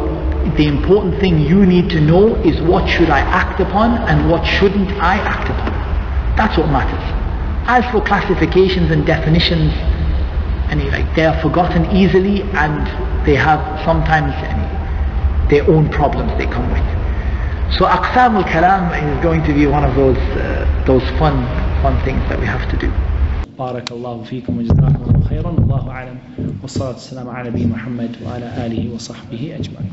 the 0.57 0.67
important 0.67 1.21
thing 1.21 1.39
you 1.41 1.67
need 1.67 1.91
to 1.91 2.01
know 2.01 2.35
is 2.37 2.61
what 2.63 2.89
should 2.89 3.11
I 3.11 3.21
act 3.21 3.61
upon 3.61 3.99
and 4.09 4.31
what 4.31 4.45
shouldn't 4.45 4.91
I 4.93 5.17
act 5.17 5.49
upon. 5.51 5.71
That's 6.37 6.57
what 6.57 6.69
matters. 6.69 7.05
As 7.67 7.85
for 7.93 8.01
classifications 8.05 8.91
and 8.91 9.07
definitions, 9.07 9.73
any 10.71 10.89
like 10.91 11.15
they 11.15 11.27
are 11.27 11.39
forgotten 11.43 11.85
easily 11.95 12.43
and 12.43 12.87
they 13.27 13.35
have 13.35 13.61
sometimes 13.85 14.33
any, 14.53 14.67
their 15.51 15.69
own 15.71 15.89
problems 15.91 16.31
they 16.39 16.47
come 16.47 16.67
with. 16.73 16.87
So 17.77 17.87
aqsam 17.87 18.35
al-kalam 18.43 18.91
is 18.99 19.23
going 19.23 19.45
to 19.45 19.53
be 19.53 19.67
one 19.67 19.85
of 19.85 19.95
those 19.95 20.17
uh, 20.17 20.85
those 20.87 21.03
fun 21.19 21.37
fun 21.83 21.95
things 22.05 22.23
that 22.29 22.39
we 22.39 22.47
have 22.47 22.69
to 22.71 22.77
do. 22.77 22.91
بارك 23.59 23.93
الله 23.93 24.23
فيكم 24.25 24.59
وجزاكم 24.59 25.03
الله 25.09 25.29
خيرا 25.29 25.49
والله 25.51 25.91
أعلم 25.91 26.19
والصلاة 26.63 26.89
والسلام 26.89 27.29
على 27.29 27.51
نبي 27.51 27.67
محمد 27.67 28.17
وعلى 28.27 28.67
آله 28.67 28.95
وصحبه 28.95 29.53
أجمعين 29.61 29.93